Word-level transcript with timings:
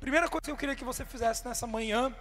Primeira 0.00 0.28
coisa 0.28 0.44
que 0.44 0.50
eu 0.50 0.56
queria 0.56 0.76
que 0.76 0.84
você 0.84 1.04
fizesse 1.04 1.46
nessa 1.46 1.66
manhã, 1.66 2.14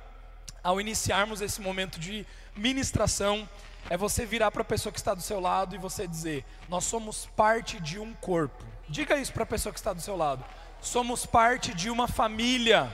ao 0.63 0.81
iniciarmos 0.81 1.41
esse 1.41 1.61
momento 1.61 1.99
de 1.99 2.25
ministração, 2.55 3.47
é 3.89 3.95
você 3.95 4.25
virar 4.25 4.51
para 4.51 4.63
a 4.63 4.65
pessoa 4.65 4.91
que 4.91 4.99
está 4.99 5.13
do 5.13 5.21
seu 5.21 5.39
lado 5.39 5.75
e 5.75 5.77
você 5.77 6.07
dizer: 6.07 6.43
Nós 6.67 6.85
somos 6.85 7.27
parte 7.35 7.79
de 7.79 7.99
um 7.99 8.13
corpo. 8.15 8.65
Diga 8.89 9.15
isso 9.17 9.31
para 9.31 9.43
a 9.43 9.45
pessoa 9.45 9.71
que 9.71 9.79
está 9.79 9.93
do 9.93 10.01
seu 10.01 10.17
lado. 10.17 10.43
Somos 10.81 11.25
parte 11.25 11.73
de 11.73 11.89
uma 11.89 12.07
família. 12.07 12.91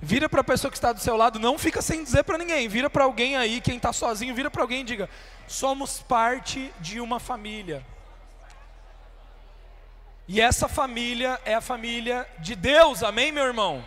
Vira 0.00 0.28
para 0.28 0.40
a 0.40 0.44
pessoa 0.44 0.70
que 0.70 0.76
está 0.76 0.92
do 0.92 0.98
seu 0.98 1.16
lado, 1.16 1.38
não 1.38 1.56
fica 1.56 1.80
sem 1.80 2.02
dizer 2.02 2.24
para 2.24 2.38
ninguém. 2.38 2.66
Vira 2.68 2.90
para 2.90 3.04
alguém 3.04 3.36
aí, 3.36 3.60
quem 3.60 3.76
está 3.76 3.92
sozinho, 3.92 4.34
vira 4.34 4.50
para 4.50 4.62
alguém 4.62 4.80
e 4.80 4.84
diga: 4.84 5.10
Somos 5.46 6.00
parte 6.00 6.72
de 6.80 7.00
uma 7.00 7.20
família. 7.20 7.86
E 10.28 10.40
essa 10.40 10.68
família 10.68 11.40
é 11.44 11.54
a 11.54 11.60
família 11.60 12.28
de 12.38 12.54
Deus, 12.54 13.02
amém, 13.02 13.32
meu 13.32 13.44
irmão? 13.44 13.84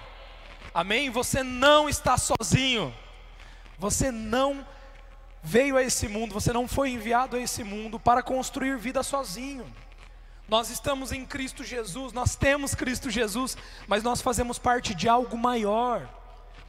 Amém? 0.74 1.10
Você 1.10 1.42
não 1.42 1.88
está 1.88 2.18
sozinho, 2.18 2.94
você 3.78 4.12
não 4.12 4.66
veio 5.42 5.78
a 5.78 5.84
esse 5.84 6.08
mundo, 6.08 6.34
você 6.34 6.52
não 6.52 6.68
foi 6.68 6.90
enviado 6.90 7.38
a 7.38 7.40
esse 7.40 7.64
mundo 7.64 8.00
para 8.00 8.22
construir 8.22 8.78
vida 8.78 9.02
sozinho. 9.02 9.66
Nós 10.48 10.70
estamos 10.70 11.12
em 11.12 11.26
Cristo 11.26 11.64
Jesus, 11.64 12.12
nós 12.12 12.36
temos 12.36 12.76
Cristo 12.76 13.10
Jesus, 13.10 13.58
mas 13.88 14.04
nós 14.04 14.22
fazemos 14.22 14.60
parte 14.60 14.94
de 14.94 15.08
algo 15.08 15.38
maior, 15.38 16.08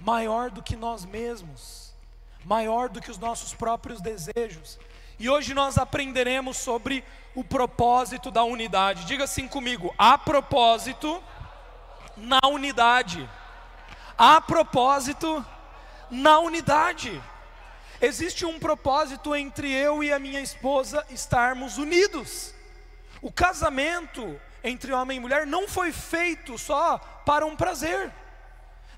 maior 0.00 0.50
do 0.50 0.62
que 0.62 0.77
nós 0.77 1.05
mesmos, 1.05 1.94
maior 2.44 2.88
do 2.88 3.00
que 3.00 3.10
os 3.10 3.19
nossos 3.19 3.52
próprios 3.52 4.00
desejos. 4.00 4.78
E 5.19 5.28
hoje 5.28 5.52
nós 5.52 5.77
aprenderemos 5.78 6.56
sobre 6.56 7.02
o 7.36 7.45
propósito 7.45 8.30
da 8.30 8.42
unidade. 8.42 9.04
Diga 9.04 9.24
assim 9.24 9.46
comigo: 9.46 9.94
há 9.96 10.18
propósito 10.18 11.22
na 12.16 12.40
unidade. 12.48 13.28
Há 14.18 14.40
propósito 14.40 15.44
na 16.10 16.38
unidade. 16.41 17.22
Existe 18.00 18.44
um 18.44 18.58
propósito 18.58 19.36
entre 19.36 19.70
eu 19.70 20.02
e 20.02 20.12
a 20.12 20.19
minha 20.19 20.41
esposa 20.41 21.06
estarmos 21.11 21.77
unidos. 21.77 22.55
O 23.20 23.30
casamento 23.30 24.41
entre 24.64 24.92
homem 24.92 25.18
e 25.18 25.20
mulher 25.20 25.46
não 25.46 25.68
foi 25.68 25.92
feito 25.92 26.58
só 26.58 26.98
para 27.24 27.46
um 27.46 27.56
prazer, 27.56 28.12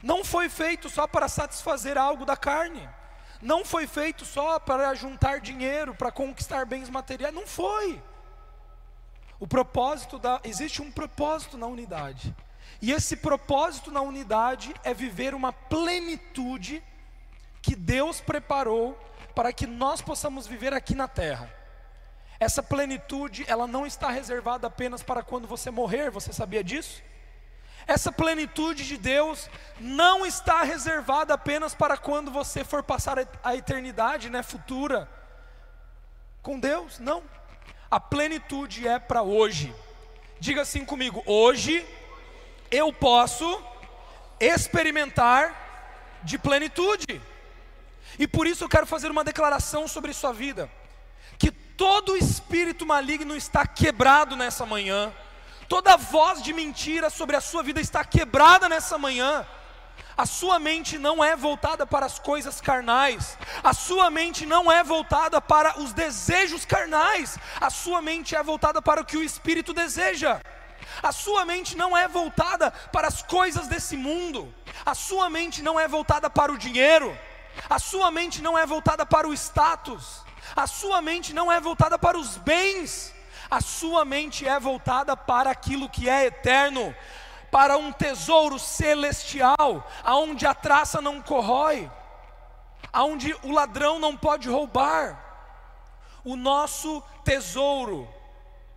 não 0.03 0.25
foi 0.25 0.49
feito 0.49 0.89
só 0.89 1.07
para 1.07 1.29
satisfazer 1.29 1.97
algo 1.97 2.25
da 2.25 2.37
carne, 2.37 2.89
não 3.41 3.65
foi 3.65 3.87
feito 3.87 4.25
só 4.25 4.59
para 4.59 4.95
juntar 4.95 5.41
dinheiro, 5.41 5.95
para 5.95 6.11
conquistar 6.11 6.67
bens 6.67 6.89
materiais, 6.89 7.35
não 7.35 7.47
foi. 7.47 8.03
O 9.41 9.47
propósito 9.47 10.19
da 10.19 10.41
existe 10.45 10.83
um 10.83 10.91
propósito 10.91 11.57
na 11.57 11.67
unidade. 11.67 12.35
E 12.81 12.93
esse 12.93 13.17
propósito 13.17 13.91
na 13.91 14.01
unidade 14.01 14.75
é 14.85 14.93
viver 14.93 15.35
uma 15.35 15.53
plenitude 15.53 16.83
que 17.61 17.75
Deus 17.75 18.21
preparou 18.21 18.99
para 19.35 19.53
que 19.53 19.67
nós 19.67 20.01
possamos 20.01 20.47
viver 20.47 20.73
aqui 20.73 20.95
na 20.95 21.09
terra. 21.09 21.53
Essa 22.41 22.63
plenitude, 22.63 23.45
ela 23.49 23.67
não 23.67 23.87
está 23.87 24.11
reservada 24.11 24.67
apenas 24.67 25.03
para 25.03 25.23
quando 25.23 25.49
você 25.49 25.71
morrer, 25.71 26.11
você 26.11 26.33
sabia 26.33 26.63
disso? 26.63 27.03
Essa 27.87 28.13
plenitude 28.13 28.87
de 28.87 28.97
Deus 28.97 29.49
não 29.81 30.25
está 30.27 30.63
reservada 30.63 31.35
apenas 31.35 31.75
para 31.75 31.97
quando 31.97 32.31
você 32.31 32.63
for 32.63 32.83
passar 32.83 33.17
a 33.43 33.57
eternidade, 33.57 34.29
né, 34.29 34.43
futura 34.43 35.09
com 36.43 36.61
Deus, 36.61 36.99
não. 36.99 37.23
A 37.91 37.99
plenitude 37.99 38.87
é 38.87 38.99
para 38.99 39.23
hoje. 39.23 39.75
Diga 40.39 40.63
assim 40.63 40.85
comigo: 40.85 41.23
hoje 41.27 41.85
eu 42.71 42.93
posso 42.93 43.63
experimentar 44.39 46.21
de 46.23 46.39
plenitude. 46.39 47.21
E 48.19 48.27
por 48.27 48.47
isso 48.47 48.65
eu 48.65 48.69
quero 48.69 48.87
fazer 48.87 49.11
uma 49.11 49.25
declaração 49.25 49.89
sobre 49.89 50.13
sua 50.13 50.33
vida: 50.33 50.71
que 51.39 51.51
todo 51.51 52.17
espírito 52.17 52.85
maligno 52.85 53.35
está 53.35 53.67
quebrado 53.67 54.37
nessa 54.37 54.67
manhã, 54.67 55.13
toda 55.67 55.97
voz 55.97 56.43
de 56.43 56.53
mentira 56.53 57.09
sobre 57.09 57.37
a 57.37 57.41
sua 57.41 57.63
vida 57.63 57.81
está 57.81 58.05
quebrada 58.05 58.69
nessa 58.69 58.99
manhã. 58.99 59.47
A 60.19 60.27
sua 60.27 60.59
mente 60.59 60.99
não 60.99 61.23
é 61.23 61.37
voltada 61.37 61.87
para 61.87 62.05
as 62.05 62.19
coisas 62.19 62.61
carnais, 62.61 63.39
a 63.63 63.73
sua 63.73 64.11
mente 64.11 64.45
não 64.45 64.71
é 64.71 64.83
voltada 64.83 65.41
para 65.41 65.79
os 65.79 65.93
desejos 65.93 66.65
carnais, 66.65 67.39
a 67.61 67.71
sua 67.71 68.03
mente 68.03 68.35
é 68.35 68.43
voltada 68.43 68.83
para 68.83 69.01
o 69.01 69.05
que 69.05 69.17
o 69.17 69.23
Espírito 69.23 69.73
deseja. 69.73 70.41
A 71.01 71.13
sua 71.13 71.45
mente 71.45 71.77
não 71.77 71.97
é 71.97 72.09
voltada 72.09 72.73
para 72.91 73.07
as 73.07 73.23
coisas 73.23 73.69
desse 73.69 73.97
mundo, 73.97 74.53
a 74.85 74.93
sua 74.93 75.31
mente 75.31 75.63
não 75.63 75.79
é 75.79 75.87
voltada 75.87 76.29
para 76.29 76.51
o 76.51 76.59
dinheiro, 76.59 77.17
a 77.71 77.79
sua 77.79 78.11
mente 78.11 78.43
não 78.43 78.59
é 78.59 78.67
voltada 78.67 79.07
para 79.07 79.29
o 79.29 79.33
status, 79.33 80.25
a 80.57 80.67
sua 80.67 81.01
mente 81.01 81.33
não 81.33 81.53
é 81.53 81.61
voltada 81.61 81.97
para 81.97 82.19
os 82.19 82.37
bens, 82.39 83.15
a 83.49 83.61
sua 83.61 84.05
mente 84.05 84.49
é 84.49 84.59
voltada 84.59 85.17
para 85.17 85.49
aquilo 85.53 85.89
que 85.89 86.09
é 86.09 86.27
eterno, 86.27 86.93
para 87.51 87.77
um 87.77 87.93
tesouro 87.93 88.59
celestial, 88.59 89.87
aonde 90.03 90.47
a 90.47 90.55
traça 90.55 91.01
não 91.01 91.21
corrói, 91.21 91.91
aonde 92.93 93.35
o 93.43 93.53
ladrão 93.53 93.99
não 93.99 94.17
pode 94.17 94.49
roubar. 94.49 95.25
O 96.25 96.37
nosso 96.37 97.03
tesouro, 97.25 98.09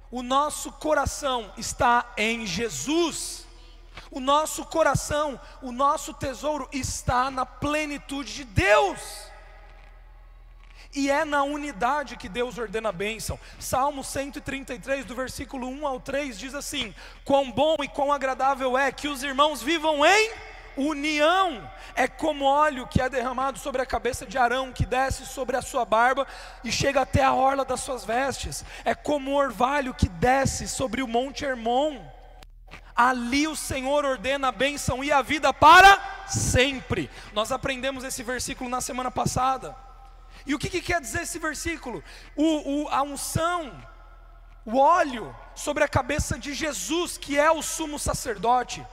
o 0.09 0.21
nosso 0.21 0.71
coração 0.73 1.51
está 1.57 2.05
em 2.17 2.45
Jesus. 2.45 3.47
O 4.09 4.19
nosso 4.19 4.65
coração, 4.65 5.39
o 5.61 5.71
nosso 5.71 6.13
tesouro 6.13 6.67
está 6.71 7.29
na 7.31 7.45
plenitude 7.45 8.33
de 8.33 8.43
Deus. 8.43 9.30
E 10.93 11.09
é 11.09 11.23
na 11.23 11.43
unidade 11.43 12.17
que 12.17 12.27
Deus 12.27 12.57
ordena 12.57 12.89
a 12.89 12.91
bênção. 12.93 13.39
Salmo 13.59 14.03
133, 14.03 15.05
do 15.05 15.15
versículo 15.15 15.67
1 15.67 15.87
ao 15.87 15.99
3, 15.99 16.37
diz 16.37 16.53
assim: 16.53 16.93
Quão 17.23 17.49
bom 17.49 17.77
e 17.81 17.87
quão 17.87 18.11
agradável 18.11 18.77
é 18.77 18.91
que 18.91 19.07
os 19.07 19.23
irmãos 19.23 19.61
vivam 19.61 20.05
em 20.05 20.31
união. 20.75 21.69
É 21.95 22.07
como 22.07 22.45
óleo 22.45 22.87
que 22.87 23.01
é 23.01 23.09
derramado 23.09 23.59
sobre 23.59 23.81
a 23.81 23.85
cabeça 23.85 24.25
de 24.25 24.37
Arão, 24.37 24.71
que 24.71 24.85
desce 24.85 25.25
sobre 25.25 25.55
a 25.55 25.61
sua 25.61 25.85
barba 25.85 26.27
e 26.63 26.71
chega 26.71 27.01
até 27.01 27.23
a 27.23 27.33
orla 27.33 27.63
das 27.63 27.81
suas 27.81 28.03
vestes. 28.03 28.63
É 28.83 28.93
como 28.93 29.35
orvalho 29.35 29.93
que 29.93 30.09
desce 30.09 30.67
sobre 30.67 31.01
o 31.01 31.07
monte 31.07 31.45
Hermon. 31.45 31.99
Ali 32.95 33.47
o 33.47 33.55
Senhor 33.55 34.03
ordena 34.05 34.49
a 34.49 34.51
bênção 34.51 35.03
e 35.03 35.11
a 35.11 35.21
vida 35.21 35.53
para 35.53 36.25
sempre. 36.27 37.09
Nós 37.33 37.51
aprendemos 37.51 38.03
esse 38.03 38.21
versículo 38.23 38.69
na 38.69 38.81
semana 38.81 39.09
passada. 39.09 39.75
E 40.45 40.55
o 40.55 40.59
que, 40.59 40.69
que 40.69 40.81
quer 40.81 40.99
dizer 40.99 41.21
esse 41.21 41.39
versículo? 41.39 42.03
O, 42.35 42.83
o, 42.83 42.89
a 42.89 43.01
unção, 43.03 43.71
o 44.65 44.77
óleo 44.77 45.35
sobre 45.55 45.83
a 45.83 45.87
cabeça 45.87 46.37
de 46.37 46.53
Jesus, 46.53 47.17
que 47.17 47.37
é 47.37 47.51
o 47.51 47.61
sumo 47.61 47.99
sacerdote. 47.99 48.85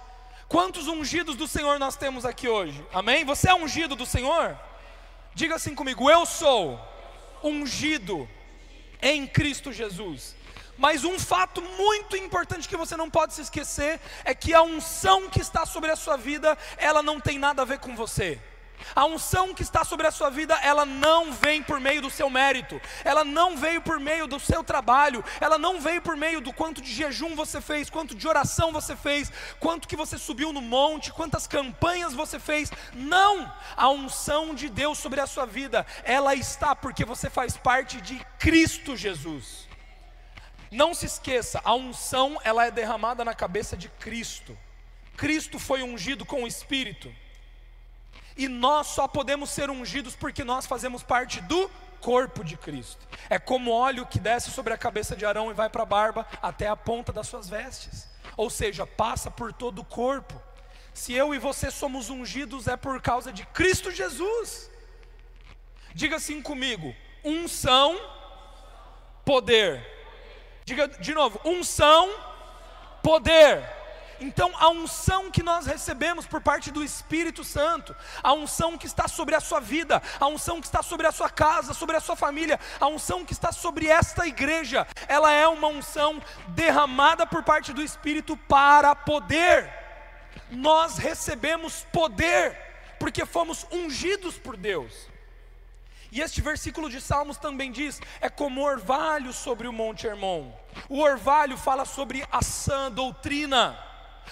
Quantos 0.48 0.88
ungidos 0.88 1.36
do 1.36 1.46
Senhor 1.46 1.78
nós 1.78 1.96
temos 1.96 2.24
aqui 2.24 2.48
hoje? 2.48 2.84
Amém? 2.92 3.24
Você 3.24 3.50
é 3.50 3.54
ungido 3.54 3.94
do 3.94 4.06
Senhor? 4.06 4.58
Diga 5.34 5.56
assim 5.56 5.74
comigo: 5.74 6.10
Eu 6.10 6.24
sou 6.24 6.80
ungido 7.42 8.28
em 9.00 9.26
Cristo 9.26 9.72
Jesus. 9.72 10.36
Mas 10.76 11.04
um 11.04 11.18
fato 11.18 11.60
muito 11.60 12.16
importante 12.16 12.68
que 12.68 12.76
você 12.76 12.96
não 12.96 13.10
pode 13.10 13.34
se 13.34 13.42
esquecer 13.42 14.00
é 14.24 14.32
que 14.32 14.54
a 14.54 14.62
unção 14.62 15.28
que 15.28 15.40
está 15.40 15.66
sobre 15.66 15.90
a 15.90 15.96
sua 15.96 16.16
vida, 16.16 16.56
ela 16.76 17.02
não 17.02 17.20
tem 17.20 17.36
nada 17.36 17.62
a 17.62 17.64
ver 17.64 17.80
com 17.80 17.96
você. 17.96 18.40
A 18.94 19.04
unção 19.04 19.54
que 19.54 19.62
está 19.62 19.84
sobre 19.84 20.06
a 20.06 20.10
sua 20.10 20.30
vida, 20.30 20.58
ela 20.62 20.84
não 20.84 21.32
vem 21.32 21.62
por 21.62 21.80
meio 21.80 22.02
do 22.02 22.10
seu 22.10 22.28
mérito, 22.30 22.80
ela 23.04 23.24
não 23.24 23.56
veio 23.56 23.80
por 23.80 24.00
meio 24.00 24.26
do 24.26 24.40
seu 24.40 24.64
trabalho, 24.64 25.24
ela 25.40 25.58
não 25.58 25.80
veio 25.80 26.02
por 26.02 26.16
meio 26.16 26.40
do 26.40 26.52
quanto 26.52 26.80
de 26.80 26.92
jejum 26.92 27.34
você 27.34 27.60
fez, 27.60 27.90
quanto 27.90 28.14
de 28.14 28.26
oração 28.26 28.72
você 28.72 28.96
fez, 28.96 29.30
quanto 29.60 29.88
que 29.88 29.96
você 29.96 30.18
subiu 30.18 30.52
no 30.52 30.60
monte, 30.60 31.12
quantas 31.12 31.46
campanhas 31.46 32.14
você 32.14 32.38
fez. 32.38 32.70
Não! 32.94 33.52
A 33.76 33.88
unção 33.88 34.54
de 34.54 34.68
Deus 34.68 34.98
sobre 34.98 35.20
a 35.20 35.26
sua 35.26 35.46
vida, 35.46 35.86
ela 36.04 36.34
está 36.34 36.74
porque 36.74 37.04
você 37.04 37.28
faz 37.30 37.56
parte 37.56 38.00
de 38.00 38.20
Cristo 38.38 38.96
Jesus. 38.96 39.68
Não 40.70 40.92
se 40.92 41.06
esqueça, 41.06 41.60
a 41.64 41.74
unção 41.74 42.38
ela 42.44 42.66
é 42.66 42.70
derramada 42.70 43.24
na 43.24 43.34
cabeça 43.34 43.76
de 43.76 43.88
Cristo. 43.88 44.56
Cristo 45.16 45.58
foi 45.58 45.82
ungido 45.82 46.24
com 46.24 46.44
o 46.44 46.46
Espírito. 46.46 47.12
E 48.38 48.46
nós 48.46 48.86
só 48.86 49.08
podemos 49.08 49.50
ser 49.50 49.68
ungidos 49.68 50.14
porque 50.14 50.44
nós 50.44 50.64
fazemos 50.64 51.02
parte 51.02 51.40
do 51.40 51.68
corpo 52.00 52.44
de 52.44 52.56
Cristo. 52.56 53.04
É 53.28 53.36
como 53.36 53.72
óleo 53.72 54.06
que 54.06 54.20
desce 54.20 54.52
sobre 54.52 54.72
a 54.72 54.78
cabeça 54.78 55.16
de 55.16 55.26
Arão 55.26 55.50
e 55.50 55.54
vai 55.54 55.68
para 55.68 55.82
a 55.82 55.86
barba 55.86 56.24
até 56.40 56.68
a 56.68 56.76
ponta 56.76 57.12
das 57.12 57.26
suas 57.26 57.48
vestes. 57.48 58.08
Ou 58.36 58.48
seja, 58.48 58.86
passa 58.86 59.28
por 59.28 59.52
todo 59.52 59.80
o 59.80 59.84
corpo. 59.84 60.40
Se 60.94 61.12
eu 61.12 61.34
e 61.34 61.38
você 61.38 61.68
somos 61.68 62.10
ungidos 62.10 62.68
é 62.68 62.76
por 62.76 63.02
causa 63.02 63.32
de 63.32 63.44
Cristo 63.46 63.90
Jesus. 63.90 64.70
Diga 65.92 66.14
assim 66.16 66.40
comigo: 66.40 66.94
unção, 67.24 67.98
poder. 69.24 69.84
Diga 70.64 70.86
de 70.86 71.12
novo: 71.12 71.40
unção, 71.44 72.08
poder. 73.02 73.77
Então, 74.20 74.52
a 74.58 74.68
unção 74.68 75.30
que 75.30 75.42
nós 75.42 75.66
recebemos 75.66 76.26
por 76.26 76.40
parte 76.40 76.70
do 76.70 76.82
Espírito 76.82 77.44
Santo, 77.44 77.94
a 78.22 78.32
unção 78.32 78.76
que 78.76 78.86
está 78.86 79.06
sobre 79.06 79.34
a 79.34 79.40
sua 79.40 79.60
vida, 79.60 80.02
a 80.18 80.26
unção 80.26 80.60
que 80.60 80.66
está 80.66 80.82
sobre 80.82 81.06
a 81.06 81.12
sua 81.12 81.30
casa, 81.30 81.72
sobre 81.72 81.96
a 81.96 82.00
sua 82.00 82.16
família, 82.16 82.58
a 82.80 82.86
unção 82.88 83.24
que 83.24 83.32
está 83.32 83.52
sobre 83.52 83.86
esta 83.86 84.26
igreja, 84.26 84.86
ela 85.06 85.30
é 85.30 85.46
uma 85.46 85.68
unção 85.68 86.20
derramada 86.48 87.26
por 87.26 87.44
parte 87.44 87.72
do 87.72 87.82
Espírito 87.82 88.36
para 88.36 88.94
poder. 88.94 89.72
Nós 90.50 90.98
recebemos 90.98 91.86
poder, 91.92 92.56
porque 92.98 93.24
fomos 93.24 93.66
ungidos 93.70 94.36
por 94.36 94.56
Deus. 94.56 95.08
E 96.10 96.20
este 96.20 96.40
versículo 96.40 96.88
de 96.88 97.00
Salmos 97.00 97.36
também 97.36 97.70
diz: 97.70 98.00
é 98.20 98.28
como 98.28 98.62
orvalho 98.62 99.32
sobre 99.32 99.68
o 99.68 99.72
Monte 99.72 100.06
Hermon. 100.06 100.50
O 100.88 101.00
orvalho 101.00 101.56
fala 101.56 101.84
sobre 101.84 102.26
a 102.32 102.42
sã 102.42 102.90
doutrina, 102.90 103.78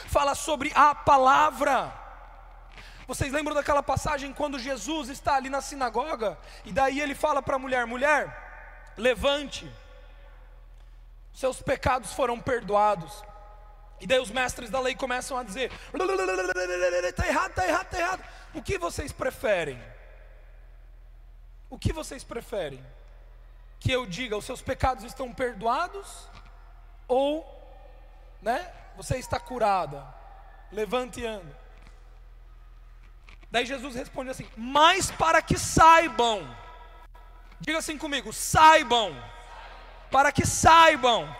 fala 0.08 0.34
sobre 0.34 0.72
a 0.75 0.94
palavra. 0.94 1.93
Vocês 3.06 3.32
lembram 3.32 3.54
daquela 3.54 3.82
passagem 3.82 4.32
quando 4.32 4.58
Jesus 4.58 5.08
está 5.08 5.37
ali 5.37 5.48
na 5.48 5.60
sinagoga 5.60 6.37
e 6.64 6.72
daí 6.72 7.00
ele 7.00 7.14
fala 7.14 7.40
para 7.40 7.56
a 7.56 7.58
mulher: 7.58 7.87
mulher, 7.87 8.93
levante, 8.96 9.70
seus 11.32 11.62
pecados 11.62 12.12
foram 12.12 12.40
perdoados. 12.40 13.25
E 14.00 14.06
daí 14.06 14.19
os 14.19 14.31
mestres 14.31 14.70
da 14.70 14.81
lei 14.81 14.94
começam 14.94 15.38
a 15.38 15.43
dizer: 15.43 15.70
está 17.08 17.26
errado, 17.26 17.50
está 17.50 17.66
errado, 17.66 17.84
está 17.84 17.98
errado. 17.98 18.25
O 18.54 18.62
que 18.62 18.78
vocês 18.78 19.12
preferem? 19.12 19.81
O 21.70 21.78
que 21.78 21.93
vocês 21.93 22.25
preferem? 22.25 22.84
Que 23.78 23.93
eu 23.93 24.06
diga, 24.06 24.37
os 24.37 24.44
seus 24.44 24.62
pecados 24.62 25.04
estão 25.04 25.32
perdoados? 25.32 26.28
Ou, 27.06 27.44
né, 28.43 28.72
você 28.96 29.19
está 29.19 29.38
curada? 29.38 30.06
Levante 30.72 31.20
e 31.20 31.26
anda. 31.26 31.56
Daí 33.50 33.64
Jesus 33.64 33.94
responde 33.94 34.31
assim: 34.31 34.48
Mas 34.56 35.10
para 35.10 35.40
que 35.40 35.58
saibam, 35.58 36.46
diga 37.60 37.78
assim 37.78 37.96
comigo, 37.98 38.32
saibam, 38.32 39.14
para 40.10 40.32
que 40.32 40.46
saibam. 40.46 41.34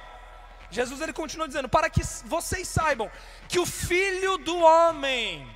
Jesus 0.71 1.01
ele 1.01 1.13
continua 1.13 1.47
dizendo: 1.47 1.69
Para 1.69 1.89
que 1.89 2.03
vocês 2.25 2.69
saibam 2.69 3.11
que 3.49 3.59
o 3.59 3.67
Filho 3.67 4.39
do 4.39 4.57
Homem, 4.59 5.49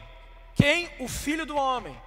quem? 0.55 0.91
O 0.99 1.09
Filho 1.09 1.45
do 1.45 1.57
Homem, 1.57 2.01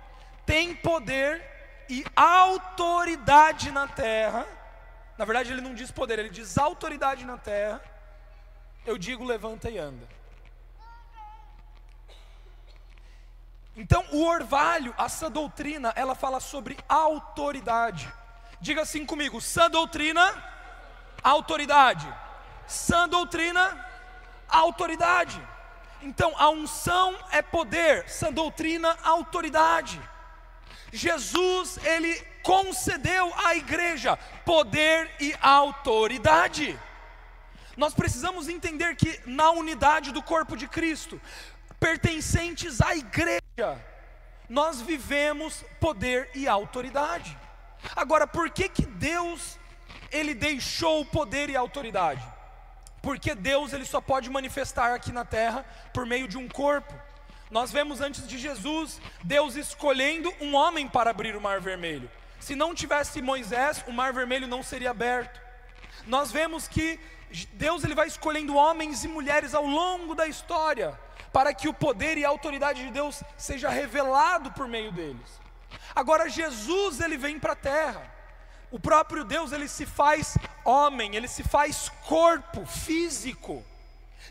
tem 0.45 0.75
poder 0.75 1.41
e 1.89 2.03
autoridade 2.15 3.71
na 3.71 3.87
terra. 3.87 4.47
Na 5.17 5.25
verdade, 5.25 5.51
ele 5.51 5.61
não 5.61 5.75
diz 5.75 5.91
poder, 5.91 6.17
ele 6.19 6.29
diz 6.29 6.57
autoridade 6.57 7.25
na 7.25 7.37
terra. 7.37 7.81
Eu 8.85 8.97
digo 8.97 9.23
levanta 9.23 9.69
e 9.69 9.77
anda. 9.77 10.07
Então, 13.75 14.05
o 14.11 14.23
orvalho, 14.25 14.93
a 14.97 15.09
sã 15.09 15.31
doutrina, 15.31 15.91
ela 15.95 16.13
fala 16.13 16.39
sobre 16.39 16.77
autoridade. 16.87 18.11
Diga 18.61 18.81
assim 18.81 19.05
comigo: 19.05 19.41
sã 19.41 19.69
doutrina, 19.69 20.33
autoridade. 21.23 22.07
Sã 22.67 23.07
doutrina, 23.07 23.85
autoridade. 24.47 25.41
Então, 26.01 26.33
a 26.37 26.49
unção 26.49 27.17
é 27.31 27.41
poder, 27.41 28.07
sã 28.09 28.31
doutrina, 28.31 28.95
autoridade. 29.03 29.99
Jesus, 30.91 31.77
ele 31.83 32.13
concedeu 32.43 33.33
à 33.45 33.55
igreja 33.55 34.17
poder 34.45 35.09
e 35.19 35.33
autoridade. 35.41 36.77
Nós 37.75 37.93
precisamos 37.93 38.47
entender 38.47 38.95
que 38.95 39.19
na 39.25 39.51
unidade 39.51 40.11
do 40.11 40.21
corpo 40.21 40.55
de 40.55 40.67
Cristo, 40.67 41.19
pertencentes 41.79 42.81
à 42.81 42.95
igreja, 42.95 43.79
nós 44.47 44.81
vivemos 44.81 45.63
poder 45.79 46.29
e 46.35 46.47
autoridade. 46.47 47.37
Agora, 47.95 48.27
por 48.27 48.49
que 48.49 48.69
que 48.69 48.85
Deus 48.85 49.57
ele 50.11 50.33
deixou 50.33 51.01
o 51.01 51.05
poder 51.05 51.49
e 51.49 51.55
a 51.55 51.59
autoridade? 51.59 52.23
Porque 53.01 53.35
Deus 53.35 53.73
ele 53.73 53.85
só 53.85 53.99
pode 53.99 54.29
manifestar 54.29 54.93
aqui 54.93 55.11
na 55.11 55.25
terra 55.25 55.65
por 55.93 56.05
meio 56.05 56.27
de 56.27 56.37
um 56.37 56.47
corpo. 56.47 56.93
Nós 57.51 57.71
vemos 57.71 58.01
antes 58.01 58.27
de 58.27 58.37
Jesus 58.37 59.01
Deus 59.23 59.55
escolhendo 59.55 60.33
um 60.39 60.55
homem 60.55 60.87
para 60.87 61.09
abrir 61.09 61.35
o 61.35 61.41
mar 61.41 61.59
vermelho. 61.59 62.09
Se 62.39 62.55
não 62.55 62.73
tivesse 62.73 63.21
Moisés, 63.21 63.83
o 63.87 63.91
mar 63.91 64.13
vermelho 64.13 64.47
não 64.47 64.63
seria 64.63 64.91
aberto. 64.91 65.41
Nós 66.05 66.31
vemos 66.31 66.67
que 66.67 66.99
Deus 67.53 67.83
ele 67.83 67.95
vai 67.95 68.07
escolhendo 68.07 68.55
homens 68.55 69.03
e 69.03 69.07
mulheres 69.07 69.53
ao 69.53 69.65
longo 69.65 70.13
da 70.13 70.27
história 70.27 70.97
para 71.31 71.53
que 71.53 71.67
o 71.67 71.73
poder 71.73 72.17
e 72.17 72.23
a 72.23 72.29
autoridade 72.29 72.83
de 72.83 72.91
Deus 72.91 73.23
seja 73.35 73.69
revelado 73.69 74.51
por 74.51 74.67
meio 74.67 74.91
deles. 74.91 75.41
Agora 75.95 76.29
Jesus 76.29 77.01
ele 77.01 77.17
vem 77.17 77.39
para 77.39 77.53
a 77.53 77.55
terra. 77.55 78.13
O 78.69 78.79
próprio 78.79 79.23
Deus 79.23 79.51
ele 79.51 79.67
se 79.67 79.85
faz 79.85 80.37
homem, 80.63 81.15
ele 81.15 81.27
se 81.27 81.43
faz 81.43 81.89
corpo 82.07 82.65
físico. 82.65 83.63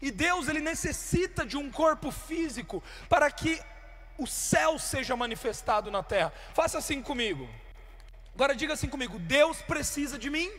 E 0.01 0.11
Deus 0.11 0.49
ele 0.49 0.61
necessita 0.61 1.45
de 1.45 1.57
um 1.57 1.71
corpo 1.71 2.11
físico 2.11 2.83
para 3.09 3.31
que 3.31 3.61
o 4.17 4.27
céu 4.27 4.79
seja 4.79 5.17
manifestado 5.17 5.91
na 5.91 6.03
terra. 6.03 6.33
Faça 6.55 6.79
assim 6.79 7.03
comigo. 7.03 7.49
Agora 8.35 8.55
diga 8.55 8.75
assim 8.75 8.89
comigo: 8.89 9.19
Deus 9.19 9.61
precisa 9.63 10.19
de 10.19 10.31
mim. 10.31 10.51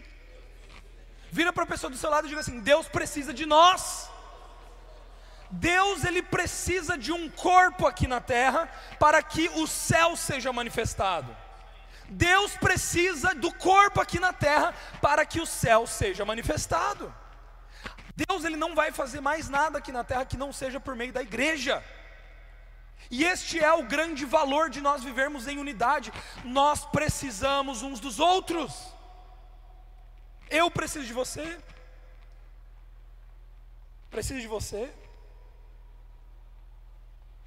Vira 1.37 1.51
para 1.51 1.63
a 1.63 1.71
pessoa 1.73 1.89
do 1.89 1.97
seu 1.97 2.11
lado 2.11 2.25
e 2.27 2.29
diga 2.29 2.41
assim: 2.41 2.59
Deus 2.59 2.87
precisa 2.87 3.33
de 3.33 3.43
nós. 3.43 4.07
Deus 5.49 6.03
ele 6.03 6.21
precisa 6.21 6.95
de 6.95 7.11
um 7.11 7.27
corpo 7.27 7.87
aqui 7.87 8.07
na 8.07 8.21
terra 8.21 8.69
para 8.99 9.19
que 9.23 9.49
o 9.55 9.65
céu 9.65 10.15
seja 10.15 10.53
manifestado. 10.53 11.35
Deus 12.07 12.55
precisa 12.57 13.33
do 13.33 13.51
corpo 13.51 13.99
aqui 13.99 14.19
na 14.19 14.31
terra 14.31 14.75
para 15.01 15.25
que 15.25 15.41
o 15.41 15.45
céu 15.47 15.87
seja 15.87 16.23
manifestado. 16.23 17.11
Deus 18.15 18.43
ele 18.43 18.55
não 18.55 18.75
vai 18.75 18.91
fazer 18.91 19.19
mais 19.19 19.49
nada 19.49 19.79
aqui 19.79 19.91
na 19.91 20.03
terra 20.03 20.25
que 20.25 20.37
não 20.37 20.53
seja 20.53 20.79
por 20.79 20.95
meio 20.95 21.11
da 21.11 21.23
igreja. 21.23 21.83
E 23.09 23.23
este 23.23 23.59
é 23.59 23.73
o 23.73 23.81
grande 23.81 24.23
valor 24.23 24.69
de 24.69 24.81
nós 24.81 25.03
vivermos 25.03 25.47
em 25.47 25.57
unidade. 25.57 26.13
Nós 26.43 26.85
precisamos 26.85 27.81
uns 27.81 27.99
dos 27.99 28.19
outros. 28.19 28.92
Eu 30.49 30.69
preciso 30.69 31.05
de 31.05 31.13
você. 31.13 31.59
Preciso 34.09 34.39
de 34.39 34.47
você. 34.47 34.93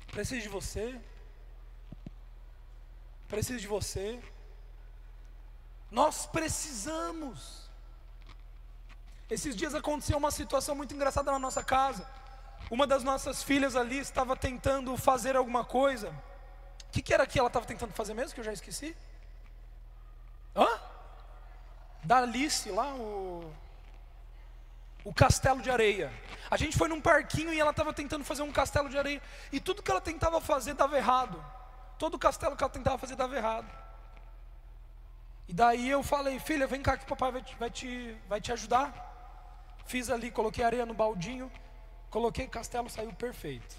Preciso 0.08 0.42
de 0.42 0.48
você. 0.48 1.00
Preciso 3.28 3.60
de 3.60 3.66
você. 3.66 4.20
Nós 5.90 6.26
precisamos. 6.26 7.70
Esses 9.28 9.56
dias 9.56 9.74
aconteceu 9.74 10.16
uma 10.16 10.30
situação 10.30 10.74
muito 10.74 10.94
engraçada 10.94 11.30
na 11.32 11.38
nossa 11.38 11.62
casa. 11.62 12.08
Uma 12.70 12.86
das 12.86 13.04
nossas 13.04 13.42
filhas 13.42 13.76
ali 13.76 13.98
estava 13.98 14.36
tentando 14.36 14.96
fazer 14.96 15.36
alguma 15.36 15.64
coisa. 15.64 16.10
O 16.88 16.92
que, 16.92 17.02
que 17.02 17.14
era 17.14 17.26
que 17.26 17.38
ela 17.38 17.48
estava 17.48 17.66
tentando 17.66 17.92
fazer 17.92 18.14
mesmo? 18.14 18.34
Que 18.34 18.40
eu 18.40 18.44
já 18.44 18.52
esqueci. 18.52 18.96
Hã? 20.54 20.66
Da 22.06 22.18
Alice 22.18 22.70
lá, 22.70 22.94
o, 22.94 23.52
o 25.04 25.12
castelo 25.12 25.60
de 25.60 25.68
areia. 25.68 26.12
A 26.48 26.56
gente 26.56 26.78
foi 26.78 26.86
num 26.86 27.00
parquinho 27.00 27.52
e 27.52 27.58
ela 27.58 27.72
estava 27.72 27.92
tentando 27.92 28.24
fazer 28.24 28.42
um 28.42 28.52
castelo 28.52 28.88
de 28.88 28.96
areia. 28.96 29.20
E 29.50 29.58
tudo 29.58 29.82
que 29.82 29.90
ela 29.90 30.00
tentava 30.00 30.40
fazer 30.40 30.74
dava 30.74 30.96
errado. 30.96 31.44
Todo 31.98 32.16
castelo 32.16 32.54
que 32.54 32.62
ela 32.62 32.72
tentava 32.72 32.96
fazer 32.96 33.16
dava 33.16 33.34
errado. 33.34 33.66
E 35.48 35.52
daí 35.52 35.90
eu 35.90 36.00
falei, 36.04 36.38
filha, 36.38 36.68
vem 36.68 36.80
cá 36.80 36.96
que 36.96 37.04
papai 37.06 37.32
vai 37.32 37.42
te, 37.42 37.56
vai 37.56 37.70
te, 37.70 38.16
vai 38.28 38.40
te 38.40 38.52
ajudar. 38.52 38.88
Fiz 39.84 40.08
ali, 40.08 40.30
coloquei 40.30 40.64
areia 40.64 40.86
no 40.86 40.94
baldinho, 40.94 41.50
coloquei 42.08 42.46
castelo, 42.46 42.88
saiu 42.88 43.12
perfeito. 43.14 43.74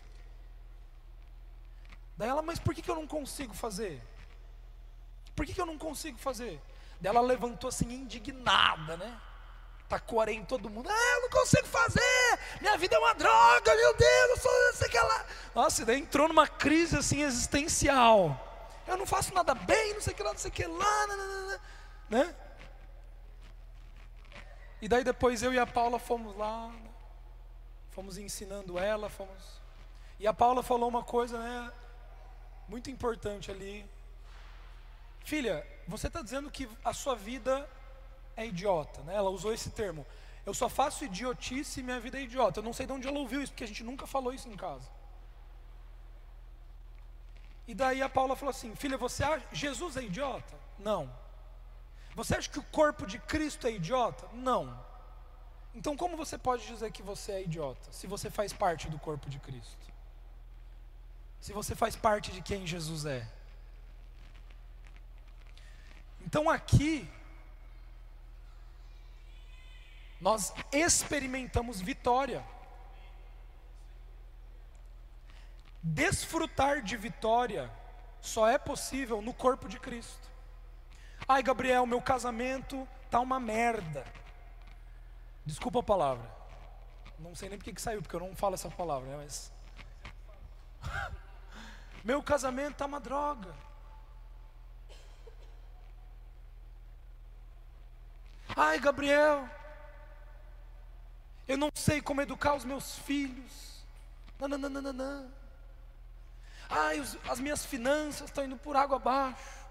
Daí 2.18 2.28
ela, 2.28 2.42
mas 2.42 2.60
por 2.60 2.76
que, 2.76 2.82
que 2.82 2.92
eu 2.92 2.96
não 2.96 3.08
consigo 3.08 3.54
fazer? 3.54 4.02
Por 5.34 5.46
que, 5.46 5.54
que 5.54 5.62
eu 5.62 5.66
não 5.66 5.78
consigo 5.78 6.18
fazer? 6.18 6.60
Daí 7.00 7.10
ela 7.10 7.22
levantou 7.22 7.68
assim, 7.68 7.92
indignada, 7.92 8.98
né? 8.98 9.20
Tacou 9.88 10.20
areia 10.20 10.36
em 10.36 10.44
todo 10.44 10.70
mundo. 10.70 10.90
Ah, 10.90 11.14
eu 11.16 11.22
não 11.22 11.30
consigo 11.30 11.68
fazer! 11.68 12.40
Minha 12.60 12.78
vida 12.78 12.96
é 12.96 13.00
uma 13.00 13.14
droga, 13.14 13.76
meu 13.76 13.96
Deus, 13.96 14.30
eu 14.30 14.38
sou 14.38 14.74
sei 14.74 14.90
que 14.90 15.00
lá. 15.00 15.26
Nossa, 15.56 15.86
daí 15.86 16.00
entrou 16.00 16.28
numa 16.28 16.48
crise 16.48 16.98
assim 16.98 17.22
existencial. 17.22 18.44
Eu 18.86 18.98
não 18.98 19.06
faço 19.06 19.34
nada 19.34 19.54
bem, 19.54 19.94
não 19.94 20.02
sei 20.02 20.14
que 20.14 20.24
lá, 20.24 20.32
não 20.32 20.40
sei 20.40 20.52
que 20.52 20.66
lá, 20.66 21.08
né? 22.10 22.36
E 24.82 24.88
daí 24.88 25.04
depois 25.04 25.42
eu 25.42 25.54
e 25.54 25.60
a 25.60 25.66
Paula 25.66 25.98
fomos 25.98 26.36
lá, 26.38 26.72
fomos 27.90 28.18
ensinando 28.18 28.78
ela, 28.78 29.10
fomos. 29.10 29.62
E 30.20 30.28
a 30.28 30.34
Paula 30.34 30.62
falou 30.62 30.88
uma 30.88 31.04
coisa, 31.04 31.40
né, 31.40 31.72
muito 32.68 32.90
importante 32.90 33.50
ali. 33.50 33.86
Filha, 35.28 35.68
você 35.86 36.08
está 36.08 36.22
dizendo 36.22 36.50
que 36.50 36.70
a 36.86 36.94
sua 36.94 37.14
vida 37.14 37.70
é 38.38 38.46
idiota, 38.46 39.02
né? 39.02 39.14
Ela 39.14 39.30
usou 39.30 39.54
esse 39.54 39.70
termo. 39.72 40.06
Eu 40.46 40.54
só 40.54 40.70
faço 40.70 41.04
idiotice 41.04 41.82
e 41.82 41.84
minha 41.84 42.00
vida 42.00 42.18
é 42.18 42.22
idiota. 42.22 42.62
Eu 42.62 42.64
não 42.64 42.72
sei 42.72 42.86
de 42.86 42.94
onde 42.94 43.10
ela 43.10 43.20
ouviu 43.20 43.42
isso, 43.42 43.52
porque 43.52 43.66
a 43.66 43.68
gente 43.68 43.84
nunca 43.84 44.08
falou 44.08 44.34
isso 44.34 44.48
em 44.48 44.56
casa. 44.56 44.90
E 47.68 47.76
daí 47.76 48.02
a 48.02 48.08
Paula 48.08 48.38
falou 48.38 48.52
assim: 48.52 48.74
Filha, 48.74 48.98
você 48.98 49.22
acha 49.22 49.46
Jesus 49.52 49.98
é 49.98 50.04
idiota? 50.04 50.58
Não. 50.80 51.14
Você 52.16 52.34
acha 52.34 52.50
que 52.50 52.60
o 52.60 52.64
corpo 52.64 53.06
de 53.06 53.20
Cristo 53.20 53.68
é 53.68 53.72
idiota? 53.72 54.30
Não. 54.32 54.82
Então, 55.76 55.98
como 55.98 56.16
você 56.16 56.38
pode 56.38 56.66
dizer 56.66 56.90
que 56.90 57.04
você 57.04 57.34
é 57.34 57.44
idiota 57.44 57.92
se 57.92 58.08
você 58.08 58.30
faz 58.30 58.54
parte 58.54 58.88
do 58.88 58.98
corpo 58.98 59.30
de 59.30 59.40
Cristo? 59.40 59.94
Se 61.42 61.52
você 61.52 61.76
faz 61.76 61.98
parte 61.98 62.32
de 62.32 62.42
quem 62.42 62.66
Jesus 62.66 63.06
é? 63.06 63.28
Então, 66.28 66.50
aqui, 66.50 67.10
nós 70.20 70.54
experimentamos 70.74 71.80
vitória. 71.80 72.44
Desfrutar 75.82 76.82
de 76.82 76.98
vitória 76.98 77.72
só 78.20 78.46
é 78.46 78.58
possível 78.58 79.22
no 79.22 79.34
corpo 79.34 79.70
de 79.70 79.80
Cristo. 79.80 80.30
Ai, 81.26 81.42
Gabriel, 81.42 81.86
meu 81.86 82.02
casamento 82.02 82.86
tá 83.10 83.22
uma 83.22 83.40
merda. 83.40 84.06
Desculpa 85.46 85.80
a 85.80 85.84
palavra. 85.84 86.30
Não 87.18 87.36
sei 87.36 87.48
nem 87.48 87.58
porque 87.58 87.72
que 87.72 87.82
saiu, 87.82 88.02
porque 88.02 88.18
eu 88.18 88.20
não 88.20 88.36
falo 88.36 88.56
essa 88.56 88.70
palavra, 88.70 89.08
né? 89.12 89.16
Mas. 89.16 89.50
meu 92.04 92.22
casamento 92.22 92.76
tá 92.76 92.86
uma 92.86 93.00
droga. 93.00 93.56
Ai, 98.60 98.80
Gabriel, 98.80 99.48
eu 101.48 101.56
não 101.56 101.70
sei 101.76 102.02
como 102.02 102.24
educar 102.24 102.56
os 102.56 102.66
meus 102.66 102.98
filhos. 102.98 103.86
Nananana. 104.40 105.32
Ai, 106.68 107.00
os, 107.00 107.16
as 107.30 107.40
minhas 107.40 107.64
finanças 107.64 108.30
estão 108.30 108.44
indo 108.44 108.58
por 108.58 108.76
água 108.76 108.98
abaixo. 108.98 109.68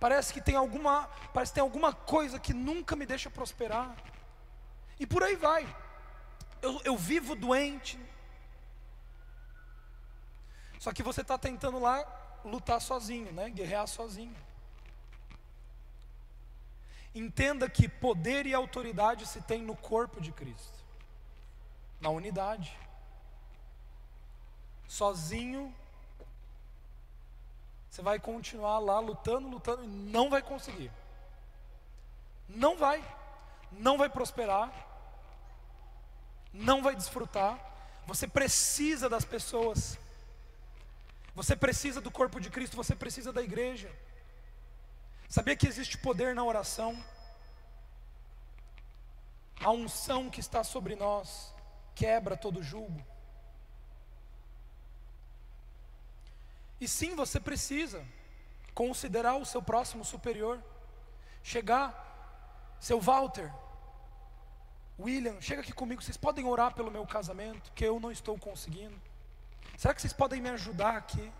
Parece 0.00 0.32
que 0.32 0.40
tem 0.40 0.56
alguma, 0.56 1.08
parece 1.32 1.52
que 1.52 1.54
tem 1.54 1.62
alguma 1.62 1.92
coisa 1.92 2.40
que 2.40 2.52
nunca 2.52 2.96
me 2.96 3.06
deixa 3.06 3.30
prosperar. 3.30 3.94
E 4.98 5.06
por 5.06 5.22
aí 5.22 5.36
vai. 5.36 5.64
Eu, 6.60 6.80
eu 6.84 6.96
vivo 6.96 7.36
doente. 7.36 7.96
Só 10.80 10.92
que 10.92 11.02
você 11.02 11.20
está 11.20 11.38
tentando 11.38 11.78
lá 11.78 12.04
lutar 12.44 12.80
sozinho, 12.80 13.30
né? 13.32 13.50
Guerrear 13.50 13.86
sozinho. 13.86 14.34
Entenda 17.14 17.68
que 17.68 17.88
poder 17.88 18.46
e 18.46 18.54
autoridade 18.54 19.26
se 19.26 19.40
tem 19.40 19.62
no 19.62 19.76
corpo 19.76 20.20
de 20.20 20.30
Cristo, 20.32 20.78
na 22.00 22.10
unidade. 22.10 22.76
Sozinho 24.86 25.74
você 27.90 28.02
vai 28.02 28.20
continuar 28.20 28.78
lá 28.78 29.00
lutando, 29.00 29.48
lutando 29.48 29.84
e 29.84 29.88
não 29.88 30.30
vai 30.30 30.40
conseguir. 30.40 30.92
Não 32.48 32.76
vai. 32.76 33.04
Não 33.72 33.98
vai 33.98 34.08
prosperar. 34.08 34.72
Não 36.52 36.82
vai 36.82 36.94
desfrutar. 36.94 37.58
Você 38.06 38.28
precisa 38.28 39.08
das 39.08 39.24
pessoas. 39.24 39.98
Você 41.34 41.56
precisa 41.56 42.00
do 42.00 42.10
corpo 42.10 42.40
de 42.40 42.48
Cristo, 42.48 42.76
você 42.76 42.94
precisa 42.94 43.32
da 43.32 43.42
igreja. 43.42 43.90
Sabia 45.30 45.54
que 45.54 45.68
existe 45.68 45.96
poder 45.96 46.34
na 46.34 46.42
oração? 46.42 46.92
A 49.60 49.70
unção 49.70 50.28
que 50.28 50.40
está 50.40 50.64
sobre 50.64 50.96
nós 50.96 51.54
quebra 51.94 52.36
todo 52.36 52.64
julgo. 52.64 53.00
E 56.80 56.88
sim, 56.88 57.14
você 57.14 57.38
precisa 57.38 58.04
considerar 58.74 59.36
o 59.36 59.46
seu 59.46 59.62
próximo 59.62 60.04
superior. 60.04 60.60
Chegar, 61.44 62.76
seu 62.80 63.00
Walter, 63.00 63.52
William, 64.98 65.40
chega 65.40 65.62
aqui 65.62 65.72
comigo, 65.72 66.02
vocês 66.02 66.16
podem 66.16 66.44
orar 66.44 66.74
pelo 66.74 66.90
meu 66.90 67.06
casamento, 67.06 67.70
que 67.72 67.84
eu 67.84 68.00
não 68.00 68.10
estou 68.10 68.36
conseguindo. 68.36 69.00
Será 69.78 69.94
que 69.94 70.00
vocês 70.00 70.12
podem 70.12 70.42
me 70.42 70.50
ajudar 70.50 70.96
aqui? 70.96 71.32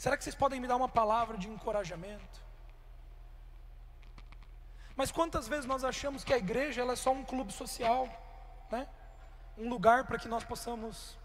Será 0.00 0.16
que 0.16 0.24
vocês 0.24 0.34
podem 0.34 0.58
me 0.58 0.66
dar 0.66 0.76
uma 0.76 0.88
palavra 0.88 1.36
de 1.36 1.46
encorajamento? 1.46 2.40
Mas 4.96 5.12
quantas 5.12 5.46
vezes 5.46 5.66
nós 5.66 5.84
achamos 5.84 6.24
que 6.24 6.32
a 6.32 6.38
igreja 6.38 6.82
é 6.82 6.96
só 6.96 7.12
um 7.12 7.22
clube 7.22 7.52
social, 7.52 8.08
né? 8.70 8.88
Um 9.58 9.68
lugar 9.68 10.06
para 10.06 10.18
que 10.18 10.26
nós 10.26 10.42
possamos 10.42 11.18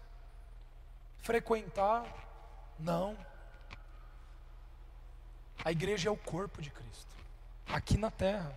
frequentar. 1.22 2.04
Não. 2.78 3.16
A 5.64 5.72
igreja 5.72 6.10
é 6.10 6.12
o 6.12 6.16
corpo 6.18 6.60
de 6.60 6.70
Cristo, 6.70 7.16
aqui 7.66 7.96
na 7.96 8.10
terra. 8.10 8.54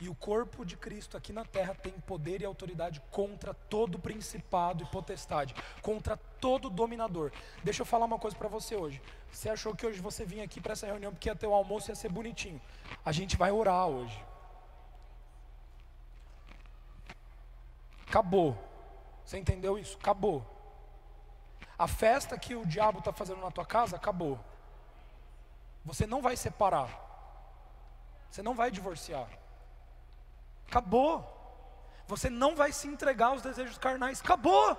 E 0.00 0.08
o 0.08 0.14
corpo 0.14 0.64
de 0.64 0.76
Cristo 0.78 1.16
aqui 1.16 1.30
na 1.30 1.44
terra 1.44 1.74
tem 1.74 1.92
poder 1.92 2.40
e 2.40 2.44
autoridade 2.46 3.02
contra 3.10 3.52
todo 3.52 3.98
principado 3.98 4.82
e 4.82 4.86
potestade, 4.86 5.54
contra 5.82 6.16
todo 6.16 6.70
dominador. 6.70 7.30
Deixa 7.62 7.82
eu 7.82 7.86
falar 7.86 8.06
uma 8.06 8.18
coisa 8.18 8.34
para 8.34 8.48
você 8.48 8.74
hoje. 8.74 9.02
Você 9.30 9.50
achou 9.50 9.76
que 9.76 9.86
hoje 9.86 10.00
você 10.00 10.24
vinha 10.24 10.44
aqui 10.44 10.58
para 10.58 10.72
essa 10.72 10.86
reunião 10.86 11.12
porque 11.12 11.28
ia 11.28 11.36
ter 11.36 11.46
o 11.46 11.52
almoço 11.52 11.90
e 11.90 11.92
ia 11.92 11.94
ser 11.94 12.08
bonitinho. 12.08 12.58
A 13.04 13.12
gente 13.12 13.36
vai 13.36 13.50
orar 13.50 13.88
hoje. 13.88 14.24
Acabou. 18.08 18.56
Você 19.22 19.36
entendeu 19.36 19.78
isso? 19.78 19.98
Acabou. 19.98 20.44
A 21.78 21.86
festa 21.86 22.38
que 22.38 22.54
o 22.54 22.66
diabo 22.66 23.00
está 23.00 23.12
fazendo 23.12 23.40
na 23.42 23.50
tua 23.50 23.66
casa 23.66 23.96
acabou. 23.96 24.40
Você 25.84 26.06
não 26.06 26.22
vai 26.22 26.36
separar. 26.36 26.90
Você 28.30 28.42
não 28.42 28.54
vai 28.54 28.70
divorciar. 28.70 29.39
Acabou. 30.70 31.26
Você 32.06 32.30
não 32.30 32.54
vai 32.54 32.70
se 32.72 32.86
entregar 32.86 33.26
aos 33.26 33.42
desejos 33.42 33.76
carnais. 33.76 34.20
Acabou. 34.20 34.78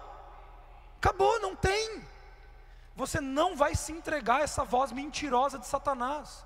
Acabou, 0.98 1.40
não 1.42 1.54
tem. 1.54 2.02
Você 2.96 3.20
não 3.20 3.58
vai 3.58 3.76
se 3.76 3.92
entregar 3.92 4.38
a 4.38 4.44
essa 4.44 4.64
voz 4.64 4.94
mentirosa 4.94 5.60
de 5.60 5.68
Satanás. 5.68 6.46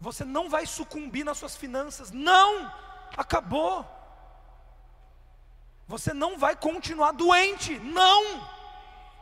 Você 0.00 0.24
não 0.24 0.48
vai 0.48 0.64
sucumbir 0.64 1.24
nas 1.24 1.36
suas 1.36 1.54
finanças. 1.54 2.10
Não! 2.10 2.72
Acabou. 3.16 3.86
Você 5.86 6.14
não 6.14 6.38
vai 6.38 6.56
continuar 6.56 7.12
doente. 7.12 7.78
Não! 7.80 8.48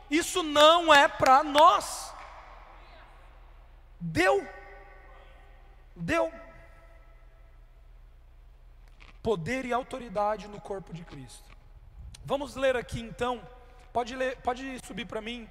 Isso 0.09 0.43
não 0.43 0.93
é 0.93 1.07
para 1.09 1.43
nós. 1.43 2.13
Deu. 3.99 4.47
Deu. 5.95 6.44
Poder 9.25 9.65
e 9.65 9.73
autoridade 9.73 10.47
no 10.47 10.61
corpo 10.61 10.93
de 10.93 11.03
Cristo. 11.03 11.49
Vamos 12.23 12.55
ler 12.55 12.75
aqui 12.75 12.99
então. 12.99 13.41
Pode, 13.91 14.15
ler, 14.15 14.37
pode 14.47 14.63
subir 14.85 15.05
para 15.05 15.21
mim. 15.21 15.49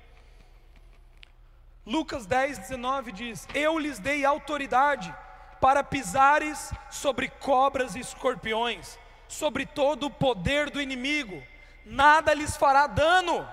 Lucas 1.85 2.27
10, 2.27 2.59
19 2.59 3.11
diz: 3.11 3.49
Eu 3.53 3.77
lhes 3.79 3.99
dei 3.99 4.25
autoridade 4.25 5.13
para 5.61 5.83
pisares 5.83 6.73
sobre 6.91 7.29
cobras 7.29 7.97
e 7.97 8.01
escorpiões, 8.01 8.99
sobre 9.27 9.67
todo 9.67 10.07
o 10.07 10.11
poder 10.11 10.71
do 10.71 10.81
inimigo, 10.81 11.43
nada 11.85 12.33
lhes 12.33 12.57
fará 12.57 12.87
dano 12.87 13.45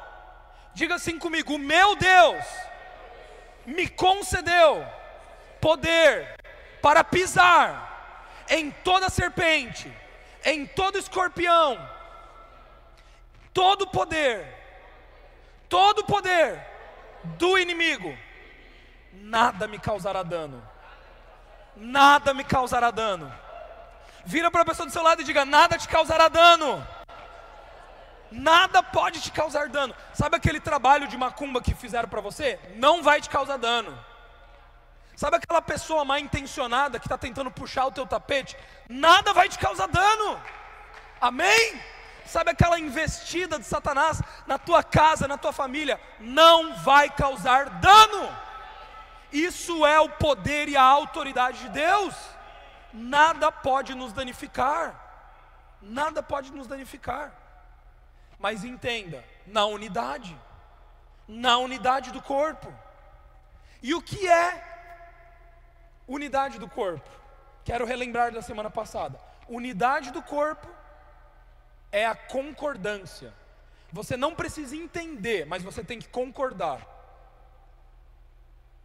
Diga 0.74 0.96
assim 0.96 1.18
comigo: 1.20 1.58
meu 1.58 1.96
Deus 1.96 2.46
me 3.66 3.88
concedeu 3.88 4.86
poder 5.60 6.36
para 6.82 7.04
pisar 7.04 8.46
em 8.50 8.72
toda 8.72 9.10
serpente, 9.10 9.92
em 10.44 10.66
todo 10.66 10.98
escorpião, 10.98 11.78
todo 13.54 13.88
poder, 13.88 14.46
todo 15.70 16.04
poder 16.04 16.60
do 17.38 17.58
inimigo, 17.58 18.18
nada 19.14 19.68
me 19.68 19.80
causará 19.80 20.24
dano. 20.24 20.70
Nada 21.74 22.34
me 22.34 22.44
causará 22.44 22.92
dano. 22.92 23.34
Vira 24.26 24.52
para 24.52 24.62
a 24.62 24.66
pessoa 24.66 24.86
do 24.86 24.92
seu 24.92 25.02
lado 25.02 25.22
e 25.22 25.26
diga: 25.26 25.46
nada 25.46 25.78
te 25.78 25.88
causará 25.88 26.28
dano 26.28 26.86
nada 28.32 28.82
pode 28.82 29.22
te 29.22 29.32
causar 29.32 29.68
dano. 29.68 29.94
Sabe 30.14 30.38
aquele 30.38 30.60
trabalho 30.60 31.08
de 31.08 31.18
macumba 31.18 31.62
que 31.62 31.76
fizeram 31.76 32.08
para 32.08 32.22
você? 32.22 32.58
Não 32.76 33.04
vai 33.04 33.20
te 33.20 33.30
causar 33.30 33.58
dano. 33.58 33.98
Sabe 35.16 35.38
aquela 35.38 35.62
pessoa 35.62 36.06
mal 36.06 36.18
intencionada 36.18 37.00
que 37.00 37.06
está 37.06 37.18
tentando 37.18 37.52
puxar 37.52 37.86
o 37.86 37.92
teu 37.92 38.06
tapete? 38.08 38.58
Nada 38.90 39.34
vai 39.34 39.48
te 39.50 39.60
causar 39.60 39.88
dano. 39.88 40.42
Amém? 41.20 41.80
Sabe 42.26 42.52
aquela 42.52 42.80
investida 42.80 43.60
de 43.60 43.66
Satanás 43.66 44.22
na 44.48 44.58
tua 44.58 44.82
casa, 44.84 45.28
na 45.28 45.38
tua 45.38 45.52
família? 45.52 46.00
Não 46.20 46.76
vai 46.78 47.10
causar 47.10 47.70
dano. 47.70 48.36
Isso 49.32 49.86
é 49.86 50.00
o 50.00 50.10
poder 50.10 50.68
e 50.70 50.78
a 50.78 50.84
autoridade 50.84 51.60
de 51.60 51.70
Deus. 51.70 52.16
Nada 52.94 53.52
pode 53.52 53.94
nos 53.96 54.14
danificar. 54.14 54.96
nada 55.82 56.22
pode 56.22 56.52
nos 56.52 56.68
danificar. 56.68 57.34
Mas 58.40 58.64
entenda, 58.64 59.24
na 59.46 59.66
unidade, 59.66 60.36
na 61.28 61.58
unidade 61.58 62.12
do 62.12 62.22
corpo. 62.22 62.74
E 63.82 63.94
o 63.94 64.02
que 64.02 64.28
é 64.28 64.71
unidade 66.14 66.60
do 66.60 66.68
corpo? 66.68 67.10
Quero 67.64 67.86
relembrar 67.86 68.32
da 68.32 68.42
semana 68.42 68.70
passada. 68.70 69.20
Unidade 69.48 70.12
do 70.12 70.22
corpo 70.22 70.68
é 71.92 72.06
a 72.06 72.16
concordância. 72.16 73.34
Você 73.92 74.16
não 74.16 74.34
precisa 74.34 74.76
entender, 74.76 75.46
mas 75.46 75.64
você 75.64 75.84
tem 75.84 76.00
que 76.00 76.08
concordar. 76.08 76.88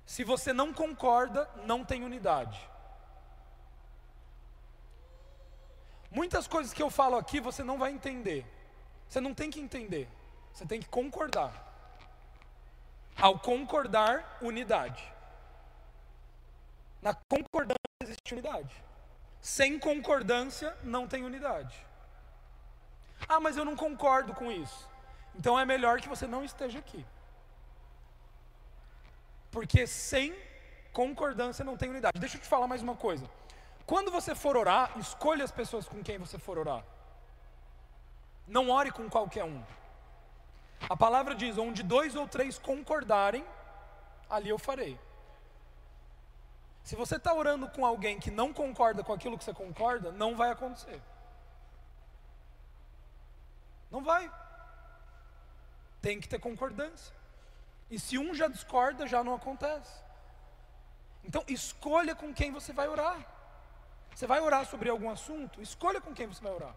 Se 0.04 0.23
você 0.25 0.52
não 0.52 0.73
concorda, 0.73 1.49
não 1.64 1.85
tem 1.85 2.04
unidade. 2.04 2.61
Muitas 6.11 6.47
coisas 6.47 6.73
que 6.73 6.83
eu 6.83 6.90
falo 6.90 7.16
aqui 7.16 7.40
você 7.40 7.62
não 7.62 7.78
vai 7.78 7.90
entender. 7.92 8.47
Você 9.09 9.21
não 9.21 9.35
tem 9.35 9.50
que 9.50 9.61
entender. 9.61 10.09
Você 10.52 10.64
tem 10.64 10.80
que 10.80 10.88
concordar. 10.88 11.52
Ao 13.16 13.38
concordar, 13.38 14.38
unidade. 14.40 15.15
Na 17.06 17.14
concordância 17.14 17.90
existe 18.02 18.32
unidade. 18.32 18.75
Sem 19.40 19.78
concordância, 19.78 20.76
não 20.82 21.06
tem 21.06 21.22
unidade. 21.22 21.76
Ah, 23.28 23.38
mas 23.38 23.56
eu 23.56 23.64
não 23.64 23.76
concordo 23.76 24.34
com 24.34 24.50
isso. 24.50 24.88
Então 25.32 25.56
é 25.56 25.64
melhor 25.64 26.00
que 26.00 26.08
você 26.08 26.26
não 26.26 26.42
esteja 26.42 26.80
aqui. 26.80 27.06
Porque 29.52 29.86
sem 29.86 30.34
concordância 30.92 31.64
não 31.64 31.76
tem 31.76 31.90
unidade. 31.90 32.18
Deixa 32.18 32.38
eu 32.38 32.40
te 32.40 32.48
falar 32.48 32.66
mais 32.66 32.82
uma 32.82 32.96
coisa. 32.96 33.30
Quando 33.86 34.10
você 34.10 34.34
for 34.34 34.56
orar, 34.56 34.90
escolha 34.98 35.44
as 35.44 35.52
pessoas 35.52 35.86
com 35.86 36.02
quem 36.02 36.18
você 36.18 36.40
for 36.40 36.58
orar. 36.58 36.82
Não 38.48 38.68
ore 38.68 38.90
com 38.90 39.08
qualquer 39.08 39.44
um. 39.44 39.62
A 40.90 40.96
palavra 40.96 41.36
diz: 41.36 41.56
onde 41.56 41.84
dois 41.84 42.16
ou 42.16 42.26
três 42.26 42.58
concordarem, 42.58 43.46
ali 44.28 44.48
eu 44.48 44.58
farei. 44.58 44.98
Se 46.87 46.95
você 46.95 47.16
está 47.16 47.35
orando 47.35 47.69
com 47.69 47.85
alguém 47.85 48.21
que 48.21 48.31
não 48.31 48.52
concorda 48.52 49.02
com 49.02 49.12
aquilo 49.12 49.37
que 49.37 49.43
você 49.43 49.52
concorda, 49.52 50.12
não 50.12 50.37
vai 50.37 50.52
acontecer. 50.52 51.02
Não 53.90 54.05
vai. 54.05 54.33
Tem 56.00 56.21
que 56.21 56.28
ter 56.28 56.38
concordância. 56.38 57.12
E 57.90 57.99
se 57.99 58.16
um 58.16 58.33
já 58.33 58.47
discorda, 58.47 59.05
já 59.05 59.25
não 59.25 59.35
acontece. 59.35 60.00
Então, 61.25 61.43
escolha 61.49 62.14
com 62.14 62.33
quem 62.33 62.52
você 62.52 62.73
vai 62.73 62.87
orar. 62.87 63.19
Você 64.14 64.25
vai 64.28 64.38
orar 64.38 64.64
sobre 64.64 64.88
algum 64.88 65.11
assunto? 65.11 65.61
Escolha 65.61 66.00
com 66.00 66.14
quem 66.14 66.28
você 66.28 66.40
vai 66.40 66.52
orar. 66.52 66.76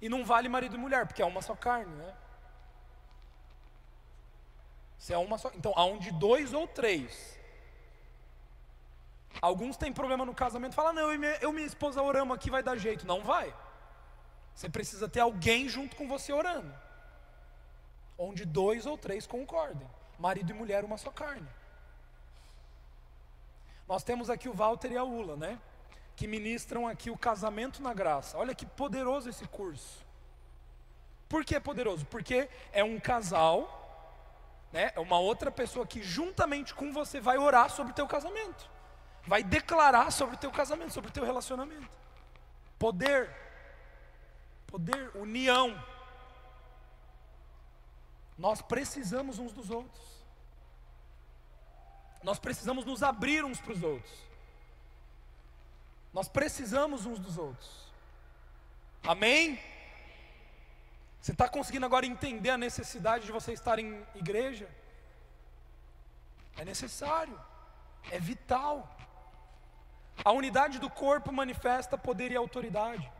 E 0.00 0.08
não 0.08 0.24
vale 0.24 0.48
marido 0.48 0.76
e 0.76 0.78
mulher, 0.78 1.04
porque 1.04 1.20
é 1.20 1.26
uma 1.26 1.42
só 1.42 1.56
carne, 1.56 1.92
né? 1.96 2.16
Se 4.98 5.12
é 5.12 5.18
uma 5.18 5.38
só, 5.38 5.50
então, 5.54 5.72
aonde 5.76 6.10
dois 6.12 6.52
ou 6.52 6.66
três. 6.66 7.38
Alguns 9.40 9.76
têm 9.76 9.92
problema 9.92 10.24
no 10.24 10.34
casamento, 10.34 10.74
falam: 10.74 10.92
"Não, 10.92 11.02
eu 11.02 11.14
e 11.14 11.18
minha, 11.18 11.36
eu 11.36 11.52
minha 11.52 11.66
esposa 11.66 12.02
oramos 12.02 12.34
aqui, 12.34 12.50
vai 12.50 12.62
dar 12.62 12.76
jeito". 12.76 13.06
Não 13.06 13.22
vai. 13.22 13.54
Você 14.54 14.68
precisa 14.70 15.06
ter 15.08 15.20
alguém 15.20 15.68
junto 15.68 15.94
com 15.96 16.08
você 16.08 16.32
orando. 16.32 16.72
Onde 18.16 18.46
dois 18.46 18.86
ou 18.86 18.96
três 18.96 19.26
concordem. 19.26 19.86
Marido 20.18 20.50
e 20.50 20.54
mulher, 20.54 20.82
uma 20.82 20.96
só 20.96 21.10
carne. 21.10 21.46
Nós 23.86 24.02
temos 24.02 24.30
aqui 24.30 24.48
o 24.48 24.54
Walter 24.54 24.90
e 24.90 24.96
a 24.96 25.04
Ula, 25.04 25.36
né? 25.36 25.60
Que 26.16 26.26
ministram 26.26 26.88
aqui 26.88 27.10
o 27.10 27.18
casamento 27.18 27.82
na 27.82 27.92
graça. 27.92 28.38
Olha 28.38 28.54
que 28.54 28.64
poderoso 28.64 29.28
esse 29.28 29.46
curso. 29.46 30.04
Por 31.28 31.44
que 31.44 31.54
é 31.54 31.60
poderoso? 31.60 32.06
Porque 32.06 32.48
é 32.72 32.82
um 32.82 32.98
casal, 32.98 33.85
né? 34.76 34.92
É 34.94 35.00
uma 35.00 35.18
outra 35.18 35.50
pessoa 35.50 35.86
que 35.86 36.02
juntamente 36.02 36.74
com 36.74 36.92
você 36.92 37.18
vai 37.18 37.38
orar 37.38 37.70
sobre 37.70 37.92
o 37.92 37.94
teu 37.94 38.06
casamento. 38.06 38.68
Vai 39.26 39.42
declarar 39.42 40.12
sobre 40.12 40.36
o 40.36 40.38
teu 40.38 40.50
casamento, 40.50 40.92
sobre 40.92 41.08
o 41.08 41.12
teu 41.12 41.24
relacionamento. 41.24 41.88
Poder 42.78 43.34
poder, 44.66 45.10
união. 45.16 45.82
Nós 48.36 48.60
precisamos 48.60 49.38
uns 49.38 49.52
dos 49.52 49.70
outros. 49.70 50.04
Nós 52.22 52.38
precisamos 52.38 52.84
nos 52.84 53.02
abrir 53.02 53.42
uns 53.44 53.58
para 53.58 53.72
os 53.72 53.82
outros. 53.82 54.12
Nós 56.12 56.28
precisamos 56.28 57.06
uns 57.06 57.18
dos 57.18 57.38
outros. 57.38 57.86
Amém? 59.02 59.58
Você 61.26 61.32
está 61.32 61.48
conseguindo 61.48 61.84
agora 61.84 62.06
entender 62.06 62.50
a 62.50 62.56
necessidade 62.56 63.26
de 63.26 63.32
você 63.32 63.52
estar 63.52 63.80
em 63.80 64.00
igreja? 64.14 64.68
É 66.56 66.64
necessário, 66.64 67.36
é 68.12 68.20
vital. 68.20 68.96
A 70.24 70.30
unidade 70.30 70.78
do 70.78 70.88
corpo 70.88 71.32
manifesta 71.32 71.98
poder 71.98 72.30
e 72.30 72.36
autoridade. 72.36 73.10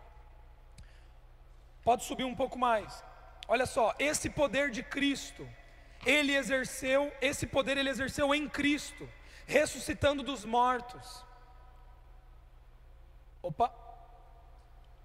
Pode 1.82 2.04
subir 2.04 2.22
um 2.22 2.36
pouco 2.36 2.56
mais. 2.56 3.02
Olha 3.48 3.66
só, 3.66 3.92
esse 3.98 4.30
poder 4.30 4.70
de 4.70 4.84
Cristo, 4.84 5.44
ele 6.04 6.32
exerceu, 6.32 7.12
esse 7.20 7.44
poder 7.44 7.76
ele 7.76 7.90
exerceu 7.90 8.32
em 8.32 8.48
Cristo, 8.48 9.10
ressuscitando 9.46 10.22
dos 10.22 10.44
mortos. 10.44 11.24
Opa. 13.42 13.85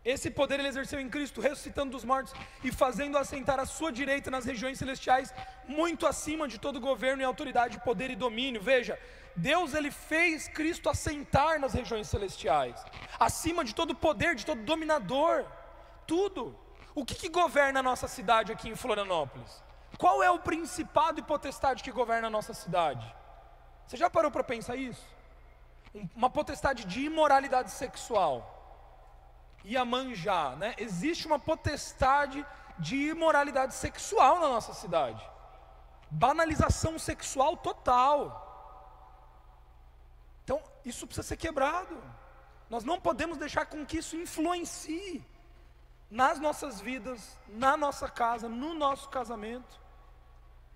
Esse 0.04 0.32
poder 0.32 0.60
ele 0.60 0.68
exerceu 0.68 1.00
em 1.00 1.10
Cristo, 1.10 1.42
ressuscitando 1.42 1.92
dos 1.92 2.04
mortos 2.04 2.34
e 2.64 2.72
fazendo 2.72 3.18
assentar 3.18 3.60
à 3.60 3.66
sua 3.66 3.92
direita 3.92 4.32
nas 4.32 4.46
regiões 4.46 4.80
celestiais, 4.80 5.34
muito 5.68 6.08
acima 6.08 6.48
de 6.48 6.58
todo 6.58 6.80
governo 6.80 7.22
e 7.22 7.26
autoridade, 7.26 7.80
poder 7.82 8.10
e 8.10 8.16
domínio. 8.16 8.62
Veja, 8.62 8.98
Deus 9.36 9.76
ele 9.76 9.92
fez 9.92 10.48
Cristo 10.48 10.90
assentar 10.90 11.60
nas 11.60 11.74
regiões 11.74 12.08
celestiais, 12.08 12.84
acima 13.20 13.64
de 13.64 13.76
todo 13.76 13.94
poder, 13.94 14.34
de 14.36 14.46
todo 14.46 14.64
dominador, 14.64 15.46
tudo. 16.08 16.58
O 16.96 17.06
que, 17.06 17.14
que 17.14 17.30
governa 17.30 17.80
a 17.80 17.84
nossa 17.84 18.08
cidade 18.08 18.52
aqui 18.52 18.70
em 18.70 18.76
Florianópolis? 18.76 19.64
Qual 19.98 20.24
é 20.24 20.32
o 20.32 20.40
principado 20.40 21.20
e 21.20 21.24
potestade 21.24 21.84
que 21.84 21.92
governa 21.92 22.28
a 22.28 22.32
nossa 22.32 22.54
cidade? 22.56 23.06
Você 23.86 23.98
já 23.98 24.10
parou 24.10 24.32
para 24.32 24.44
pensar 24.44 24.76
isso? 24.76 25.06
Uma 26.16 26.30
potestade 26.30 26.86
de 26.86 27.02
imoralidade 27.02 27.72
sexual. 27.72 28.61
Iamanjá, 29.66 30.56
né? 30.58 30.76
Existe 30.78 31.28
uma 31.28 31.40
potestade 31.40 32.46
de 32.80 33.10
imoralidade 33.10 33.74
sexual 33.74 34.40
na 34.40 34.48
nossa 34.48 34.74
cidade. 34.74 35.24
Banalização 36.10 36.98
sexual 36.98 37.56
total. 37.58 38.48
Então, 40.44 40.62
isso 40.84 41.06
precisa 41.06 41.28
ser 41.28 41.38
quebrado. 41.38 42.02
Nós 42.70 42.84
não 42.84 43.00
podemos 43.00 43.38
deixar 43.38 43.66
com 43.66 43.86
que 43.86 43.98
isso 43.98 44.16
influencie 44.16 45.24
nas 46.10 46.40
nossas 46.40 46.82
vidas, 46.82 47.38
na 47.48 47.78
nossa 47.78 48.10
casa, 48.10 48.50
no 48.50 48.74
nosso 48.74 49.10
casamento. 49.10 49.80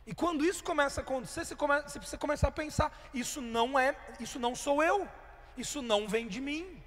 E 0.07 0.13
quando 0.13 0.45
isso 0.45 0.63
começa 0.63 1.01
a 1.01 1.03
acontecer, 1.03 1.43
você, 1.43 1.55
come, 1.55 1.81
você 1.81 1.97
precisa 1.97 2.17
começar 2.17 2.47
a 2.47 2.51
pensar: 2.51 2.95
isso 3.13 3.41
não 3.41 3.77
é, 3.77 3.97
isso 4.19 4.39
não 4.39 4.55
sou 4.55 4.83
eu, 4.83 5.07
isso 5.57 5.81
não 5.81 6.07
vem 6.07 6.27
de 6.27 6.39
mim, 6.39 6.81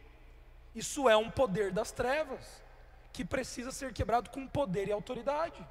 isso 0.79 1.09
é 1.09 1.17
um 1.17 1.31
poder 1.31 1.73
das 1.73 1.91
trevas 1.91 2.63
que 3.13 3.25
precisa 3.25 3.71
ser 3.71 3.93
quebrado 3.93 4.31
com 4.31 4.47
poder 4.47 4.89
e 4.89 4.93
autoridade. 4.93 5.67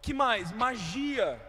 Que 0.00 0.14
mais? 0.14 0.52
Magia, 0.52 1.40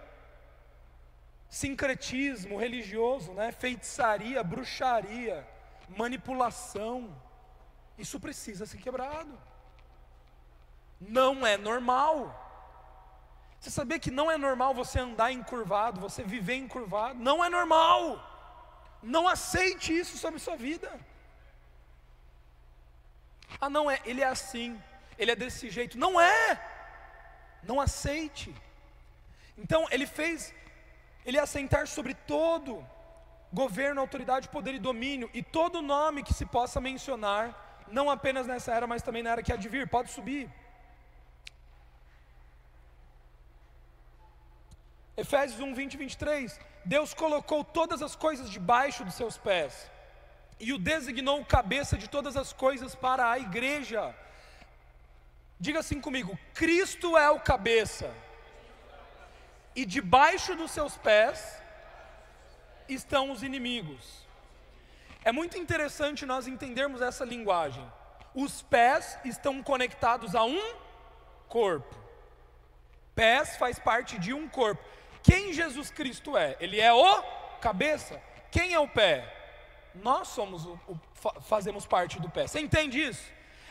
sincretismo 1.49 2.57
religioso, 2.57 3.33
né? 3.33 3.51
feitiçaria, 3.51 4.43
bruxaria, 4.43 5.47
manipulação 5.89 7.15
isso 7.99 8.17
precisa 8.17 8.65
ser 8.65 8.77
quebrado. 8.77 9.37
Não 11.01 11.45
é 11.45 11.57
normal. 11.57 12.15
Você 13.59 13.69
sabia 13.69 13.99
que 13.99 14.09
não 14.09 14.31
é 14.31 14.37
normal 14.37 14.73
você 14.73 14.99
andar 14.99 15.33
encurvado, 15.33 15.99
você 15.99 16.23
viver 16.23 16.55
encurvado? 16.55 17.19
Não 17.19 17.43
é 17.43 17.49
normal. 17.49 18.25
Não 19.03 19.27
aceite 19.27 19.95
isso 19.95 20.17
sobre 20.17 20.39
sua 20.39 20.55
vida. 20.55 20.89
Ah, 23.59 23.69
não 23.69 23.89
é, 23.89 23.99
ele 24.05 24.21
é 24.21 24.27
assim, 24.27 24.81
ele 25.17 25.31
é 25.31 25.35
desse 25.35 25.69
jeito. 25.69 25.97
Não 25.97 26.19
é. 26.19 26.59
Não 27.63 27.79
aceite. 27.79 28.53
Então, 29.57 29.87
ele 29.91 30.05
fez 30.05 30.53
ele 31.25 31.39
assentar 31.39 31.87
sobre 31.87 32.13
todo 32.13 32.85
governo, 33.51 33.99
autoridade, 34.01 34.47
poder 34.49 34.75
e 34.75 34.79
domínio, 34.79 35.29
e 35.33 35.41
todo 35.41 35.81
nome 35.81 36.23
que 36.23 36.33
se 36.33 36.45
possa 36.45 36.79
mencionar 36.79 37.67
não 37.91 38.09
apenas 38.09 38.45
nessa 38.47 38.73
era, 38.73 38.85
mas 38.87 39.01
também 39.01 39.23
na 39.23 39.31
era 39.31 39.43
que 39.43 39.51
há 39.51 39.55
de 39.55 39.67
vir. 39.67 39.87
Pode 39.89 40.11
subir. 40.11 40.49
Efésios 45.17 45.59
1, 45.59 45.73
20 45.73 45.93
e 45.93 45.97
23. 45.97 46.59
Deus 46.85 47.13
colocou 47.13 47.63
todas 47.63 48.01
as 48.01 48.15
coisas 48.15 48.49
debaixo 48.49 49.03
dos 49.03 49.15
seus 49.15 49.37
pés. 49.37 49.89
E 50.59 50.73
o 50.73 50.77
designou 50.77 51.43
cabeça 51.45 51.97
de 51.97 52.07
todas 52.07 52.35
as 52.35 52.51
coisas 52.51 52.93
para 52.93 53.31
a 53.31 53.39
igreja. 53.39 54.13
Diga 55.59 55.79
assim 55.79 56.01
comigo: 56.01 56.37
Cristo 56.53 57.17
é 57.17 57.29
o 57.29 57.39
cabeça, 57.39 58.13
e 59.75 59.85
debaixo 59.85 60.55
dos 60.55 60.71
seus 60.71 60.97
pés 60.97 61.61
estão 62.87 63.31
os 63.31 63.43
inimigos. 63.43 64.27
É 65.23 65.31
muito 65.31 65.57
interessante 65.57 66.25
nós 66.25 66.47
entendermos 66.47 67.01
essa 67.01 67.25
linguagem. 67.25 67.85
Os 68.33 68.61
pés 68.61 69.17
estão 69.25 69.61
conectados 69.61 70.33
a 70.33 70.43
um 70.43 70.75
corpo. 71.47 71.95
Pés 73.15 73.57
faz 73.57 73.77
parte 73.77 74.17
de 74.17 74.33
um 74.33 74.47
corpo. 74.47 74.83
Quem 75.21 75.51
Jesus 75.51 75.91
Cristo 75.91 76.37
é? 76.37 76.55
Ele 76.59 76.79
é 76.79 76.93
o 76.93 77.21
cabeça. 77.59 78.21
Quem 78.49 78.73
é 78.73 78.79
o 78.79 78.87
pé? 78.87 79.38
Nós 79.95 80.29
somos 80.29 80.65
o, 80.65 80.79
o 80.87 80.99
fazemos 81.41 81.85
parte 81.85 82.19
do 82.19 82.29
pé. 82.29 82.47
Você 82.47 82.59
entende 82.59 83.01
isso? 83.01 83.23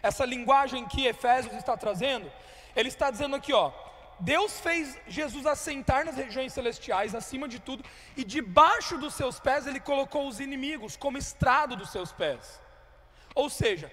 Essa 0.03 0.25
linguagem 0.25 0.87
que 0.87 1.07
Efésios 1.07 1.55
está 1.55 1.77
trazendo, 1.77 2.31
ele 2.77 2.89
está 2.89 3.11
dizendo 3.11 3.37
aqui, 3.37 3.53
ó, 3.53 3.73
Deus 4.21 4.59
fez 4.61 4.99
Jesus 5.07 5.47
assentar 5.47 6.05
nas 6.05 6.17
regiões 6.17 6.53
celestiais, 6.53 7.15
acima 7.15 7.47
de 7.49 7.61
tudo, 7.61 7.85
e 8.17 8.25
debaixo 8.25 8.99
dos 8.99 9.15
seus 9.15 9.39
pés 9.39 9.67
ele 9.67 9.81
colocou 9.81 10.27
os 10.27 10.41
inimigos 10.41 10.97
como 10.97 11.19
estrado 11.19 11.77
dos 11.77 11.91
seus 11.91 12.13
pés. 12.13 12.61
Ou 13.35 13.49
seja, 13.49 13.91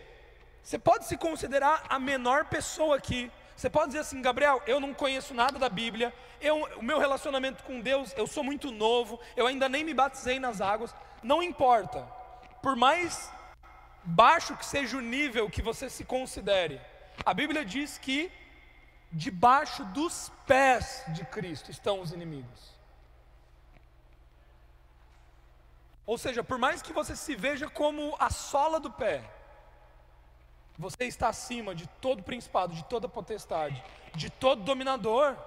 você 0.63 0.79
pode 0.79 1.05
se 1.05 1.15
considerar 1.15 1.83
a 1.87 1.99
menor 1.99 2.45
pessoa 2.45 2.95
aqui. 2.95 3.31
Você 3.55 3.69
pode 3.69 3.87
dizer 3.87 3.99
assim, 3.99 4.21
Gabriel, 4.21 4.61
eu 4.65 4.79
não 4.79 4.93
conheço 4.93 5.33
nada 5.33 5.59
da 5.59 5.69
Bíblia, 5.69 6.13
eu, 6.41 6.63
o 6.77 6.83
meu 6.83 6.99
relacionamento 6.99 7.63
com 7.63 7.79
Deus, 7.79 8.11
eu 8.17 8.27
sou 8.27 8.43
muito 8.43 8.71
novo, 8.71 9.19
eu 9.37 9.47
ainda 9.47 9.69
nem 9.69 9.83
me 9.83 9.93
batizei 9.93 10.39
nas 10.39 10.59
águas. 10.59 10.93
Não 11.21 11.41
importa, 11.41 12.05
por 12.65 12.75
mais 12.75 13.31
baixo 14.03 14.57
que 14.57 14.65
seja 14.65 14.97
o 14.97 15.01
nível 15.15 15.47
que 15.47 15.61
você 15.61 15.87
se 15.87 16.03
considere, 16.03 16.81
a 17.23 17.31
Bíblia 17.31 17.63
diz 17.63 17.99
que 17.99 18.31
debaixo 19.11 19.85
dos 19.97 20.31
pés 20.47 21.03
de 21.09 21.23
Cristo 21.25 21.69
estão 21.69 22.01
os 22.01 22.11
inimigos. 22.11 22.73
Ou 26.07 26.17
seja, 26.17 26.43
por 26.43 26.57
mais 26.57 26.81
que 26.81 26.91
você 26.91 27.15
se 27.15 27.35
veja 27.35 27.69
como 27.69 28.15
a 28.17 28.31
sola 28.31 28.79
do 28.79 28.91
pé, 28.91 29.23
você 30.75 31.05
está 31.05 31.29
acima 31.29 31.75
de 31.75 31.85
todo 32.01 32.23
principado, 32.23 32.73
de 32.73 32.83
toda 32.85 33.07
potestade, 33.07 33.83
de 34.15 34.31
todo 34.31 34.63
dominador, 34.63 35.37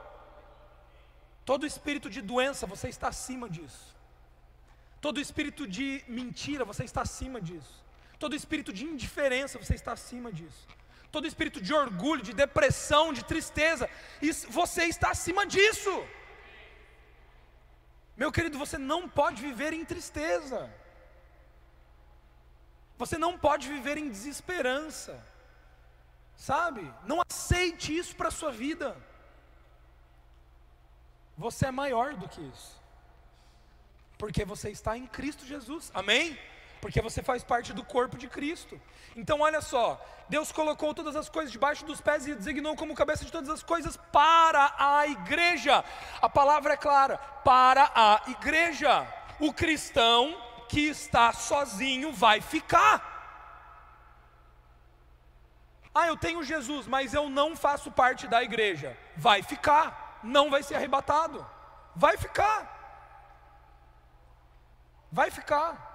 todo 1.44 1.66
espírito 1.66 2.08
de 2.08 2.22
doença, 2.22 2.64
você 2.64 2.88
está 2.88 3.08
acima 3.08 3.50
disso. 3.50 3.97
Todo 5.00 5.20
espírito 5.20 5.66
de 5.66 6.04
mentira, 6.08 6.64
você 6.64 6.84
está 6.84 7.02
acima 7.02 7.40
disso. 7.40 7.84
Todo 8.18 8.34
espírito 8.34 8.72
de 8.72 8.84
indiferença, 8.84 9.58
você 9.58 9.74
está 9.74 9.92
acima 9.92 10.32
disso 10.32 10.66
todo 11.10 11.26
espírito 11.26 11.60
de 11.60 11.72
orgulho, 11.72 12.22
de 12.22 12.32
depressão, 12.32 13.12
de 13.12 13.24
tristeza, 13.24 13.88
você 14.50 14.84
está 14.84 15.10
acima 15.10 15.46
disso. 15.46 16.06
Meu 18.16 18.30
querido, 18.32 18.58
você 18.58 18.76
não 18.76 19.08
pode 19.08 19.40
viver 19.40 19.72
em 19.72 19.84
tristeza. 19.84 20.72
Você 22.96 23.16
não 23.16 23.38
pode 23.38 23.68
viver 23.68 23.96
em 23.96 24.08
desesperança. 24.08 25.24
Sabe? 26.36 26.92
Não 27.04 27.22
aceite 27.28 27.96
isso 27.96 28.14
para 28.16 28.28
a 28.28 28.32
sua 28.32 28.50
vida. 28.50 28.96
Você 31.36 31.66
é 31.66 31.70
maior 31.70 32.14
do 32.14 32.28
que 32.28 32.40
isso. 32.40 32.77
Porque 34.18 34.44
você 34.44 34.70
está 34.70 34.98
em 34.98 35.06
Cristo 35.06 35.46
Jesus. 35.46 35.90
Amém? 35.94 36.36
porque 36.80 37.00
você 37.00 37.22
faz 37.22 37.42
parte 37.42 37.72
do 37.72 37.84
corpo 37.84 38.16
de 38.16 38.28
Cristo. 38.28 38.80
Então, 39.16 39.40
olha 39.40 39.60
só, 39.60 40.02
Deus 40.28 40.52
colocou 40.52 40.94
todas 40.94 41.16
as 41.16 41.28
coisas 41.28 41.50
debaixo 41.50 41.84
dos 41.84 42.00
pés 42.00 42.26
e 42.26 42.34
designou 42.34 42.76
como 42.76 42.94
cabeça 42.94 43.24
de 43.24 43.32
todas 43.32 43.48
as 43.48 43.62
coisas 43.62 43.96
para 44.12 44.74
a 44.78 45.06
igreja. 45.06 45.84
A 46.20 46.28
palavra 46.28 46.74
é 46.74 46.76
clara: 46.76 47.18
para 47.44 47.90
a 47.94 48.22
igreja. 48.28 49.06
O 49.40 49.52
cristão 49.52 50.36
que 50.68 50.80
está 50.80 51.32
sozinho 51.32 52.12
vai 52.12 52.40
ficar. 52.40 53.16
Ah, 55.94 56.06
eu 56.06 56.16
tenho 56.16 56.44
Jesus, 56.44 56.86
mas 56.86 57.14
eu 57.14 57.28
não 57.28 57.56
faço 57.56 57.90
parte 57.90 58.26
da 58.26 58.42
igreja. 58.42 58.96
Vai 59.16 59.42
ficar, 59.42 60.20
não 60.22 60.50
vai 60.50 60.62
ser 60.62 60.76
arrebatado. 60.76 61.44
Vai 61.94 62.16
ficar. 62.16 62.77
Vai 65.10 65.30
ficar. 65.30 65.86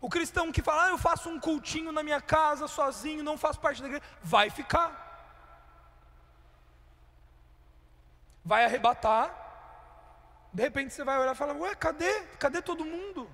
O 0.00 0.08
cristão 0.08 0.52
que 0.52 0.62
fala, 0.62 0.84
ah, 0.84 0.88
eu 0.90 0.98
faço 0.98 1.30
um 1.30 1.40
cultinho 1.40 1.90
na 1.90 2.02
minha 2.02 2.20
casa 2.20 2.68
sozinho, 2.68 3.22
não 3.22 3.38
faço 3.38 3.58
parte 3.58 3.80
da 3.80 3.88
igreja, 3.88 4.04
vai 4.22 4.50
ficar. 4.50 5.02
Vai 8.44 8.64
arrebatar. 8.64 9.34
De 10.52 10.62
repente 10.62 10.92
você 10.92 11.02
vai 11.02 11.18
olhar 11.18 11.32
e 11.32 11.38
falar, 11.38 11.54
ué, 11.54 11.74
cadê? 11.74 12.22
Cadê 12.38 12.60
todo 12.60 12.84
mundo? 12.84 13.30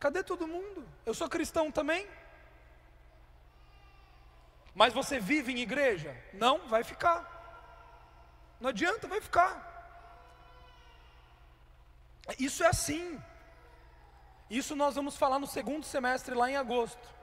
Cadê 0.00 0.22
todo 0.22 0.48
mundo? 0.48 0.86
Eu 1.06 1.14
sou 1.14 1.28
cristão 1.28 1.70
também. 1.70 2.06
Mas 4.74 4.92
você 4.92 5.20
vive 5.20 5.52
em 5.52 5.60
igreja? 5.60 6.14
Não, 6.32 6.66
vai 6.66 6.82
ficar. 6.82 7.34
Não 8.60 8.70
adianta, 8.70 9.06
vai 9.06 9.20
ficar. 9.20 9.73
Isso 12.38 12.64
é 12.64 12.68
assim. 12.68 13.20
Isso 14.48 14.76
nós 14.76 14.94
vamos 14.94 15.16
falar 15.16 15.38
no 15.38 15.46
segundo 15.46 15.84
semestre 15.84 16.34
lá 16.34 16.50
em 16.50 16.56
agosto. 16.56 17.14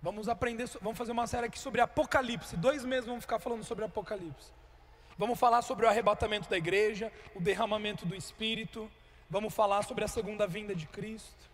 Vamos 0.00 0.28
aprender, 0.28 0.68
vamos 0.80 0.98
fazer 0.98 1.12
uma 1.12 1.26
série 1.26 1.46
aqui 1.46 1.58
sobre 1.58 1.80
Apocalipse. 1.80 2.56
Dois 2.56 2.84
meses 2.84 3.06
vamos 3.06 3.22
ficar 3.22 3.38
falando 3.38 3.62
sobre 3.62 3.84
Apocalipse. 3.84 4.50
Vamos 5.16 5.38
falar 5.38 5.62
sobre 5.62 5.86
o 5.86 5.88
arrebatamento 5.88 6.48
da 6.48 6.56
igreja, 6.56 7.12
o 7.34 7.40
derramamento 7.40 8.04
do 8.04 8.14
Espírito. 8.14 8.90
Vamos 9.30 9.54
falar 9.54 9.82
sobre 9.82 10.04
a 10.04 10.08
segunda 10.08 10.46
vinda 10.46 10.74
de 10.74 10.86
Cristo. 10.86 11.50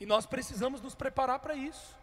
E 0.00 0.06
nós 0.06 0.24
precisamos 0.24 0.80
nos 0.80 0.94
preparar 0.94 1.38
para 1.40 1.54
isso. 1.54 1.96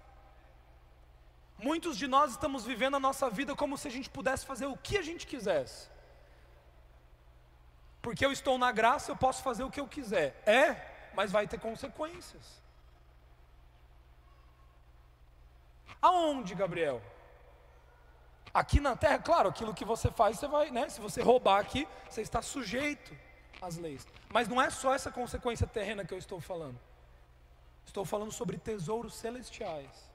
Muitos 1.58 1.98
de 1.98 2.08
nós 2.08 2.32
estamos 2.32 2.66
vivendo 2.66 2.96
a 2.96 3.00
nossa 3.00 3.30
vida 3.30 3.56
como 3.56 3.78
se 3.78 3.88
a 3.88 3.92
gente 3.92 4.10
pudesse 4.10 4.46
fazer 4.46 4.66
o 4.66 4.78
que 4.78 4.98
a 4.98 5.02
gente 5.02 5.28
quisesse. 5.28 5.90
Porque 8.02 8.26
eu 8.26 8.32
estou 8.32 8.58
na 8.58 8.72
graça, 8.72 9.12
eu 9.12 9.16
posso 9.16 9.44
fazer 9.44 9.64
o 9.64 9.70
que 9.70 9.80
eu 9.80 9.88
quiser. 9.88 10.42
É, 10.46 11.12
mas 11.14 11.32
vai 11.32 11.48
ter 11.48 11.60
consequências. 11.60 12.62
Aonde, 16.02 16.56
Gabriel? 16.56 17.02
Aqui 18.54 18.80
na 18.80 18.96
terra, 18.96 19.20
claro, 19.20 19.50
aquilo 19.50 19.74
que 19.74 19.86
você 19.86 20.10
faz, 20.12 20.40
você 20.40 20.48
vai, 20.48 20.72
né? 20.72 20.90
Se 20.90 21.00
você 21.00 21.22
roubar 21.22 21.60
aqui, 21.60 21.88
você 22.10 22.22
está 22.22 22.42
sujeito 22.42 23.16
às 23.62 23.78
leis. 23.78 24.06
Mas 24.30 24.48
não 24.48 24.62
é 24.62 24.70
só 24.70 24.94
essa 24.94 25.12
consequência 25.12 25.68
terrena 25.68 26.04
que 26.04 26.14
eu 26.14 26.18
estou 26.18 26.42
falando. 26.42 26.80
Estou 27.86 28.04
falando 28.04 28.32
sobre 28.32 28.58
tesouros 28.58 29.14
celestiais. 29.14 30.10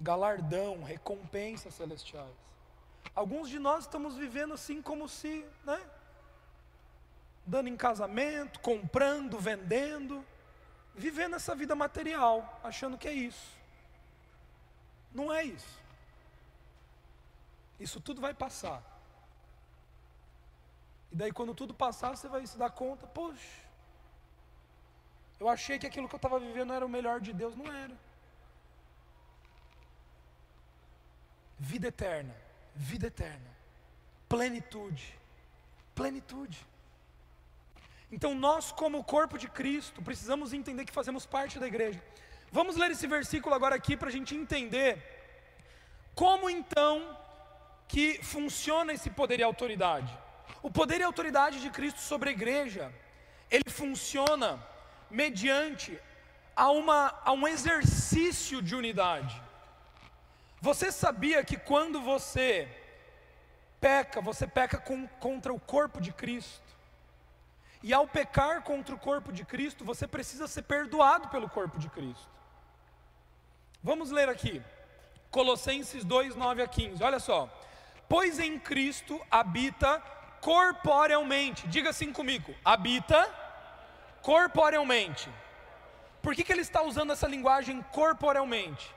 Galardão, 0.00 0.82
recompensas 0.82 1.74
celestiais. 1.74 2.49
Alguns 3.14 3.48
de 3.48 3.58
nós 3.58 3.84
estamos 3.84 4.16
vivendo 4.16 4.54
assim 4.54 4.80
como 4.80 5.08
se, 5.08 5.44
né? 5.64 5.80
dando 7.46 7.68
em 7.68 7.76
casamento, 7.76 8.60
comprando, 8.60 9.38
vendendo, 9.38 10.24
vivendo 10.94 11.36
essa 11.36 11.54
vida 11.54 11.74
material, 11.74 12.60
achando 12.62 12.96
que 12.96 13.08
é 13.08 13.12
isso. 13.12 13.58
Não 15.12 15.32
é 15.32 15.42
isso. 15.44 15.80
Isso 17.78 18.00
tudo 18.00 18.20
vai 18.20 18.32
passar. 18.32 18.82
E 21.10 21.16
daí, 21.16 21.32
quando 21.32 21.54
tudo 21.54 21.74
passar, 21.74 22.16
você 22.16 22.28
vai 22.28 22.46
se 22.46 22.56
dar 22.56 22.70
conta: 22.70 23.06
poxa, 23.08 23.58
eu 25.40 25.48
achei 25.48 25.78
que 25.78 25.86
aquilo 25.86 26.08
que 26.08 26.14
eu 26.14 26.18
estava 26.18 26.38
vivendo 26.38 26.72
era 26.72 26.86
o 26.86 26.88
melhor 26.88 27.20
de 27.20 27.32
Deus. 27.32 27.56
Não 27.56 27.66
era. 27.72 27.96
Vida 31.58 31.88
eterna, 31.88 32.34
vida 32.74 33.06
eterna, 33.06 33.50
plenitude, 34.28 35.14
plenitude. 35.94 36.66
Então, 38.12 38.34
nós, 38.34 38.72
como 38.72 39.04
corpo 39.04 39.38
de 39.38 39.48
Cristo, 39.48 40.02
precisamos 40.02 40.52
entender 40.52 40.84
que 40.84 40.92
fazemos 40.92 41.24
parte 41.24 41.58
da 41.58 41.66
igreja. 41.66 42.02
Vamos 42.50 42.76
ler 42.76 42.90
esse 42.90 43.06
versículo 43.06 43.54
agora 43.54 43.76
aqui 43.76 43.96
para 43.96 44.08
a 44.08 44.12
gente 44.12 44.34
entender 44.34 45.00
como 46.14 46.50
então 46.50 47.16
que 47.86 48.20
funciona 48.22 48.92
esse 48.92 49.10
poder 49.10 49.38
e 49.40 49.42
autoridade. 49.42 50.12
O 50.62 50.70
poder 50.70 51.00
e 51.00 51.04
autoridade 51.04 51.60
de 51.60 51.70
Cristo 51.70 52.00
sobre 52.00 52.30
a 52.30 52.32
igreja, 52.32 52.92
ele 53.50 53.70
funciona 53.70 54.60
mediante 55.10 55.98
a, 56.54 56.70
uma, 56.70 57.18
a 57.24 57.32
um 57.32 57.46
exercício 57.46 58.60
de 58.60 58.74
unidade. 58.74 59.40
Você 60.60 60.92
sabia 60.92 61.42
que 61.42 61.56
quando 61.56 62.00
você 62.02 62.68
peca, 63.80 64.20
você 64.20 64.46
peca 64.46 64.78
com, 64.78 65.06
contra 65.18 65.52
o 65.52 65.58
corpo 65.58 66.00
de 66.00 66.12
Cristo? 66.12 66.70
E 67.82 67.94
ao 67.94 68.06
pecar 68.06 68.62
contra 68.62 68.94
o 68.94 68.98
corpo 68.98 69.32
de 69.32 69.44
Cristo, 69.44 69.84
você 69.84 70.06
precisa 70.06 70.46
ser 70.46 70.62
perdoado 70.62 71.28
pelo 71.28 71.48
corpo 71.48 71.78
de 71.78 71.88
Cristo. 71.88 72.28
Vamos 73.82 74.10
ler 74.10 74.28
aqui, 74.28 74.62
Colossenses 75.30 76.04
2, 76.04 76.36
9 76.36 76.62
a 76.62 76.68
15, 76.68 77.02
olha 77.02 77.18
só. 77.18 77.48
Pois 78.06 78.38
em 78.38 78.58
Cristo 78.58 79.18
habita 79.30 79.98
corporealmente, 80.42 81.66
diga 81.68 81.88
assim 81.88 82.12
comigo: 82.12 82.54
habita 82.62 83.26
corporealmente. 84.20 85.30
Por 86.20 86.34
que, 86.34 86.44
que 86.44 86.52
ele 86.52 86.60
está 86.60 86.82
usando 86.82 87.14
essa 87.14 87.26
linguagem 87.26 87.80
corporealmente? 87.92 88.94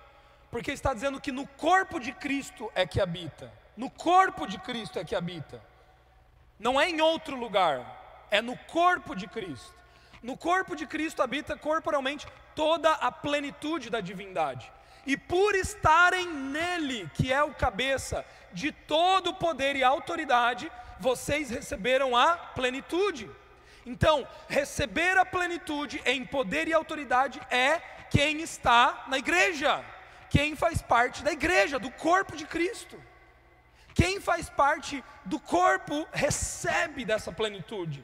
Porque 0.53 0.71
está 0.71 0.93
dizendo 0.93 1.19
que 1.19 1.31
no 1.31 1.47
corpo 1.47 1.99
de 1.99 2.11
Cristo 2.11 2.71
é 2.75 2.85
que 2.85 3.01
habita, 3.01 3.51
no 3.75 3.89
corpo 3.89 4.45
de 4.45 4.59
Cristo 4.59 4.99
é 4.99 5.03
que 5.03 5.15
habita, 5.15 5.59
não 6.59 6.79
é 6.79 6.87
em 6.87 7.01
outro 7.01 7.35
lugar 7.35 8.27
é 8.29 8.39
no 8.39 8.55
corpo 8.55 9.15
de 9.15 9.27
Cristo. 9.27 9.73
No 10.21 10.37
corpo 10.37 10.75
de 10.75 10.85
Cristo 10.85 11.23
habita 11.23 11.57
corporalmente 11.57 12.27
toda 12.55 12.91
a 12.91 13.11
plenitude 13.11 13.89
da 13.89 13.99
divindade. 13.99 14.71
E 15.07 15.17
por 15.17 15.55
estarem 15.55 16.27
nele, 16.27 17.09
que 17.15 17.33
é 17.33 17.43
o 17.43 17.55
cabeça 17.55 18.23
de 18.51 18.71
todo 18.71 19.31
o 19.31 19.33
poder 19.33 19.75
e 19.75 19.83
autoridade, 19.83 20.71
vocês 20.99 21.49
receberam 21.49 22.15
a 22.15 22.37
plenitude. 22.37 23.27
Então, 23.87 24.27
receber 24.47 25.17
a 25.17 25.25
plenitude 25.25 25.99
em 26.05 26.23
poder 26.23 26.67
e 26.67 26.73
autoridade 26.73 27.41
é 27.49 27.81
quem 28.11 28.39
está 28.41 29.05
na 29.07 29.17
igreja, 29.17 29.83
quem 30.33 30.55
faz 30.63 30.81
parte 30.81 31.23
da 31.23 31.31
igreja, 31.31 31.77
do 31.85 31.91
corpo 31.91 32.35
de 32.35 32.45
Cristo. 32.45 32.97
Quem 33.93 34.19
faz 34.19 34.49
parte 34.49 35.03
do 35.23 35.39
corpo 35.39 36.07
recebe 36.11 37.05
dessa 37.05 37.31
plenitude 37.31 38.03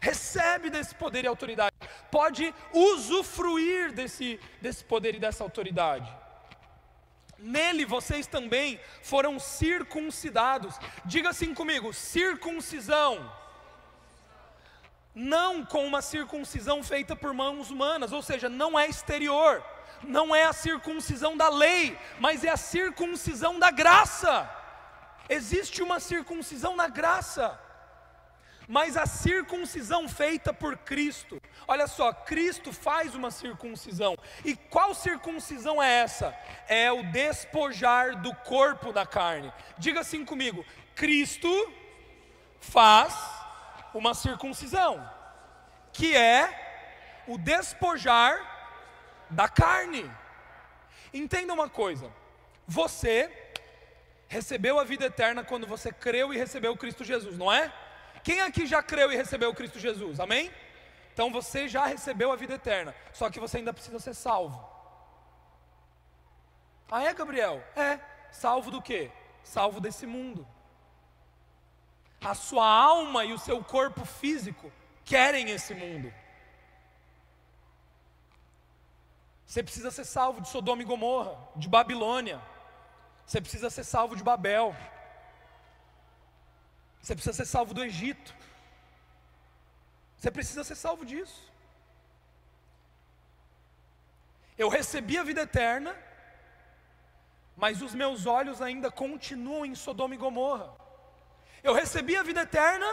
recebe 0.00 0.70
desse 0.70 0.94
poder 0.94 1.24
e 1.24 1.26
autoridade, 1.26 1.74
pode 2.10 2.54
usufruir 2.72 3.92
desse, 3.92 4.40
desse 4.60 4.84
poder 4.84 5.14
e 5.14 5.18
dessa 5.18 5.42
autoridade. 5.42 6.10
Nele 7.38 7.84
vocês 7.84 8.26
também 8.26 8.80
foram 9.02 9.38
circuncidados. 9.38 10.76
Diga 11.04 11.30
assim 11.30 11.52
comigo: 11.52 11.92
circuncisão. 11.92 13.32
Não 15.14 15.64
com 15.64 15.84
uma 15.84 16.00
circuncisão 16.00 16.82
feita 16.82 17.14
por 17.14 17.34
mãos 17.34 17.70
humanas, 17.70 18.12
ou 18.12 18.22
seja, 18.22 18.48
não 18.48 18.78
é 18.78 18.86
exterior, 18.88 19.62
não 20.04 20.34
é 20.34 20.44
a 20.44 20.52
circuncisão 20.52 21.36
da 21.36 21.48
lei, 21.48 21.98
mas 22.18 22.44
é 22.44 22.50
a 22.50 22.56
circuncisão 22.56 23.58
da 23.58 23.70
graça. 23.70 24.50
Existe 25.28 25.82
uma 25.82 26.00
circuncisão 26.00 26.76
na 26.76 26.88
graça 26.88 27.58
mas 28.68 28.96
a 28.96 29.06
circuncisão 29.06 30.08
feita 30.08 30.52
por 30.52 30.76
Cristo. 30.78 31.40
Olha 31.66 31.86
só, 31.86 32.12
Cristo 32.12 32.72
faz 32.72 33.14
uma 33.14 33.30
circuncisão. 33.30 34.16
E 34.44 34.56
qual 34.56 34.94
circuncisão 34.94 35.82
é 35.82 36.00
essa? 36.00 36.34
É 36.68 36.90
o 36.90 37.02
despojar 37.02 38.20
do 38.20 38.34
corpo 38.34 38.92
da 38.92 39.04
carne. 39.04 39.52
Diga 39.76 40.00
assim 40.00 40.24
comigo: 40.24 40.64
Cristo 40.94 41.48
faz 42.60 43.14
uma 43.92 44.14
circuncisão, 44.14 45.06
que 45.92 46.16
é 46.16 47.22
o 47.26 47.36
despojar 47.36 48.51
da 49.32 49.48
carne. 49.48 50.10
Entenda 51.12 51.52
uma 51.52 51.68
coisa: 51.68 52.10
você 52.66 53.30
recebeu 54.28 54.78
a 54.78 54.84
vida 54.84 55.06
eterna 55.06 55.44
quando 55.44 55.66
você 55.66 55.92
creu 55.92 56.32
e 56.32 56.38
recebeu 56.38 56.76
Cristo 56.76 57.04
Jesus, 57.04 57.36
não 57.36 57.52
é? 57.52 57.72
Quem 58.22 58.40
aqui 58.40 58.66
já 58.66 58.82
creu 58.82 59.10
e 59.10 59.16
recebeu 59.16 59.52
Cristo 59.52 59.78
Jesus? 59.78 60.20
Amém? 60.20 60.50
Então 61.12 61.30
você 61.30 61.68
já 61.68 61.84
recebeu 61.84 62.32
a 62.32 62.36
vida 62.36 62.54
eterna, 62.54 62.94
só 63.12 63.28
que 63.28 63.40
você 63.40 63.58
ainda 63.58 63.74
precisa 63.74 63.98
ser 63.98 64.14
salvo. 64.14 64.70
Ah, 66.90 67.02
é, 67.04 67.12
Gabriel? 67.14 67.62
É. 67.74 67.98
Salvo 68.30 68.70
do 68.70 68.80
quê? 68.80 69.10
Salvo 69.42 69.80
desse 69.80 70.06
mundo. 70.06 70.46
A 72.20 72.34
sua 72.34 72.66
alma 72.66 73.24
e 73.24 73.32
o 73.32 73.38
seu 73.38 73.62
corpo 73.64 74.04
físico 74.04 74.70
querem 75.04 75.50
esse 75.50 75.74
mundo. 75.74 76.12
Você 79.46 79.62
precisa 79.62 79.90
ser 79.90 80.04
salvo 80.04 80.40
de 80.40 80.48
Sodoma 80.48 80.82
e 80.82 80.84
Gomorra, 80.84 81.36
de 81.56 81.68
Babilônia. 81.68 82.40
Você 83.26 83.40
precisa 83.40 83.70
ser 83.70 83.84
salvo 83.84 84.16
de 84.16 84.22
Babel. 84.22 84.74
Você 87.00 87.14
precisa 87.14 87.36
ser 87.36 87.46
salvo 87.46 87.74
do 87.74 87.84
Egito. 87.84 88.34
Você 90.16 90.30
precisa 90.30 90.62
ser 90.62 90.76
salvo 90.76 91.04
disso. 91.04 91.52
Eu 94.56 94.68
recebi 94.68 95.18
a 95.18 95.24
vida 95.24 95.42
eterna, 95.42 95.96
mas 97.56 97.82
os 97.82 97.94
meus 97.94 98.26
olhos 98.26 98.62
ainda 98.62 98.90
continuam 98.90 99.66
em 99.66 99.74
Sodoma 99.74 100.14
e 100.14 100.18
Gomorra. 100.18 100.70
Eu 101.62 101.74
recebi 101.74 102.16
a 102.16 102.22
vida 102.22 102.42
eterna, 102.42 102.86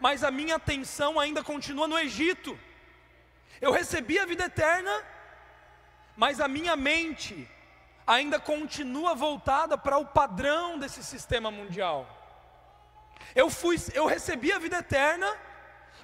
mas 0.00 0.22
a 0.22 0.30
minha 0.30 0.56
atenção 0.56 1.18
ainda 1.18 1.42
continua 1.42 1.88
no 1.88 1.98
Egito. 1.98 2.58
Eu 3.60 3.72
recebi 3.72 4.18
a 4.18 4.26
vida 4.26 4.44
eterna, 4.44 4.90
mas 6.18 6.40
a 6.40 6.48
minha 6.48 6.74
mente 6.74 7.48
ainda 8.04 8.40
continua 8.40 9.14
voltada 9.14 9.78
para 9.78 9.98
o 9.98 10.04
padrão 10.04 10.76
desse 10.76 11.04
sistema 11.04 11.48
mundial. 11.48 12.08
Eu 13.36 13.48
fui, 13.48 13.76
eu 13.94 14.04
recebi 14.04 14.50
a 14.50 14.58
vida 14.58 14.78
eterna, 14.78 15.32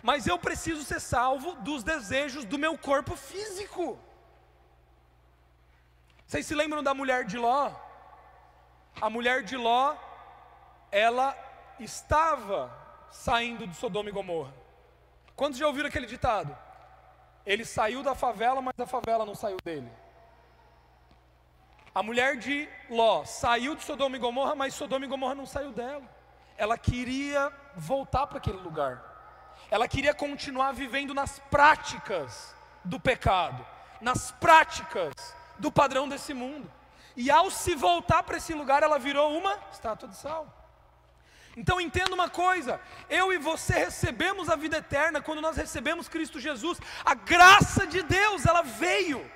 mas 0.05 0.29
eu 0.29 0.39
preciso 0.39 0.85
ser 0.85 1.01
salvo 1.01 1.57
dos 1.57 1.83
desejos 1.83 2.45
do 2.45 2.57
meu 2.57 2.79
corpo 2.79 3.17
físico. 3.17 3.99
Vocês 6.25 6.47
se 6.47 6.55
lembram 6.55 6.81
da 6.81 6.95
mulher 6.95 7.25
de 7.25 7.37
Ló? 7.37 7.73
A 9.01 9.11
mulher 9.11 9.43
de 9.43 9.57
Ló, 9.57 9.97
ela 10.93 11.37
estava 11.81 12.73
saindo 13.11 13.67
de 13.67 13.75
Sodoma 13.75 14.11
e 14.11 14.13
Gomorra. 14.13 14.55
Quantos 15.35 15.59
já 15.59 15.67
ouviram 15.67 15.89
aquele 15.89 16.07
ditado? 16.07 16.57
Ele 17.45 17.65
saiu 17.65 18.01
da 18.01 18.15
favela, 18.15 18.63
mas 18.63 18.79
a 18.79 18.87
favela 18.87 19.27
não 19.27 19.35
saiu 19.35 19.57
dele. 19.65 19.91
A 21.95 22.03
mulher 22.03 22.37
de 22.37 22.69
Ló 22.91 23.25
saiu 23.25 23.77
de 23.77 23.85
Sodoma 23.85 24.17
e 24.17 24.19
Gomorra, 24.19 24.55
mas 24.55 24.75
Sodoma 24.75 25.05
e 25.05 25.09
Gomorra 25.09 25.35
não 25.35 25.47
saiu 25.47 25.73
dela 25.73 26.03
ela 26.57 26.79
queria 26.79 27.53
voltar 27.77 28.27
para 28.27 28.39
aquele 28.39 28.59
lugar. 28.59 29.03
Ela 29.71 29.89
queria 29.89 30.15
continuar 30.15 30.73
vivendo 30.73 31.15
nas 31.15 31.39
práticas 31.51 32.55
do 32.85 33.01
pecado, 33.01 33.67
nas 34.01 34.31
práticas 34.31 35.13
do 35.59 35.71
padrão 35.71 36.09
desse 36.09 36.35
mundo. 36.35 36.71
E 37.17 37.31
ao 37.31 37.51
se 37.51 37.75
voltar 37.75 38.23
para 38.23 38.37
esse 38.37 38.53
lugar, 38.53 38.83
ela 38.83 38.99
virou 38.99 39.37
uma 39.37 39.59
estátua 39.73 40.09
de 40.09 40.17
sal. 40.17 40.53
Então 41.57 41.81
entenda 41.81 42.15
uma 42.15 42.29
coisa: 42.29 42.81
eu 43.09 43.33
e 43.33 43.39
você 43.39 43.75
recebemos 43.75 44.49
a 44.49 44.57
vida 44.57 44.79
eterna 44.79 45.21
quando 45.21 45.41
nós 45.41 45.57
recebemos 45.57 46.09
Cristo 46.09 46.41
Jesus. 46.41 46.79
A 47.05 47.15
graça 47.15 47.87
de 47.87 48.03
Deus, 48.03 48.45
ela 48.45 48.63
veio, 48.63 49.29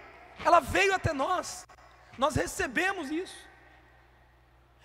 ela 0.45 0.61
veio 0.61 0.95
até 0.95 1.13
nós. 1.13 1.67
Nós 2.19 2.35
recebemos 2.35 3.11
isso. 3.11 3.49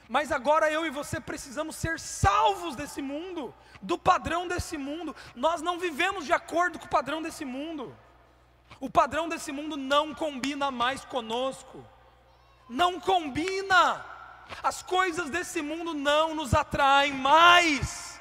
Mas 0.07 0.31
agora 0.31 0.71
eu 0.71 0.85
e 0.85 0.91
você 0.91 1.19
precisamos 1.19 1.75
ser 1.75 1.99
salvos 1.99 2.75
desse 2.75 3.01
mundo, 3.01 3.53
do 3.81 3.97
padrão 3.97 4.47
desse 4.47 4.77
mundo. 4.77 5.15
Nós 5.35 5.61
não 5.61 5.79
vivemos 5.79 6.25
de 6.25 6.31
acordo 6.31 6.77
com 6.77 6.85
o 6.85 6.89
padrão 6.89 7.21
desse 7.21 7.43
mundo. 7.43 7.95
O 8.79 8.89
padrão 8.89 9.27
desse 9.27 9.51
mundo 9.51 9.75
não 9.75 10.13
combina 10.13 10.69
mais 10.69 11.03
conosco. 11.03 11.83
Não 12.69 12.99
combina. 12.99 14.05
As 14.61 14.83
coisas 14.83 15.29
desse 15.29 15.61
mundo 15.61 15.93
não 15.93 16.35
nos 16.35 16.53
atraem 16.53 17.13
mais. 17.13 18.19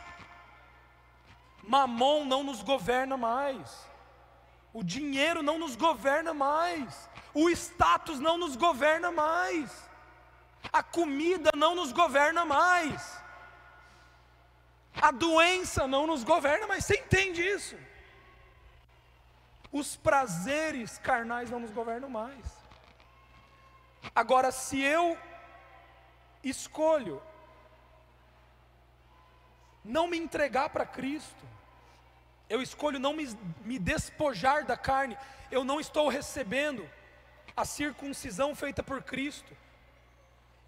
Mamon 1.63 2.25
não 2.25 2.43
nos 2.43 2.63
governa 2.63 3.17
mais. 3.17 3.92
O 4.73 4.83
dinheiro 4.83 5.43
não 5.43 5.59
nos 5.59 5.77
governa 5.77 6.33
mais. 6.33 7.09
O 7.35 7.49
status 7.51 8.19
não 8.19 8.37
nos 8.39 8.57
governa 8.57 9.11
mais 9.11 9.93
a 10.71 10.83
comida 10.83 11.51
não 11.57 11.75
nos 11.75 11.93
governa 11.93 12.45
mais, 12.45 13.19
a 15.01 15.11
doença 15.11 15.87
não 15.87 16.07
nos 16.07 16.23
governa 16.23 16.67
mais. 16.67 16.85
Você 16.85 16.99
entende 16.99 17.43
isso? 17.43 17.77
Os 19.73 19.97
prazeres 19.97 20.99
carnais 20.99 21.51
não 21.51 21.61
nos 21.61 21.71
governam 21.71 22.11
mais. 22.11 22.45
Agora, 24.15 24.53
se 24.53 24.81
eu 24.81 25.17
escolho 26.45 27.23
não 29.85 30.07
me 30.07 30.19
entregar 30.19 30.69
para 30.69 30.85
Cristo, 30.85 31.45
eu 32.53 32.61
escolho 32.61 32.99
não 32.99 33.15
me, 33.15 33.27
me 33.65 33.79
despojar 33.79 34.65
da 34.67 34.77
carne, 34.77 35.17
eu 35.51 35.65
não 35.65 35.81
estou 35.81 36.09
recebendo 36.09 36.89
a 37.57 37.65
circuncisão 37.65 38.55
feita 38.55 38.83
por 38.83 39.03
Cristo, 39.03 39.53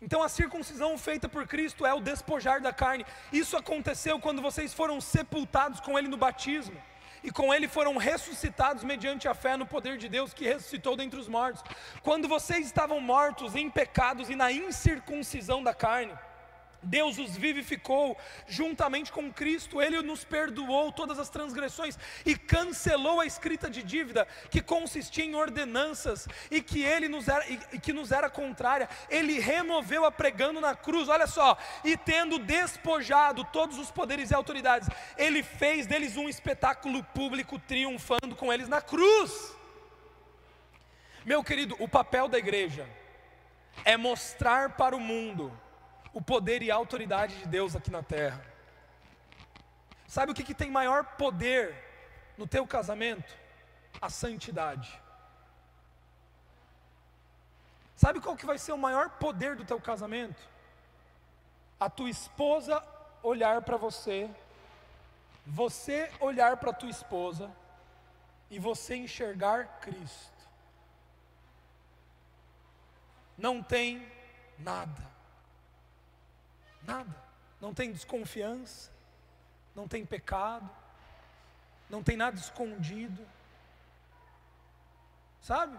então 0.00 0.22
a 0.22 0.28
circuncisão 0.28 0.96
feita 0.98 1.28
por 1.28 1.46
Cristo 1.46 1.86
é 1.86 1.94
o 1.94 2.00
despojar 2.00 2.60
da 2.60 2.72
carne. 2.72 3.06
Isso 3.32 3.56
aconteceu 3.56 4.20
quando 4.20 4.42
vocês 4.42 4.74
foram 4.74 5.00
sepultados 5.00 5.80
com 5.80 5.98
Ele 5.98 6.08
no 6.08 6.16
batismo. 6.16 6.76
e 7.22 7.30
com 7.30 7.54
ele 7.54 7.66
foram 7.66 7.96
ressuscitados 7.96 8.84
mediante 8.84 9.26
a 9.26 9.34
fé 9.34 9.56
no 9.56 9.64
poder 9.64 9.96
de 9.96 10.10
Deus 10.10 10.34
que 10.34 10.44
ressuscitou 10.44 10.94
dentre 10.94 11.18
os 11.18 11.26
mortos. 11.26 11.64
Quando 12.02 12.28
vocês 12.28 12.66
estavam 12.66 13.00
mortos 13.00 13.56
em 13.56 13.70
pecados 13.70 14.28
e 14.28 14.36
na 14.36 14.52
incircuncisão 14.52 15.62
da 15.62 15.72
carne, 15.72 16.12
Deus 16.84 17.18
os 17.18 17.36
vivificou 17.36 18.16
juntamente 18.46 19.10
com 19.10 19.32
Cristo, 19.32 19.80
Ele 19.80 20.00
nos 20.02 20.24
perdoou 20.24 20.92
todas 20.92 21.18
as 21.18 21.28
transgressões 21.28 21.98
e 22.24 22.36
cancelou 22.36 23.20
a 23.20 23.26
escrita 23.26 23.70
de 23.70 23.82
dívida 23.82 24.26
que 24.50 24.60
consistia 24.60 25.24
em 25.24 25.34
ordenanças 25.34 26.28
e 26.50 26.60
que 26.60 26.82
Ele 26.82 27.08
nos 27.08 27.28
era, 27.28 27.44
e 27.48 27.78
que 27.78 27.92
nos 27.92 28.12
era 28.12 28.30
contrária. 28.30 28.88
Ele 29.08 29.38
removeu 29.38 30.04
a 30.04 30.12
pregando 30.12 30.60
na 30.60 30.74
cruz, 30.74 31.08
olha 31.08 31.26
só, 31.26 31.56
e 31.82 31.96
tendo 31.96 32.38
despojado 32.38 33.44
todos 33.44 33.78
os 33.78 33.90
poderes 33.90 34.30
e 34.30 34.34
autoridades, 34.34 34.88
Ele 35.16 35.42
fez 35.42 35.86
deles 35.86 36.16
um 36.16 36.28
espetáculo 36.28 37.02
público, 37.02 37.58
triunfando 37.58 38.36
com 38.36 38.52
eles 38.52 38.68
na 38.68 38.80
cruz. 38.80 39.54
Meu 41.24 41.42
querido, 41.42 41.74
o 41.78 41.88
papel 41.88 42.28
da 42.28 42.38
igreja 42.38 42.86
é 43.84 43.96
mostrar 43.96 44.76
para 44.76 44.94
o 44.94 45.00
mundo 45.00 45.50
o 46.14 46.22
poder 46.22 46.62
e 46.62 46.70
a 46.70 46.76
autoridade 46.76 47.36
de 47.40 47.46
Deus 47.48 47.74
aqui 47.74 47.90
na 47.90 48.02
terra. 48.02 48.40
Sabe 50.06 50.30
o 50.30 50.34
que, 50.34 50.44
que 50.44 50.54
tem 50.54 50.70
maior 50.70 51.04
poder 51.16 51.74
no 52.38 52.46
teu 52.46 52.64
casamento? 52.64 53.36
A 54.00 54.08
santidade. 54.08 55.00
Sabe 57.96 58.20
qual 58.20 58.36
que 58.36 58.46
vai 58.46 58.58
ser 58.58 58.72
o 58.72 58.78
maior 58.78 59.10
poder 59.10 59.56
do 59.56 59.64
teu 59.64 59.80
casamento? 59.80 60.40
A 61.80 61.90
tua 61.90 62.08
esposa 62.08 62.82
olhar 63.20 63.62
para 63.62 63.76
você, 63.76 64.30
você 65.44 66.12
olhar 66.20 66.58
para 66.58 66.70
a 66.70 66.74
tua 66.74 66.90
esposa 66.90 67.50
e 68.48 68.58
você 68.60 68.94
enxergar 68.94 69.80
Cristo. 69.80 70.32
Não 73.36 73.60
tem 73.60 74.06
nada 74.56 75.13
Nada. 76.86 77.24
Não 77.60 77.72
tem 77.72 77.92
desconfiança, 77.92 78.90
não 79.74 79.88
tem 79.88 80.04
pecado, 80.04 80.68
não 81.88 82.02
tem 82.02 82.16
nada 82.16 82.36
escondido. 82.36 83.26
Sabe? 85.40 85.78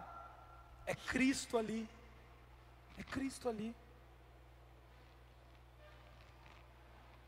É 0.85 0.95
Cristo 0.95 1.57
ali. 1.57 1.89
É 2.97 3.03
Cristo 3.03 3.49
ali. 3.49 3.75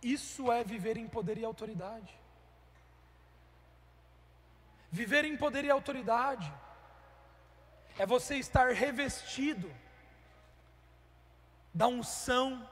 Isso 0.02 0.52
é 0.52 0.64
viver 0.64 0.98
em 0.98 1.08
poder 1.08 1.38
e 1.38 1.46
autoridade. 1.46 2.18
Viver 4.92 5.26
em 5.26 5.36
poder 5.36 5.66
e 5.66 5.70
autoridade 5.70 6.52
é 7.98 8.06
você 8.06 8.36
estar 8.36 8.72
revestido 8.74 9.72
da 11.74 11.88
unção 11.88 12.68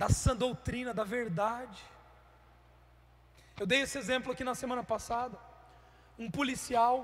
da 0.00 0.08
sã 0.08 0.34
doutrina, 0.34 0.94
da 0.94 1.04
verdade. 1.04 1.78
Eu 3.58 3.66
dei 3.66 3.82
esse 3.82 3.98
exemplo 3.98 4.32
aqui 4.32 4.42
na 4.42 4.54
semana 4.54 4.82
passada. 4.82 5.36
Um 6.18 6.30
policial 6.30 6.94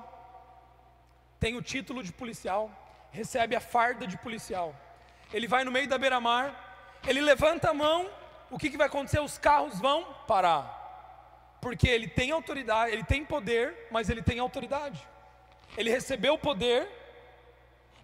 tem 1.38 1.54
o 1.56 1.61
título 1.61 2.02
de 2.02 2.11
policial, 2.11 2.70
recebe 3.11 3.54
a 3.54 3.61
farda 3.61 4.06
de 4.06 4.16
policial. 4.16 4.74
Ele 5.30 5.46
vai 5.46 5.62
no 5.62 5.70
meio 5.70 5.87
da 5.87 5.98
beira-mar, 5.98 6.98
ele 7.06 7.20
levanta 7.20 7.68
a 7.68 7.74
mão, 7.74 8.11
o 8.50 8.56
que, 8.59 8.70
que 8.70 8.78
vai 8.78 8.87
acontecer? 8.87 9.20
Os 9.20 9.37
carros 9.37 9.78
vão 9.78 10.02
parar. 10.26 10.64
Porque 11.61 11.87
ele 11.87 12.09
tem 12.09 12.30
autoridade, 12.30 12.92
ele 12.94 13.04
tem 13.04 13.26
poder, 13.26 13.88
mas 13.90 14.09
ele 14.09 14.22
tem 14.22 14.38
autoridade. 14.38 15.06
Ele 15.76 15.90
recebeu 15.90 16.38
poder, 16.38 16.88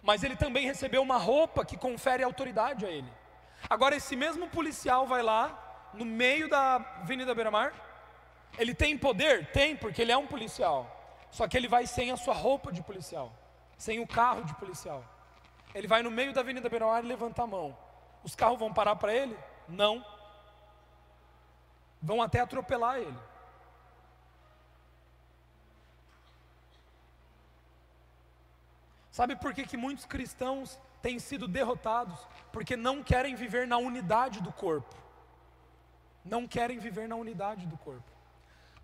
mas 0.03 0.21
ele 0.21 0.35
também 0.35 0.67
recebeu 0.67 1.01
uma 1.01 1.17
roupa 1.17 1.65
que 1.65 1.77
confere 1.77 2.21
autoridade 2.21 2.85
a 2.85 2.91
ele. 2.91 3.22
Agora, 3.69 3.95
esse 3.95 4.15
mesmo 4.15 4.47
policial 4.49 5.07
vai 5.07 5.23
lá, 5.23 5.89
no 5.93 6.05
meio 6.05 6.49
da 6.49 6.75
Avenida 6.75 7.33
Beira 7.33 7.51
Mar, 7.51 7.73
ele 8.57 8.73
tem 8.73 8.97
poder? 8.97 9.51
Tem, 9.51 9.75
porque 9.75 10.01
ele 10.01 10.11
é 10.11 10.17
um 10.17 10.27
policial. 10.27 10.89
Só 11.31 11.47
que 11.47 11.57
ele 11.57 11.67
vai 11.67 11.87
sem 11.87 12.11
a 12.11 12.17
sua 12.17 12.33
roupa 12.33 12.71
de 12.71 12.81
policial, 12.83 13.33
sem 13.77 13.99
o 13.99 14.07
carro 14.07 14.43
de 14.43 14.53
policial. 14.55 15.03
Ele 15.73 15.87
vai 15.87 16.03
no 16.03 16.11
meio 16.11 16.33
da 16.33 16.41
Avenida 16.41 16.69
Beira 16.69 16.85
Mar 16.85 17.03
e 17.03 17.07
levanta 17.07 17.41
a 17.41 17.47
mão. 17.47 17.75
Os 18.23 18.35
carros 18.35 18.59
vão 18.59 18.71
parar 18.71 18.95
para 18.95 19.13
ele? 19.13 19.37
Não. 19.67 20.05
Vão 22.01 22.21
até 22.21 22.39
atropelar 22.39 22.97
ele. 22.97 23.17
Sabe 29.09 29.35
por 29.35 29.53
que, 29.53 29.63
que 29.65 29.77
muitos 29.77 30.05
cristãos 30.05 30.79
têm 31.03 31.19
sido 31.19 31.47
derrotados 31.47 32.17
porque 32.51 32.75
não 32.77 33.03
querem 33.03 33.35
viver 33.35 33.67
na 33.67 33.77
unidade 33.77 34.41
do 34.41 34.51
corpo. 34.51 34.95
Não 36.23 36.47
querem 36.47 36.79
viver 36.79 37.07
na 37.07 37.17
unidade 37.17 37.67
do 37.67 37.77
corpo. 37.77 38.09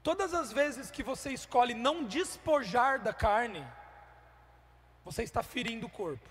Todas 0.04 0.34
as 0.34 0.52
vezes 0.52 0.92
que 0.92 1.02
você 1.02 1.32
escolhe 1.32 1.74
não 1.74 2.04
despojar 2.04 3.00
da 3.00 3.14
carne, 3.14 3.66
você 5.06 5.24
está 5.24 5.42
ferindo 5.42 5.88
o 5.88 5.90
corpo. 5.90 6.30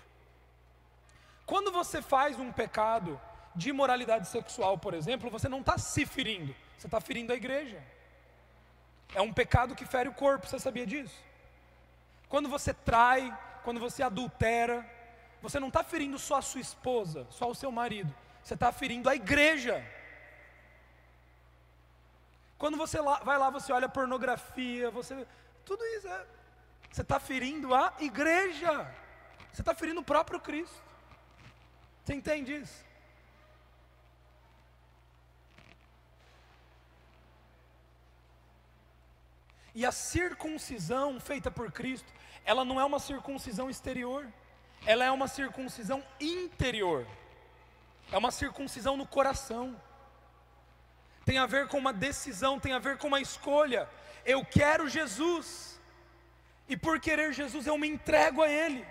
Quando 1.45 1.71
você 1.71 2.01
faz 2.01 2.39
um 2.39 2.51
pecado 2.51 3.19
de 3.55 3.69
imoralidade 3.71 4.27
sexual, 4.27 4.77
por 4.77 4.93
exemplo, 4.93 5.31
você 5.31 5.49
não 5.49 5.61
está 5.61 5.77
se 5.79 6.05
ferindo, 6.05 6.55
você 6.77 6.85
está 6.85 7.01
ferindo 7.01 7.33
a 7.33 7.35
igreja. 7.35 7.81
É 9.15 9.21
um 9.21 9.33
pecado 9.33 9.75
que 9.75 9.85
fere 9.85 10.07
o 10.07 10.13
corpo, 10.13 10.45
você 10.45 10.59
sabia 10.59 10.85
disso? 10.85 11.17
Quando 12.27 12.47
você 12.47 12.75
trai, 12.75 13.35
quando 13.63 13.79
você 13.79 14.03
adultera, 14.03 14.87
você 15.41 15.59
não 15.59 15.69
está 15.69 15.83
ferindo 15.83 16.19
só 16.19 16.37
a 16.37 16.41
sua 16.41 16.61
esposa, 16.61 17.25
só 17.29 17.49
o 17.49 17.55
seu 17.55 17.71
marido, 17.71 18.13
você 18.43 18.53
está 18.53 18.71
ferindo 18.71 19.09
a 19.09 19.15
igreja. 19.15 19.85
Quando 22.57 22.77
você 22.77 22.99
lá, 22.99 23.19
vai 23.19 23.37
lá, 23.37 23.49
você 23.49 23.71
olha 23.71 23.87
pornografia, 23.87 24.91
você. 24.91 25.25
Tudo 25.63 25.83
isso 25.85 26.07
é. 26.07 26.25
Você 26.91 27.01
está 27.01 27.19
ferindo 27.19 27.73
a 27.73 27.93
igreja. 27.99 28.93
Você 29.53 29.61
está 29.61 29.73
ferindo 29.73 30.01
o 30.01 30.03
próprio 30.03 30.39
Cristo. 30.39 30.81
Você 32.03 32.13
entende 32.13 32.55
isso? 32.55 32.83
E 39.73 39.85
a 39.85 39.91
circuncisão 39.91 41.19
feita 41.19 41.49
por 41.49 41.71
Cristo, 41.71 42.11
ela 42.43 42.65
não 42.65 42.81
é 42.81 42.83
uma 42.83 42.99
circuncisão 42.99 43.69
exterior 43.69 44.27
ela 44.85 45.03
é 45.05 45.11
uma 45.11 45.27
circuncisão 45.27 46.03
interior, 46.19 47.05
é 48.11 48.17
uma 48.17 48.31
circuncisão 48.31 48.97
no 48.97 49.05
coração, 49.05 49.79
tem 51.25 51.37
a 51.37 51.45
ver 51.45 51.67
com 51.67 51.77
uma 51.77 51.93
decisão, 51.93 52.59
tem 52.59 52.73
a 52.73 52.79
ver 52.79 52.97
com 52.97 53.07
uma 53.07 53.21
escolha. 53.21 53.87
Eu 54.25 54.43
quero 54.43 54.89
Jesus, 54.89 55.79
e 56.67 56.75
por 56.75 56.99
querer 56.99 57.33
Jesus 57.33 57.67
eu 57.67 57.77
me 57.77 57.87
entrego 57.87 58.41
a 58.41 58.49
Ele, 58.49 58.85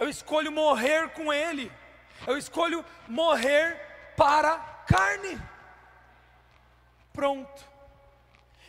eu 0.00 0.08
escolho 0.08 0.50
morrer 0.50 1.10
com 1.10 1.32
Ele, 1.32 1.70
eu 2.26 2.36
escolho 2.36 2.84
morrer 3.06 3.80
para 4.16 4.54
a 4.54 4.58
carne. 4.58 5.40
Pronto. 7.12 7.73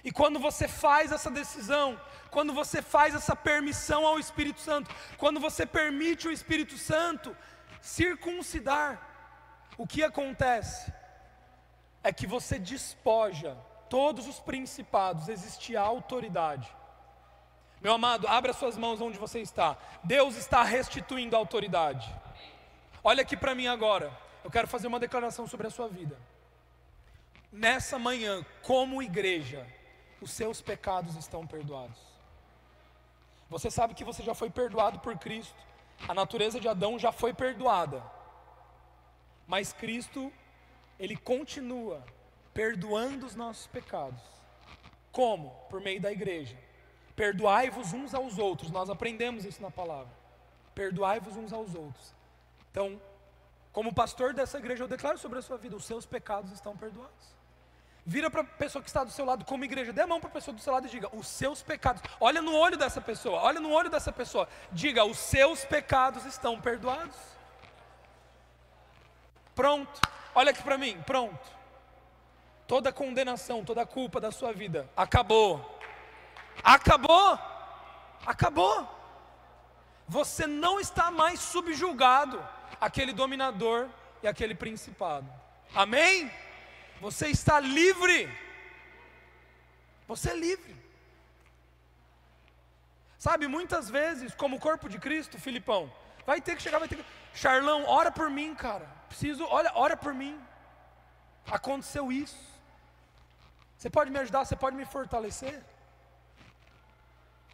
E 0.06 0.12
quando 0.12 0.38
você 0.38 0.68
faz 0.68 1.12
essa 1.12 1.32
decisão, 1.32 2.00
quando 2.30 2.54
você 2.54 2.80
faz 2.80 3.16
essa 3.16 3.36
permissão 3.36 4.06
ao 4.06 4.20
Espírito 4.20 4.60
Santo, 4.60 4.94
quando 5.18 5.40
você 5.40 5.66
permite 5.66 6.28
o 6.28 6.32
Espírito 6.32 6.78
Santo 6.78 7.36
circuncidar, 7.82 9.02
o 9.76 9.88
que 9.88 10.04
acontece? 10.04 10.94
É 12.04 12.14
que 12.14 12.28
você 12.28 12.60
despoja 12.60 13.58
todos 13.90 14.28
os 14.28 14.40
principados, 14.40 15.28
existe 15.28 15.76
autoridade. 15.76 16.72
Meu 17.82 17.94
amado, 17.94 18.28
abra 18.28 18.54
suas 18.54 18.78
mãos 18.78 19.02
onde 19.02 19.18
você 19.18 19.40
está. 19.40 19.76
Deus 20.04 20.36
está 20.36 20.62
restituindo 20.62 21.36
a 21.36 21.40
autoridade. 21.40 22.14
Olha 23.04 23.24
aqui 23.24 23.36
para 23.36 23.56
mim 23.56 23.66
agora. 23.66 24.12
Eu 24.44 24.52
quero 24.52 24.68
fazer 24.68 24.86
uma 24.86 25.00
declaração 25.00 25.48
sobre 25.48 25.66
a 25.66 25.72
sua 25.72 25.88
vida. 25.88 26.16
Nessa 27.52 27.98
manhã, 27.98 28.46
como 28.62 29.02
igreja, 29.02 29.66
os 30.26 30.32
seus 30.32 30.60
pecados 30.60 31.16
estão 31.16 31.46
perdoados. 31.46 32.00
Você 33.48 33.70
sabe 33.70 33.94
que 33.94 34.04
você 34.04 34.24
já 34.24 34.34
foi 34.34 34.50
perdoado 34.50 35.00
por 35.00 35.16
Cristo, 35.20 35.56
a 36.08 36.16
natureza 36.16 36.60
de 36.60 36.68
Adão 36.68 36.98
já 36.98 37.12
foi 37.12 37.32
perdoada, 37.32 38.04
mas 39.46 39.72
Cristo, 39.72 40.34
Ele 41.00 41.16
continua 41.16 42.04
perdoando 42.56 43.28
os 43.28 43.36
nossos 43.36 43.68
pecados. 43.68 44.20
Como? 45.12 45.52
Por 45.70 45.80
meio 45.80 46.02
da 46.02 46.12
igreja. 46.12 46.58
Perdoai-vos 47.16 47.94
uns 47.94 48.16
aos 48.16 48.40
outros, 48.40 48.72
nós 48.72 48.90
aprendemos 48.90 49.46
isso 49.46 49.62
na 49.62 49.70
palavra. 49.70 50.12
Perdoai-vos 50.74 51.38
uns 51.38 51.54
aos 51.54 51.76
outros. 51.76 52.16
Então, 52.72 53.00
como 53.72 53.94
pastor 53.94 54.34
dessa 54.34 54.58
igreja, 54.58 54.84
eu 54.84 54.88
declaro 54.88 55.20
sobre 55.20 55.38
a 55.38 55.42
sua 55.44 55.58
vida: 55.58 55.76
os 55.76 55.86
seus 55.86 56.06
pecados 56.06 56.52
estão 56.52 56.76
perdoados. 56.76 57.36
Vira 58.08 58.30
para 58.30 58.42
a 58.42 58.44
pessoa 58.44 58.84
que 58.84 58.90
está 58.90 59.04
do 59.04 59.10
seu 59.10 59.26
lado 59.26 59.44
como 59.46 59.66
igreja, 59.66 59.92
dê 59.92 60.02
a 60.02 60.08
mão 60.08 60.20
para 60.20 60.30
a 60.30 60.34
pessoa 60.34 60.54
do 60.54 60.62
seu 60.62 60.72
lado 60.72 60.86
e 60.86 60.90
diga: 60.90 61.10
os 61.12 61.28
seus 61.28 61.64
pecados. 61.64 62.04
Olha 62.20 62.40
no 62.40 62.56
olho 62.56 62.78
dessa 62.78 63.02
pessoa, 63.02 63.42
olha 63.42 63.60
no 63.60 63.72
olho 63.72 63.90
dessa 63.90 64.12
pessoa. 64.12 64.48
Diga: 64.72 65.04
os 65.04 65.18
seus 65.18 65.66
pecados 65.66 66.24
estão 66.24 66.62
perdoados. 66.62 67.16
Pronto. 69.56 70.00
Olha 70.36 70.52
aqui 70.52 70.62
para 70.62 70.78
mim, 70.78 71.02
pronto. 71.04 71.40
Toda 72.68 72.94
condenação, 72.94 73.66
toda 73.66 73.86
culpa 73.88 74.22
da 74.22 74.32
sua 74.32 74.54
vida 74.54 74.88
acabou. 74.96 75.80
Acabou. 76.64 77.40
Acabou. 78.24 78.88
Você 80.08 80.46
não 80.46 80.80
está 80.80 81.10
mais 81.10 81.40
subjugado 81.40 82.44
àquele 82.80 83.14
dominador 83.14 83.88
e 84.22 84.28
àquele 84.28 84.54
principado. 84.54 85.28
Amém? 85.74 86.32
Você 87.02 87.28
está 87.28 87.60
livre. 87.60 88.30
Você 90.08 90.32
é 90.32 90.36
livre. 90.36 90.76
Sabe, 93.18 93.48
muitas 93.48 93.90
vezes, 93.90 94.36
como 94.36 94.60
corpo 94.60 94.88
de 94.88 95.00
Cristo, 95.00 95.40
Filipão, 95.40 95.92
vai 96.26 96.40
ter 96.40 96.56
que 96.56 96.62
chegar, 96.62 96.80
vai 96.80 96.88
ter 96.88 96.98
que. 96.98 97.06
Charlão, 97.34 97.86
ora 97.88 98.12
por 98.12 98.30
mim, 98.30 98.54
cara. 98.54 98.86
Preciso, 99.08 99.44
olha, 99.46 99.72
ora 99.76 99.98
por 99.98 100.14
mim. 100.14 100.40
Aconteceu 101.50 102.12
isso. 102.12 102.38
Você 103.78 103.90
pode 103.90 104.12
me 104.12 104.20
ajudar, 104.20 104.46
você 104.46 104.56
pode 104.56 104.76
me 104.76 104.86
fortalecer. 104.86 105.62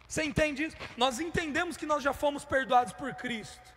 Você 0.06 0.22
entende 0.24 0.64
isso? 0.64 0.76
Nós 0.96 1.20
entendemos 1.20 1.76
que 1.76 1.86
nós 1.86 2.02
já 2.02 2.12
fomos 2.12 2.44
perdoados 2.44 2.92
por 2.92 3.14
Cristo. 3.14 3.72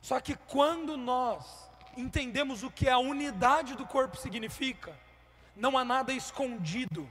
Só 0.00 0.20
que 0.20 0.36
quando 0.36 0.96
nós 0.96 1.68
entendemos 1.96 2.62
o 2.62 2.70
que 2.70 2.88
a 2.88 2.98
unidade 2.98 3.74
do 3.74 3.86
corpo 3.86 4.16
significa, 4.16 4.96
não 5.56 5.76
há 5.76 5.84
nada 5.84 6.12
escondido, 6.12 7.08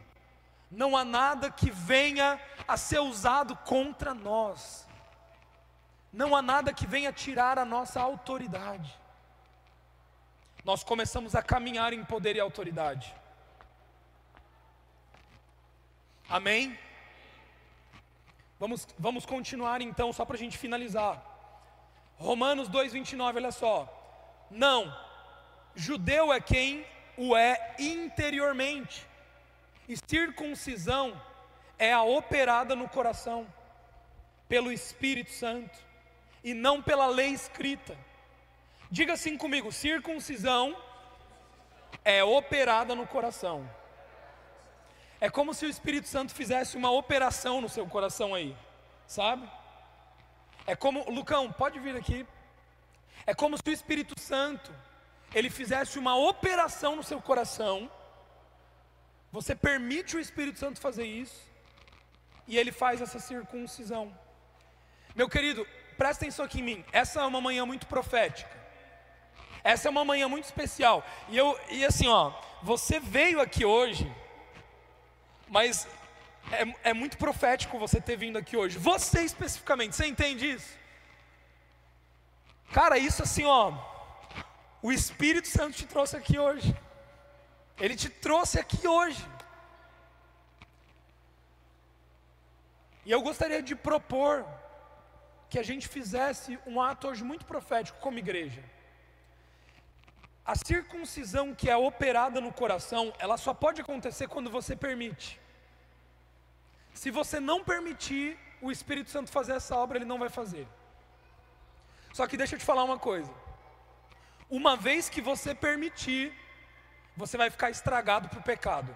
não 0.70 0.96
há 0.96 1.04
nada 1.04 1.50
que 1.50 1.72
venha 1.72 2.40
a 2.68 2.78
ser 2.78 3.00
usado 3.00 3.56
contra 3.58 4.14
nós, 4.14 4.88
não 6.12 6.36
há 6.36 6.42
nada 6.42 6.74
que 6.74 6.86
venha 6.86 7.12
tirar 7.12 7.58
a 7.60 7.66
nossa 7.66 8.00
autoridade. 8.00 8.98
Nós 10.64 10.84
começamos 10.84 11.36
a 11.36 11.44
caminhar 11.44 11.94
em 11.94 12.04
poder 12.04 12.36
e 12.36 12.40
autoridade. 12.40 13.14
Amém? 16.28 16.78
Vamos, 18.60 18.88
vamos 18.98 19.26
continuar 19.26 19.82
então, 19.82 20.12
só 20.12 20.26
para 20.26 20.36
a 20.36 20.40
gente 20.40 20.58
finalizar. 20.58 21.24
Romanos 22.18 22.70
2,29, 22.70 23.36
olha 23.36 23.52
só. 23.52 23.95
Não, 24.50 24.96
judeu 25.76 26.32
é 26.32 26.39
quem 26.39 26.86
o 27.18 27.36
é 27.36 27.76
interiormente, 27.80 29.06
e 29.88 29.96
circuncisão 30.10 31.20
é 31.78 31.93
a 31.93 32.04
operada 32.04 32.76
no 32.76 32.88
coração, 32.89 33.48
pelo 34.48 34.72
Espírito 34.72 35.32
Santo, 35.32 35.78
e 36.43 36.54
não 36.54 36.82
pela 36.82 37.08
lei 37.08 37.30
escrita. 37.30 37.98
Diga 38.89 39.14
assim 39.14 39.38
comigo: 39.38 39.72
circuncisão 39.72 40.76
é 42.04 42.24
operada 42.24 42.93
no 42.96 43.08
coração. 43.08 43.70
É 45.20 45.30
como 45.30 45.54
se 45.54 45.66
o 45.66 45.70
Espírito 45.70 46.08
Santo 46.08 46.34
fizesse 46.34 46.78
uma 46.78 46.91
operação 46.91 47.62
no 47.62 47.70
seu 47.70 47.88
coração 47.88 48.36
aí, 48.36 48.56
sabe? 49.08 49.50
É 50.68 50.76
como, 50.76 51.10
Lucão, 51.10 51.52
pode 51.52 51.80
vir 51.80 51.96
aqui. 51.96 52.26
É 53.26 53.34
como 53.34 53.57
se 53.57 53.69
o 53.69 53.73
Espírito 53.73 54.19
Santo 54.19 54.71
ele 55.34 55.49
fizesse 55.49 55.97
uma 55.97 56.15
operação 56.15 56.95
no 56.95 57.03
seu 57.03 57.21
coração. 57.21 57.89
Você 59.32 59.55
permite 59.55 60.15
o 60.15 60.19
Espírito 60.19 60.59
Santo 60.59 60.80
fazer 60.80 61.05
isso 61.05 61.41
e 62.47 62.57
ele 62.57 62.71
faz 62.71 63.01
essa 63.01 63.19
circuncisão. 63.19 64.15
Meu 65.15 65.28
querido, 65.28 65.65
presta 65.97 66.23
atenção 66.26 66.45
aqui 66.45 66.59
em 66.59 66.63
mim. 66.63 66.86
Essa 66.91 67.21
é 67.21 67.26
uma 67.26 67.41
manhã 67.41 67.65
muito 67.65 67.88
profética. 67.88 68.49
Essa 69.63 69.88
é 69.88 69.91
uma 69.91 70.05
manhã 70.05 70.28
muito 70.28 70.45
especial. 70.45 71.03
E 71.28 71.36
eu 71.36 71.59
e 71.69 71.84
assim, 71.84 72.07
ó, 72.07 72.32
você 72.61 72.99
veio 72.99 73.41
aqui 73.41 73.65
hoje, 73.65 74.09
mas 75.47 75.88
é, 76.51 76.89
é 76.89 76.93
muito 76.93 77.17
profético 77.17 77.80
você 77.80 77.99
ter 77.99 78.15
vindo 78.15 78.38
aqui 78.38 78.55
hoje. 78.55 78.78
Você 78.78 79.21
especificamente, 79.23 79.95
você 79.95 80.05
entende 80.05 80.51
isso? 80.51 80.85
Cara, 82.72 82.97
isso 82.97 83.24
assim, 83.24 83.45
ó. 83.45 83.74
O 84.82 84.91
Espírito 84.91 85.47
Santo 85.47 85.78
te 85.78 85.86
trouxe 85.86 86.16
aqui 86.18 86.38
hoje. 86.38 86.76
Ele 87.80 87.95
te 87.95 88.09
trouxe 88.09 88.59
aqui 88.59 88.88
hoje. 88.88 89.26
E 93.05 93.11
eu 93.11 93.22
gostaria 93.22 93.61
de 93.61 93.76
propor 93.76 94.45
que 95.49 95.59
a 95.59 95.63
gente 95.63 95.88
fizesse 95.88 96.59
um 96.66 96.82
ato 96.82 97.07
hoje 97.07 97.24
muito 97.24 97.45
profético 97.45 97.99
como 97.99 98.18
igreja. 98.18 98.63
A 100.45 100.55
circuncisão 100.55 101.55
que 101.55 101.70
é 101.70 101.76
operada 101.76 102.39
no 102.39 102.51
coração, 102.53 103.13
ela 103.20 103.38
só 103.38 103.53
pode 103.53 103.82
acontecer 103.82 104.28
quando 104.28 104.49
você 104.49 104.76
permite. 104.76 105.39
Se 106.93 107.11
você 107.11 107.39
não 107.39 107.63
permitir 107.63 108.38
o 108.61 108.72
Espírito 108.72 109.09
Santo 109.09 109.32
fazer 109.32 109.53
essa 109.53 109.76
obra, 109.76 109.97
ele 109.97 110.05
não 110.05 110.20
vai 110.20 110.30
fazer. 110.30 110.68
Só 112.16 112.26
que 112.28 112.38
deixa 112.39 112.55
eu 112.55 112.59
te 112.59 112.63
falar 112.63 112.84
uma 112.89 112.97
coisa. 112.97 113.32
Uma 114.49 114.74
vez 114.78 115.09
que 115.13 115.22
você 115.30 115.53
permitir, 115.53 116.34
você 117.22 117.36
vai 117.41 117.49
ficar 117.55 117.70
estragado 117.70 118.30
para 118.30 118.39
o 118.39 118.43
pecado. 118.51 118.95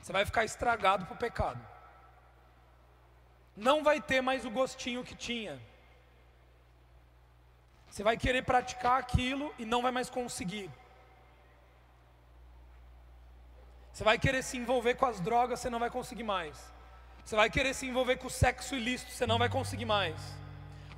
Você 0.00 0.12
vai 0.16 0.24
ficar 0.30 0.44
estragado 0.44 1.06
para 1.06 1.14
o 1.14 1.18
pecado. 1.26 1.60
Não 3.56 3.84
vai 3.88 4.00
ter 4.00 4.20
mais 4.20 4.44
o 4.44 4.50
gostinho 4.50 5.04
que 5.04 5.14
tinha. 5.14 5.54
Você 7.88 8.02
vai 8.02 8.16
querer 8.16 8.42
praticar 8.42 8.98
aquilo 8.98 9.54
e 9.60 9.64
não 9.64 9.82
vai 9.82 9.92
mais 9.92 10.10
conseguir. 10.10 10.68
Você 13.92 14.02
vai 14.02 14.18
querer 14.18 14.42
se 14.42 14.56
envolver 14.56 14.96
com 14.96 15.06
as 15.06 15.20
drogas, 15.20 15.60
você 15.60 15.70
não 15.70 15.78
vai 15.78 15.90
conseguir 15.90 16.24
mais. 16.24 16.56
Você 17.24 17.36
vai 17.36 17.48
querer 17.48 17.72
se 17.72 17.86
envolver 17.86 18.16
com 18.16 18.26
o 18.26 18.36
sexo 18.42 18.74
ilícito, 18.74 19.12
você 19.12 19.28
não 19.28 19.38
vai 19.38 19.48
conseguir 19.48 19.84
mais. 19.84 20.45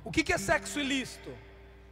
O 0.03 0.11
que, 0.11 0.23
que 0.23 0.33
é 0.33 0.37
sexo 0.37 0.79
ilícito? 0.79 1.35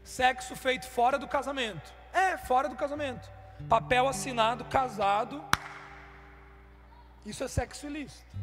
Sexo 0.03 0.55
feito 0.55 0.87
fora 0.87 1.19
do 1.19 1.27
casamento. 1.27 1.93
É, 2.13 2.37
fora 2.37 2.69
do 2.69 2.75
casamento. 2.75 3.29
Papel 3.67 4.07
assinado, 4.07 4.65
casado. 4.65 5.43
Isso 7.25 7.43
é 7.43 7.47
sexo 7.47 7.87
ilícito. 7.87 8.37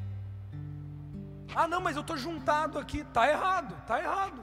Ah, 1.54 1.66
não, 1.66 1.80
mas 1.80 1.96
eu 1.96 2.02
estou 2.02 2.16
juntado 2.16 2.78
aqui. 2.78 3.04
Tá 3.04 3.30
errado, 3.30 3.74
tá 3.86 4.00
errado. 4.00 4.42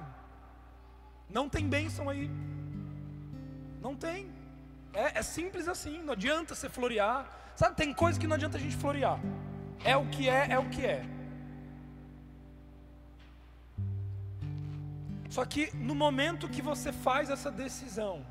Não 1.30 1.48
tem 1.48 1.68
bênção 1.68 2.10
aí. 2.10 2.30
Não 3.82 3.96
tem. 3.96 4.32
É, 4.94 5.20
é 5.20 5.22
simples 5.22 5.68
assim. 5.68 6.02
Não 6.02 6.14
adianta 6.14 6.56
você 6.56 6.70
florear. 6.70 7.30
Sabe, 7.56 7.76
tem 7.76 7.94
coisa 7.94 8.20
que 8.20 8.28
não 8.28 8.36
adianta 8.36 8.58
a 8.58 8.60
gente 8.60 8.76
florear. 8.76 9.20
É 9.84 9.96
o 9.96 10.08
que 10.08 10.30
é, 10.30 10.52
é 10.52 10.60
o 10.60 10.70
que 10.70 10.86
é. 10.86 11.06
Só 15.32 15.46
que 15.46 15.74
no 15.74 15.96
momento 15.96 16.50
que 16.50 16.62
você 16.62 16.92
faz 16.92 17.30
essa 17.30 17.50
decisão 17.50 18.26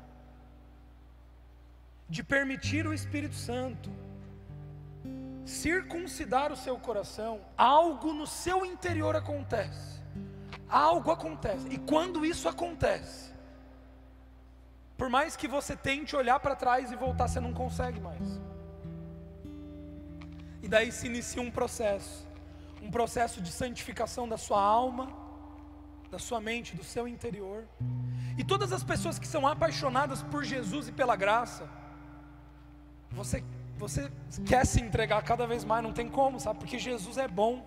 de 2.07 2.23
permitir 2.23 2.85
o 2.85 2.93
Espírito 2.93 3.33
Santo 3.33 3.89
circuncidar 5.43 6.51
o 6.51 6.55
seu 6.55 6.77
coração, 6.77 7.41
algo 7.57 8.13
no 8.13 8.27
seu 8.27 8.63
interior 8.63 9.15
acontece. 9.15 9.99
Algo 10.69 11.09
acontece. 11.09 11.67
E 11.69 11.77
quando 11.79 12.23
isso 12.23 12.47
acontece, 12.47 13.33
por 14.95 15.09
mais 15.09 15.35
que 15.35 15.47
você 15.47 15.75
tente 15.75 16.15
olhar 16.15 16.39
para 16.39 16.55
trás 16.55 16.91
e 16.91 16.95
voltar, 16.95 17.27
você 17.27 17.39
não 17.39 17.51
consegue 17.51 17.99
mais. 17.99 18.39
E 20.61 20.67
daí 20.67 20.91
se 20.91 21.07
inicia 21.07 21.41
um 21.41 21.49
processo, 21.49 22.27
um 22.79 22.91
processo 22.91 23.41
de 23.41 23.51
santificação 23.51 24.29
da 24.29 24.37
sua 24.37 24.61
alma, 24.61 25.20
da 26.11 26.19
sua 26.19 26.41
mente, 26.41 26.75
do 26.75 26.83
seu 26.83 27.07
interior. 27.07 27.63
E 28.37 28.43
todas 28.43 28.73
as 28.73 28.83
pessoas 28.83 29.17
que 29.17 29.27
são 29.27 29.47
apaixonadas 29.47 30.21
por 30.23 30.43
Jesus 30.43 30.89
e 30.89 30.91
pela 30.91 31.15
graça, 31.15 31.69
você, 33.09 33.43
você 33.77 34.11
quer 34.45 34.65
se 34.65 34.81
entregar 34.81 35.23
cada 35.23 35.47
vez 35.47 35.63
mais, 35.63 35.81
não 35.81 35.93
tem 35.93 36.09
como, 36.09 36.39
sabe? 36.39 36.59
Porque 36.59 36.77
Jesus 36.77 37.17
é 37.17 37.27
bom, 37.27 37.65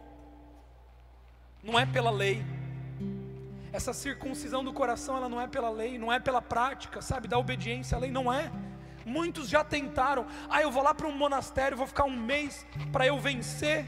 não 1.62 1.78
é 1.78 1.86
pela 1.86 2.10
lei. 2.10 2.44
Essa 3.72 3.92
circuncisão 3.92 4.62
do 4.62 4.72
coração, 4.72 5.16
ela 5.16 5.28
não 5.28 5.40
é 5.40 5.48
pela 5.48 5.70
lei, 5.70 5.98
não 5.98 6.12
é 6.12 6.20
pela 6.20 6.42
prática, 6.42 7.00
sabe? 7.00 7.26
Da 7.26 7.38
obediência 7.38 7.96
à 7.96 8.00
lei, 8.00 8.10
não 8.10 8.32
é. 8.32 8.52
Muitos 9.06 9.48
já 9.48 9.64
tentaram, 9.64 10.26
ah, 10.48 10.62
eu 10.62 10.70
vou 10.70 10.82
lá 10.82 10.94
para 10.94 11.06
um 11.06 11.16
monastério, 11.16 11.76
vou 11.76 11.86
ficar 11.86 12.04
um 12.04 12.16
mês 12.16 12.66
para 12.92 13.06
eu 13.06 13.18
vencer 13.18 13.86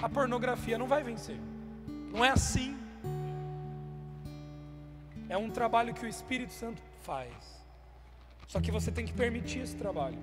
a 0.00 0.08
pornografia. 0.08 0.78
Não 0.78 0.86
vai 0.86 1.02
vencer, 1.02 1.38
não 2.12 2.24
é 2.24 2.30
assim. 2.30 2.83
É 5.28 5.36
um 5.36 5.50
trabalho 5.50 5.94
que 5.94 6.04
o 6.04 6.08
Espírito 6.08 6.52
Santo 6.52 6.82
faz. 7.02 7.32
Só 8.46 8.60
que 8.60 8.70
você 8.70 8.92
tem 8.92 9.06
que 9.06 9.12
permitir 9.12 9.60
esse 9.60 9.76
trabalho. 9.76 10.18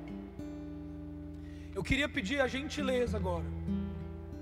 Eu 1.73 1.83
queria 1.83 2.07
pedir 2.07 2.41
a 2.41 2.47
gentileza 2.47 3.17
agora 3.17 3.45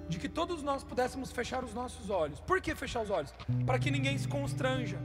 de 0.09 0.17
que 0.17 0.27
todos 0.27 0.63
nós 0.63 0.83
pudéssemos 0.83 1.31
fechar 1.31 1.63
os 1.63 1.73
nossos 1.73 2.09
olhos. 2.09 2.39
Por 2.39 2.59
que 2.59 2.73
fechar 2.73 3.03
os 3.03 3.11
olhos? 3.11 3.33
Para 3.65 3.77
que 3.77 3.91
ninguém 3.91 4.17
se 4.17 4.27
constranja. 4.27 4.99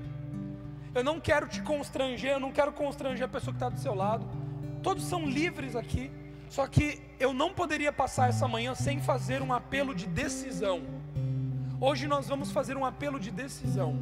Eu 0.94 1.04
não 1.04 1.20
quero 1.20 1.46
te 1.46 1.60
constranger, 1.60 2.32
eu 2.32 2.40
não 2.40 2.50
quero 2.50 2.72
constranger 2.72 3.26
a 3.26 3.28
pessoa 3.28 3.52
que 3.52 3.56
está 3.56 3.68
do 3.68 3.78
seu 3.78 3.94
lado. 3.94 4.26
Todos 4.82 5.04
são 5.04 5.26
livres 5.26 5.76
aqui. 5.76 6.10
Só 6.48 6.66
que 6.66 7.02
eu 7.20 7.34
não 7.34 7.52
poderia 7.52 7.92
passar 7.92 8.28
essa 8.28 8.48
manhã 8.48 8.74
sem 8.74 9.00
fazer 9.00 9.42
um 9.42 9.52
apelo 9.52 9.94
de 9.94 10.06
decisão. 10.06 10.82
Hoje 11.80 12.06
nós 12.06 12.28
vamos 12.28 12.50
fazer 12.50 12.76
um 12.76 12.84
apelo 12.84 13.20
de 13.20 13.30
decisão. 13.30 13.98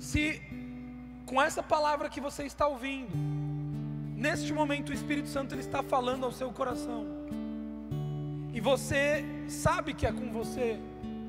Se 0.00 0.40
com 1.26 1.40
essa 1.40 1.62
palavra 1.62 2.08
que 2.08 2.20
você 2.20 2.44
está 2.44 2.66
ouvindo, 2.66 3.14
neste 4.16 4.50
momento 4.52 4.88
o 4.88 4.94
Espírito 4.94 5.28
Santo 5.28 5.54
ele 5.54 5.60
está 5.60 5.82
falando 5.82 6.24
ao 6.24 6.32
seu 6.32 6.50
coração, 6.50 7.06
e 8.52 8.60
você 8.60 9.22
sabe 9.46 9.92
que 9.92 10.06
é 10.06 10.12
com 10.12 10.32
você, 10.32 10.80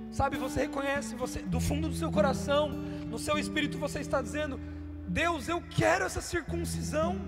sabe, 0.10 0.38
você 0.38 0.62
reconhece, 0.62 1.16
você 1.16 1.40
do 1.42 1.60
fundo 1.60 1.90
do 1.90 1.96
seu 1.96 2.10
coração, 2.12 2.70
no 2.70 3.20
seu 3.20 3.38
espírito 3.38 3.78
você 3.78 4.00
está 4.00 4.22
dizendo: 4.22 4.60
Deus, 5.08 5.50
eu 5.50 5.62
quero 5.70 6.06
essa 6.06 6.22
circuncisão. 6.22 7.20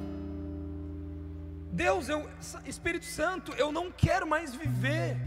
Deus, 1.71 2.07
eu, 2.07 2.29
Espírito 2.65 3.05
Santo, 3.05 3.51
eu 3.53 3.71
não 3.71 3.91
quero 3.91 4.27
mais 4.27 4.55
viver 4.55 5.17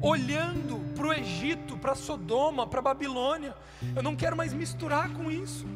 olhando 0.00 0.78
para 0.94 1.06
o 1.06 1.12
Egito, 1.12 1.76
para 1.76 1.94
Sodoma, 1.94 2.66
para 2.66 2.82
Babilônia. 2.82 3.54
Eu 3.94 4.02
não 4.02 4.14
quero 4.14 4.36
mais 4.36 4.52
misturar 4.52 5.12
com 5.12 5.30
isso. 5.30 5.66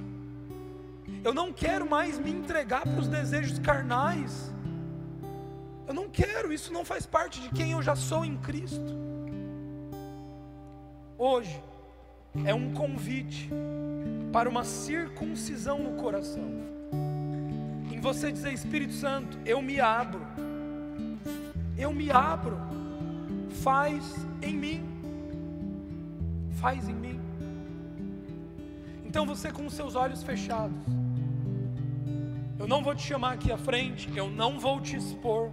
Eu 1.24 1.34
não 1.34 1.52
quero 1.52 1.88
mais 1.88 2.18
me 2.18 2.30
entregar 2.30 2.82
para 2.82 3.00
os 3.00 3.08
desejos 3.08 3.58
carnais. 3.58 4.52
Eu 5.86 5.94
não 5.94 6.08
quero, 6.08 6.52
isso 6.52 6.72
não 6.72 6.84
faz 6.84 7.06
parte 7.06 7.40
de 7.40 7.48
quem 7.50 7.72
eu 7.72 7.82
já 7.82 7.96
sou 7.96 8.24
em 8.24 8.36
Cristo. 8.36 8.94
Hoje 11.16 11.62
é 12.44 12.54
um 12.54 12.72
convite 12.72 13.50
para 14.32 14.48
uma 14.48 14.64
circuncisão 14.64 15.78
no 15.78 15.94
coração. 15.94 16.48
Em 17.90 18.00
você 18.00 18.30
dizer, 18.30 18.52
Espírito 18.52 18.92
Santo, 18.92 19.38
eu 19.44 19.60
me 19.60 19.80
abro. 19.80 20.20
Eu 21.76 21.92
me 21.92 22.10
abro 22.10 22.58
faz 23.50 24.26
em 24.42 24.56
mim. 24.56 24.84
Faz 26.60 26.88
em 26.88 26.94
mim. 26.94 27.20
Então 29.04 29.24
você 29.26 29.50
com 29.50 29.66
os 29.66 29.74
seus 29.74 29.94
olhos 29.94 30.22
fechados. 30.22 30.76
Eu 32.58 32.66
não 32.66 32.82
vou 32.82 32.94
te 32.94 33.02
chamar 33.02 33.34
aqui 33.34 33.52
à 33.52 33.56
frente, 33.56 34.10
eu 34.16 34.28
não 34.28 34.58
vou 34.58 34.80
te 34.80 34.96
expor. 34.96 35.50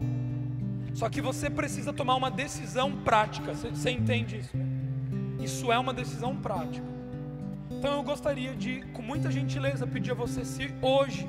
Só 0.94 1.10
que 1.10 1.22
você 1.22 1.50
precisa 1.50 1.94
tomar 1.94 2.16
uma 2.16 2.32
decisão 2.32 2.92
prática. 2.92 3.54
Você, 3.54 3.70
você 3.70 3.92
entende 3.92 4.40
isso? 4.40 4.58
Isso 5.40 5.72
é 5.72 5.78
uma 5.78 5.94
decisão 5.94 6.36
prática. 6.36 6.86
Então 7.70 7.94
eu 7.98 8.04
gostaria 8.04 8.56
de, 8.56 8.82
com 8.94 9.02
muita 9.02 9.30
gentileza, 9.30 9.86
pedir 9.86 10.12
a 10.12 10.16
você 10.16 10.44
se 10.44 10.74
hoje 10.82 11.28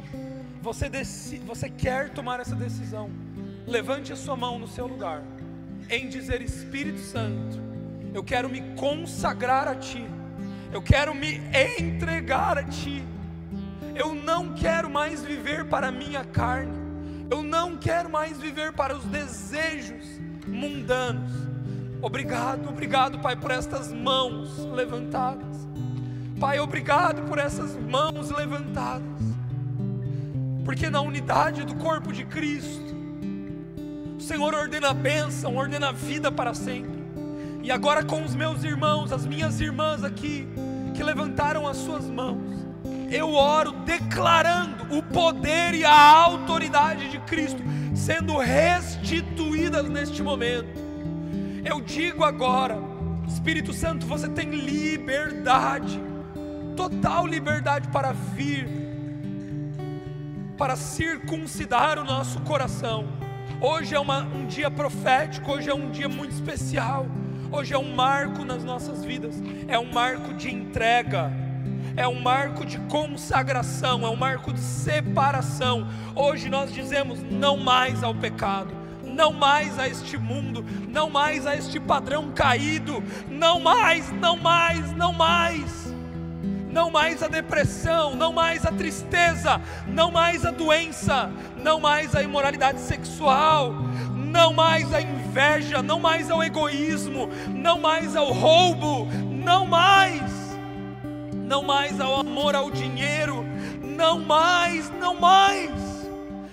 você, 0.63 0.89
você 1.45 1.69
quer 1.69 2.11
tomar 2.11 2.41
essa 2.41 2.57
decisão, 2.57 3.11
levante 3.67 4.13
a 4.13 4.17
sua 4.17 4.37
mão 4.37 4.59
no 4.59 4.67
seu 4.67 4.87
lugar 4.87 5.23
em 5.89 6.09
dizer: 6.09 6.43
Espírito 6.43 7.01
Santo, 7.01 7.61
eu 8.15 8.23
quero 8.23 8.49
me 8.49 8.61
consagrar 8.75 9.69
a 9.69 9.75
Ti, 9.75 10.05
eu 10.73 10.83
quero 10.83 11.15
me 11.15 11.41
entregar 11.79 12.59
a 12.59 12.65
Ti, 12.65 13.05
eu 13.95 14.15
não 14.15 14.55
quero 14.55 14.89
mais 14.91 15.23
viver 15.23 15.65
para 15.67 15.89
a 15.89 15.93
minha 15.93 16.25
carne, 16.25 16.77
eu 17.31 17.43
não 17.43 17.77
quero 17.77 18.11
mais 18.11 18.39
viver 18.41 18.73
para 18.73 18.97
os 18.97 19.05
desejos 19.05 20.05
mundanos. 20.47 21.33
Obrigado, 22.03 22.69
obrigado, 22.69 23.19
Pai, 23.19 23.37
por 23.37 23.51
estas 23.51 23.93
mãos 23.93 24.59
levantadas. 24.59 25.67
Pai, 26.39 26.61
obrigado 26.61 27.23
por 27.23 27.39
essas 27.39 27.75
mãos 27.77 28.31
levantadas. 28.31 29.23
Porque 30.65 30.91
na 30.91 31.01
unidade 31.01 31.65
do 31.65 31.75
corpo 31.77 32.13
de 32.13 32.25
Cristo, 32.25 32.86
Senhor 34.19 34.55
ordena 34.55 34.91
a 34.91 34.95
bênção, 34.95 35.57
ordena 35.57 35.89
a 35.89 35.93
vida 35.93 36.33
para 36.33 36.55
sempre. 36.55 37.05
E 37.63 37.71
agora 37.71 38.05
com 38.05 38.25
os 38.25 38.35
meus 38.35 38.65
irmãos, 38.65 39.13
as 39.13 39.27
minhas 39.27 39.61
irmãs 39.61 40.03
aqui, 40.03 40.49
que 40.95 41.03
levantaram 41.03 41.67
as 41.67 41.77
suas 41.77 42.09
mãos, 42.09 42.67
eu 43.11 43.35
oro 43.35 43.73
declarando 43.85 44.97
o 44.97 45.03
poder 45.03 45.75
e 45.75 45.85
a 45.85 45.93
autoridade 45.93 47.11
de 47.11 47.19
Cristo 47.21 47.63
sendo 47.95 48.37
restituídas 48.39 49.89
neste 49.89 50.23
momento. 50.23 50.81
Eu 51.65 51.81
digo 51.81 52.25
agora, 52.25 52.79
Espírito 53.27 53.73
Santo, 53.73 54.07
você 54.07 54.29
tem 54.29 54.51
liberdade, 54.51 56.01
total 56.77 57.27
liberdade 57.27 57.89
para 57.89 58.13
vir, 58.13 58.69
para 60.57 60.77
circuncidar 60.77 61.99
o 61.99 62.05
nosso 62.05 62.41
coração 62.41 63.26
Hoje 63.61 63.95
é 63.95 63.99
uma, 64.01 64.21
um 64.21 64.47
dia 64.47 64.71
profético, 64.71 65.53
hoje 65.53 65.71
é 65.71 65.75
um 65.75 65.91
dia 65.91 66.09
muito 66.09 66.33
especial. 66.33 67.07
Hoje 67.51 67.73
é 67.73 67.79
um 67.79 67.95
marco 67.95 68.45
nas 68.45 68.63
nossas 68.63 69.03
vidas, 69.05 69.43
é 69.67 69.79
um 69.79 69.91
marco 69.91 70.35
de 70.35 70.53
entrega, 70.53 71.33
é 71.97 72.07
um 72.07 72.21
marco 72.21 72.67
de 72.67 72.79
consagração, 72.81 74.05
é 74.05 74.11
um 74.11 74.17
marco 74.17 74.53
de 74.53 74.61
separação. 74.61 75.89
Hoje 76.15 76.51
nós 76.51 76.73
dizemos 76.73 77.19
não 77.31 77.57
mais 77.57 78.03
ao 78.03 78.15
pecado, 78.15 78.75
não 79.03 79.33
mais 79.33 79.79
a 79.79 79.89
este 79.89 80.19
mundo, 80.19 80.63
não 80.89 81.09
mais 81.09 81.47
a 81.47 81.57
este 81.57 81.81
padrão 81.81 82.33
caído, 82.33 83.03
não 83.31 83.59
mais, 83.59 84.13
não 84.13 84.37
mais, 84.37 84.93
não 84.93 85.15
mais 85.15 85.86
não 86.77 86.91
mais 86.91 87.23
a 87.23 87.27
depressão, 87.27 88.15
não 88.15 88.35
mais 88.35 88.67
a 88.67 88.71
tristeza, 88.71 89.59
não 89.89 90.11
mais 90.11 90.45
a 90.45 90.51
doença, 90.51 91.33
não 91.57 91.81
mais 91.81 92.15
a 92.15 92.23
imoralidade 92.23 92.83
sexual, 92.83 93.73
não 94.15 94.53
mais 94.53 94.93
a 94.93 95.01
inveja, 95.01 95.83
não 95.83 95.99
mais 95.99 96.31
ao 96.31 96.45
egoísmo, 96.45 97.31
não 97.49 97.81
mais 97.81 98.15
ao 98.15 98.31
roubo, 98.31 99.09
não 99.43 99.65
mais, 99.65 100.21
não 101.33 101.63
mais 101.63 101.99
ao 101.99 102.21
amor 102.21 102.55
ao 102.55 102.71
dinheiro, 102.71 103.43
não 103.83 104.19
mais, 104.19 104.91
não 105.01 105.19
mais. 105.19 105.71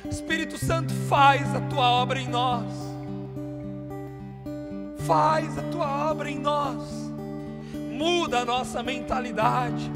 Espírito 0.10 0.58
Santo, 0.58 0.94
faz 1.10 1.54
a 1.54 1.60
tua 1.60 1.90
obra 1.90 2.22
em 2.22 2.30
nós, 2.30 2.72
faz 5.06 5.58
a 5.58 5.64
tua 5.64 6.10
obra 6.10 6.32
em 6.32 6.40
nós, 6.40 7.12
muda 7.92 8.40
a 8.40 8.46
nossa 8.46 8.82
mentalidade 8.82 9.92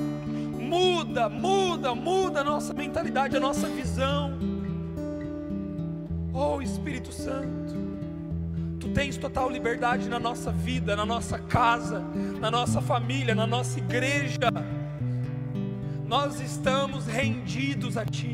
Muda, 0.67 1.29
muda, 1.29 1.95
muda 1.95 2.41
a 2.41 2.43
nossa 2.43 2.73
mentalidade, 2.73 3.37
a 3.37 3.39
nossa 3.39 3.67
visão. 3.69 4.37
Oh 6.33 6.61
Espírito 6.61 7.11
Santo, 7.11 7.73
Tu 8.79 8.89
tens 8.89 9.17
total 9.17 9.49
liberdade 9.49 10.07
na 10.09 10.19
nossa 10.19 10.51
vida, 10.51 10.95
na 10.95 11.05
nossa 11.05 11.39
casa, 11.39 12.03
na 12.39 12.51
nossa 12.51 12.81
família, 12.81 13.33
na 13.33 13.47
nossa 13.47 13.79
igreja. 13.79 14.37
Nós 16.05 16.39
estamos 16.39 17.05
rendidos 17.07 17.97
a 17.97 18.05
Ti. 18.05 18.33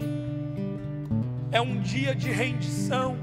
É 1.51 1.61
um 1.61 1.79
dia 1.81 2.13
de 2.13 2.29
rendição. 2.31 3.15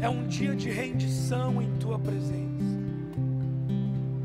É 0.00 0.08
um 0.08 0.26
dia 0.26 0.54
de 0.54 0.70
rendição 0.70 1.60
em 1.60 1.70
Tua 1.76 1.98
presença. 1.98 2.64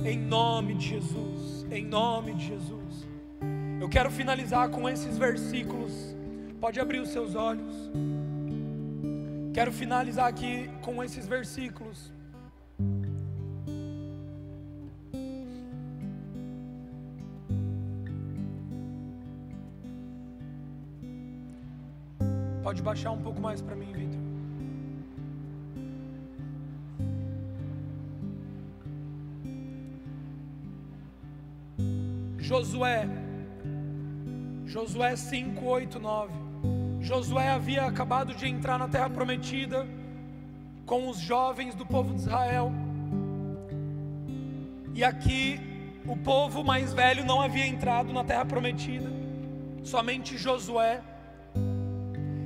Em 0.06 0.18
nome 0.18 0.76
de 0.76 0.88
Jesus. 0.88 1.66
Em 1.72 1.86
nome 1.86 2.34
de 2.36 2.48
Jesus. 2.48 2.79
Eu 3.80 3.88
quero 3.88 4.12
finalizar 4.12 4.70
com 4.70 4.90
esses 4.90 5.18
versículos. 5.18 6.14
Pode 6.60 6.82
abrir 6.82 7.00
os 7.00 7.10
seus 7.10 7.34
olhos. 7.34 7.90
Quero 9.54 9.72
finalizar 9.72 10.28
aqui 10.28 10.70
com 10.82 11.02
esses 11.02 11.26
versículos. 11.26 12.12
Pode 22.62 22.82
baixar 22.82 23.12
um 23.12 23.22
pouco 23.22 23.40
mais 23.40 23.62
para 23.62 23.76
mim, 23.76 23.94
Vitor. 23.94 24.20
Josué 32.40 33.08
Josué 34.70 35.16
5, 35.16 35.66
8, 35.66 36.00
9. 36.00 36.32
Josué 37.02 37.50
havia 37.50 37.86
acabado 37.86 38.36
de 38.36 38.48
entrar 38.48 38.78
na 38.78 38.88
terra 38.88 39.10
prometida 39.10 39.88
com 40.86 41.10
os 41.10 41.20
jovens 41.20 41.74
do 41.74 41.88
povo 41.88 42.14
de 42.14 42.20
Israel. 42.20 42.72
E 44.94 45.04
aqui 45.04 45.60
o 46.06 46.16
povo 46.16 46.64
mais 46.64 46.94
velho 46.94 47.26
não 47.26 47.42
havia 47.42 47.66
entrado 47.66 48.14
na 48.14 48.24
terra 48.24 48.46
prometida, 48.46 49.10
somente 49.84 50.38
Josué. 50.38 51.02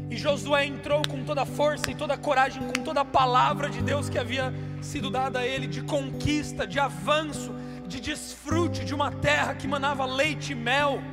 E 0.10 0.16
Josué 0.16 0.66
entrou 0.66 1.02
com 1.06 1.26
toda 1.26 1.42
a 1.42 1.46
força 1.46 1.92
e 1.92 1.96
toda 1.96 2.14
a 2.14 2.18
coragem, 2.18 2.64
com 2.64 2.84
toda 2.84 3.02
a 3.02 3.06
palavra 3.06 3.70
de 3.70 3.82
Deus 3.82 4.08
que 4.08 4.18
havia 4.18 4.54
sido 4.82 5.12
dada 5.12 5.40
a 5.40 5.46
ele, 5.46 5.68
de 5.68 5.82
conquista, 5.82 6.66
de 6.66 6.80
avanço, 6.80 7.54
de 7.86 8.00
desfrute 8.00 8.86
de 8.86 8.96
uma 8.96 9.12
terra 9.12 9.56
que 9.56 9.68
manava 9.68 10.06
leite 10.06 10.54
e 10.54 10.56
mel. 10.56 11.04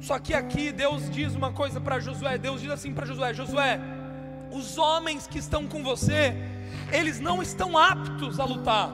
Só 0.00 0.18
que 0.18 0.32
aqui 0.32 0.70
Deus 0.70 1.10
diz 1.10 1.34
uma 1.34 1.52
coisa 1.52 1.80
para 1.80 1.98
Josué: 1.98 2.38
Deus 2.38 2.60
diz 2.60 2.70
assim 2.70 2.92
para 2.92 3.06
Josué: 3.06 3.34
Josué, 3.34 3.80
os 4.50 4.78
homens 4.78 5.26
que 5.26 5.38
estão 5.38 5.66
com 5.66 5.82
você, 5.82 6.34
eles 6.92 7.20
não 7.20 7.42
estão 7.42 7.76
aptos 7.76 8.38
a 8.38 8.44
lutar. 8.44 8.92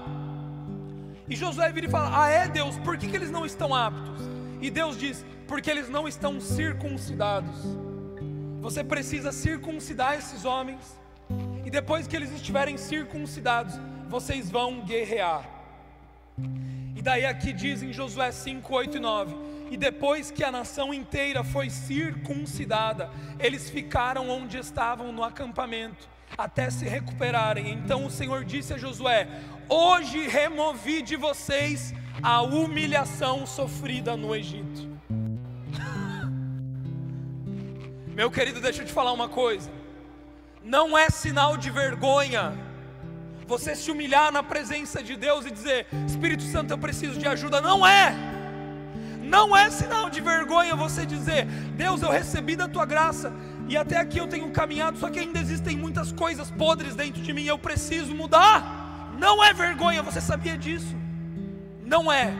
E 1.28 1.36
Josué 1.36 1.70
vira 1.72 1.86
e 1.86 1.90
fala: 1.90 2.24
Ah, 2.24 2.28
é 2.28 2.48
Deus, 2.48 2.78
por 2.78 2.96
que, 2.96 3.08
que 3.08 3.16
eles 3.16 3.30
não 3.30 3.44
estão 3.44 3.74
aptos? 3.74 4.20
E 4.60 4.70
Deus 4.70 4.98
diz: 4.98 5.24
Porque 5.46 5.70
eles 5.70 5.88
não 5.88 6.08
estão 6.08 6.40
circuncidados. 6.40 7.54
Você 8.60 8.82
precisa 8.82 9.30
circuncidar 9.30 10.14
esses 10.14 10.46
homens, 10.46 10.98
e 11.66 11.70
depois 11.70 12.06
que 12.06 12.16
eles 12.16 12.32
estiverem 12.32 12.78
circuncidados, 12.78 13.74
vocês 14.08 14.50
vão 14.50 14.80
guerrear. 14.80 15.44
E 16.96 17.02
daí 17.02 17.26
aqui 17.26 17.52
diz 17.52 17.82
em 17.82 17.92
Josué 17.92 18.32
5, 18.32 18.74
8 18.74 18.96
e 18.96 19.00
9: 19.00 19.53
E 19.70 19.76
depois 19.76 20.30
que 20.30 20.44
a 20.44 20.52
nação 20.52 20.92
inteira 20.92 21.42
foi 21.42 21.70
circuncidada, 21.70 23.10
eles 23.38 23.70
ficaram 23.70 24.28
onde 24.28 24.58
estavam 24.58 25.10
no 25.12 25.24
acampamento, 25.24 26.08
até 26.36 26.70
se 26.70 26.84
recuperarem. 26.84 27.70
Então 27.70 28.04
o 28.04 28.10
Senhor 28.10 28.44
disse 28.44 28.74
a 28.74 28.78
Josué: 28.78 29.28
Hoje 29.68 30.28
removi 30.28 31.02
de 31.02 31.16
vocês 31.16 31.94
a 32.22 32.42
humilhação 32.42 33.46
sofrida 33.46 34.16
no 34.16 34.34
Egito. 34.34 34.88
Meu 38.14 38.30
querido, 38.30 38.60
deixa 38.60 38.82
eu 38.82 38.86
te 38.86 38.92
falar 38.92 39.12
uma 39.12 39.28
coisa. 39.28 39.70
Não 40.62 40.96
é 40.96 41.10
sinal 41.10 41.56
de 41.56 41.70
vergonha 41.70 42.54
você 43.46 43.74
se 43.74 43.90
humilhar 43.90 44.32
na 44.32 44.42
presença 44.42 45.02
de 45.02 45.16
Deus 45.16 45.44
e 45.46 45.50
dizer: 45.50 45.86
Espírito 46.06 46.42
Santo, 46.42 46.72
eu 46.72 46.78
preciso 46.78 47.18
de 47.18 47.26
ajuda. 47.26 47.60
Não 47.60 47.86
é. 47.86 48.14
Não 49.24 49.56
é 49.56 49.70
sinal 49.70 50.10
de 50.10 50.20
vergonha 50.20 50.76
você 50.76 51.06
dizer: 51.06 51.46
Deus, 51.76 52.02
eu 52.02 52.10
recebi 52.10 52.54
da 52.54 52.68
tua 52.68 52.84
graça 52.84 53.32
e 53.68 53.76
até 53.76 53.96
aqui 53.96 54.18
eu 54.18 54.26
tenho 54.26 54.50
caminhado, 54.50 54.98
só 54.98 55.08
que 55.08 55.18
ainda 55.18 55.38
existem 55.38 55.76
muitas 55.76 56.12
coisas 56.12 56.50
podres 56.50 56.94
dentro 56.94 57.22
de 57.22 57.32
mim, 57.32 57.44
eu 57.44 57.58
preciso 57.58 58.14
mudar. 58.14 59.14
Não 59.18 59.42
é 59.42 59.54
vergonha, 59.54 60.02
você 60.02 60.20
sabia 60.20 60.58
disso? 60.58 60.94
Não 61.84 62.12
é. 62.12 62.32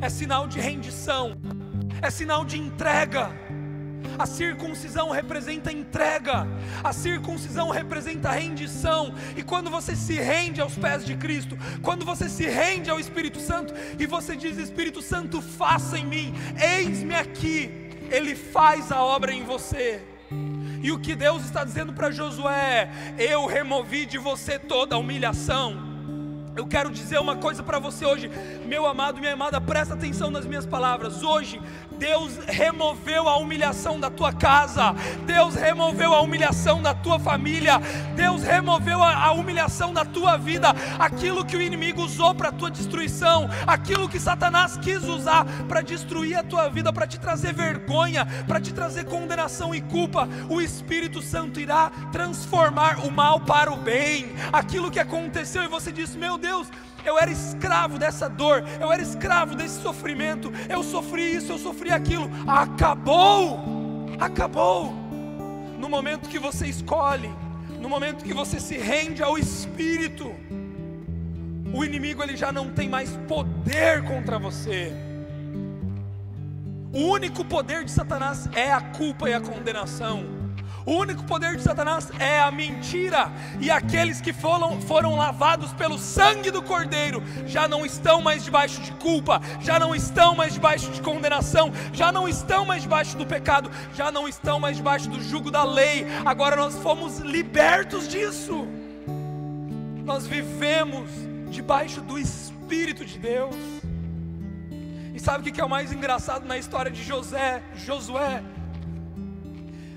É 0.00 0.08
sinal 0.08 0.46
de 0.46 0.60
rendição, 0.60 1.36
é 2.00 2.10
sinal 2.10 2.44
de 2.44 2.58
entrega. 2.58 3.30
A 4.18 4.26
circuncisão 4.26 5.10
representa 5.10 5.72
entrega, 5.72 6.46
a 6.82 6.92
circuncisão 6.92 7.70
representa 7.70 8.30
rendição. 8.30 9.14
E 9.36 9.42
quando 9.42 9.70
você 9.70 9.96
se 9.96 10.14
rende 10.14 10.60
aos 10.60 10.76
pés 10.76 11.04
de 11.04 11.16
Cristo, 11.16 11.58
quando 11.82 12.04
você 12.04 12.28
se 12.28 12.46
rende 12.46 12.90
ao 12.90 13.00
Espírito 13.00 13.40
Santo 13.40 13.74
e 13.98 14.06
você 14.06 14.36
diz: 14.36 14.56
Espírito 14.58 15.02
Santo, 15.02 15.42
faça 15.42 15.98
em 15.98 16.06
mim, 16.06 16.34
eis-me 16.60 17.14
aqui, 17.14 17.90
Ele 18.10 18.34
faz 18.34 18.92
a 18.92 19.02
obra 19.02 19.32
em 19.32 19.44
você. 19.44 20.02
E 20.82 20.92
o 20.92 20.98
que 20.98 21.14
Deus 21.14 21.44
está 21.44 21.64
dizendo 21.64 21.92
para 21.92 22.10
Josué 22.10 22.90
é: 23.16 23.32
Eu 23.32 23.46
removi 23.46 24.06
de 24.06 24.18
você 24.18 24.58
toda 24.58 24.94
a 24.94 24.98
humilhação. 24.98 25.94
Eu 26.56 26.66
quero 26.68 26.88
dizer 26.88 27.18
uma 27.18 27.36
coisa 27.36 27.64
para 27.64 27.80
você 27.80 28.06
hoje, 28.06 28.30
meu 28.64 28.86
amado, 28.86 29.18
minha 29.18 29.32
amada, 29.32 29.60
presta 29.60 29.94
atenção 29.94 30.30
nas 30.30 30.46
minhas 30.46 30.64
palavras. 30.64 31.20
Hoje, 31.22 31.60
Deus 31.98 32.36
removeu 32.46 33.28
a 33.28 33.36
humilhação 33.36 33.98
da 33.98 34.10
tua 34.10 34.32
casa, 34.32 34.94
Deus 35.24 35.54
removeu 35.54 36.14
a 36.14 36.20
humilhação 36.20 36.82
da 36.82 36.94
tua 36.94 37.18
família, 37.18 37.80
Deus 38.14 38.42
removeu 38.42 39.02
a, 39.02 39.14
a 39.14 39.32
humilhação 39.32 39.92
da 39.92 40.04
tua 40.04 40.36
vida, 40.36 40.74
aquilo 40.98 41.44
que 41.44 41.56
o 41.56 41.62
inimigo 41.62 42.02
usou 42.02 42.34
para 42.34 42.48
a 42.48 42.52
tua 42.52 42.70
destruição, 42.70 43.48
aquilo 43.66 44.08
que 44.08 44.20
Satanás 44.20 44.76
quis 44.76 45.02
usar 45.04 45.44
para 45.68 45.80
destruir 45.80 46.36
a 46.36 46.42
tua 46.42 46.68
vida, 46.68 46.92
para 46.92 47.06
te 47.06 47.18
trazer 47.18 47.52
vergonha, 47.52 48.26
para 48.46 48.60
te 48.60 48.72
trazer 48.72 49.04
condenação 49.04 49.74
e 49.74 49.80
culpa. 49.80 50.28
O 50.48 50.60
Espírito 50.60 51.22
Santo 51.22 51.60
irá 51.60 51.90
transformar 52.12 53.04
o 53.06 53.10
mal 53.10 53.40
para 53.40 53.72
o 53.72 53.76
bem, 53.76 54.34
aquilo 54.52 54.90
que 54.90 55.00
aconteceu 55.00 55.62
e 55.62 55.68
você 55.68 55.92
disse, 55.92 56.18
meu 56.18 56.36
Deus, 56.38 56.68
eu 57.04 57.18
era 57.18 57.30
escravo 57.30 57.98
dessa 57.98 58.28
dor, 58.28 58.64
eu 58.80 58.92
era 58.92 59.02
escravo 59.02 59.54
desse 59.54 59.80
sofrimento, 59.80 60.52
eu 60.68 60.82
sofri 60.82 61.36
isso, 61.36 61.52
eu 61.52 61.58
sofri 61.58 61.90
aquilo. 61.90 62.30
Acabou, 62.46 63.60
acabou. 64.18 64.92
No 65.78 65.88
momento 65.88 66.28
que 66.28 66.38
você 66.38 66.66
escolhe, 66.66 67.30
no 67.80 67.88
momento 67.88 68.24
que 68.24 68.32
você 68.32 68.58
se 68.58 68.78
rende 68.78 69.22
ao 69.22 69.36
Espírito, 69.36 70.34
o 71.72 71.84
inimigo 71.84 72.22
ele 72.22 72.36
já 72.36 72.52
não 72.52 72.70
tem 72.70 72.88
mais 72.88 73.10
poder 73.28 74.02
contra 74.04 74.38
você. 74.38 74.92
O 76.92 77.08
único 77.08 77.44
poder 77.44 77.84
de 77.84 77.90
Satanás 77.90 78.48
é 78.54 78.72
a 78.72 78.80
culpa 78.80 79.28
e 79.28 79.34
a 79.34 79.40
condenação. 79.40 80.43
O 80.86 80.92
único 80.96 81.24
poder 81.24 81.56
de 81.56 81.62
Satanás 81.62 82.10
é 82.18 82.40
a 82.40 82.50
mentira, 82.50 83.32
e 83.58 83.70
aqueles 83.70 84.20
que 84.20 84.34
foram, 84.34 84.80
foram 84.82 85.16
lavados 85.16 85.72
pelo 85.72 85.98
sangue 85.98 86.50
do 86.50 86.62
Cordeiro 86.62 87.22
já 87.46 87.66
não 87.66 87.86
estão 87.86 88.20
mais 88.20 88.44
debaixo 88.44 88.82
de 88.82 88.92
culpa, 88.92 89.40
já 89.60 89.78
não 89.78 89.94
estão 89.94 90.34
mais 90.34 90.52
debaixo 90.52 90.90
de 90.90 91.00
condenação, 91.00 91.72
já 91.92 92.12
não 92.12 92.28
estão 92.28 92.66
mais 92.66 92.82
debaixo 92.82 93.16
do 93.16 93.24
pecado, 93.24 93.70
já 93.94 94.12
não 94.12 94.28
estão 94.28 94.60
mais 94.60 94.76
debaixo 94.76 95.08
do 95.08 95.22
jugo 95.22 95.50
da 95.50 95.64
lei. 95.64 96.06
Agora 96.24 96.54
nós 96.54 96.74
fomos 96.76 97.18
libertos 97.18 98.06
disso, 98.06 98.66
nós 100.04 100.26
vivemos 100.26 101.08
debaixo 101.50 102.02
do 102.02 102.18
Espírito 102.18 103.06
de 103.06 103.18
Deus. 103.18 103.54
E 105.14 105.18
sabe 105.18 105.48
o 105.48 105.52
que 105.52 105.60
é 105.60 105.64
o 105.64 105.68
mais 105.68 105.92
engraçado 105.92 106.44
na 106.44 106.58
história 106.58 106.90
de 106.90 107.02
José, 107.02 107.62
Josué? 107.74 108.42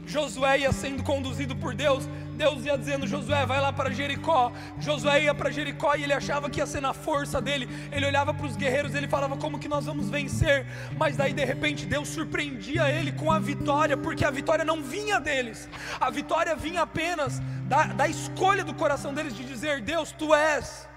Josué 0.07 0.59
ia 0.59 0.71
sendo 0.71 1.03
conduzido 1.03 1.53
por 1.53 1.75
Deus, 1.75 2.07
Deus 2.37 2.63
ia 2.63 2.77
dizendo: 2.77 3.05
Josué, 3.05 3.45
vai 3.45 3.59
lá 3.59 3.73
para 3.73 3.91
Jericó. 3.91 4.53
Josué 4.79 5.23
ia 5.23 5.35
para 5.35 5.51
Jericó 5.51 5.95
e 5.95 6.03
ele 6.03 6.13
achava 6.13 6.49
que 6.49 6.59
ia 6.61 6.65
ser 6.65 6.81
na 6.81 6.93
força 6.93 7.41
dele. 7.41 7.67
Ele 7.91 8.05
olhava 8.05 8.33
para 8.33 8.45
os 8.45 8.55
guerreiros, 8.55 8.95
ele 8.95 9.07
falava: 9.07 9.35
Como 9.35 9.59
que 9.59 9.67
nós 9.67 9.85
vamos 9.85 10.09
vencer? 10.09 10.65
Mas 10.97 11.17
daí 11.17 11.33
de 11.33 11.43
repente 11.43 11.85
Deus 11.85 12.07
surpreendia 12.07 12.89
ele 12.89 13.11
com 13.11 13.29
a 13.29 13.37
vitória, 13.37 13.97
porque 13.97 14.23
a 14.23 14.31
vitória 14.31 14.63
não 14.63 14.81
vinha 14.81 15.19
deles, 15.19 15.67
a 15.99 16.09
vitória 16.09 16.55
vinha 16.55 16.83
apenas 16.83 17.41
da, 17.65 17.87
da 17.87 18.07
escolha 18.07 18.63
do 18.63 18.73
coração 18.73 19.13
deles 19.13 19.35
de 19.35 19.43
dizer: 19.43 19.81
Deus, 19.81 20.13
tu 20.13 20.33
és, 20.33 20.87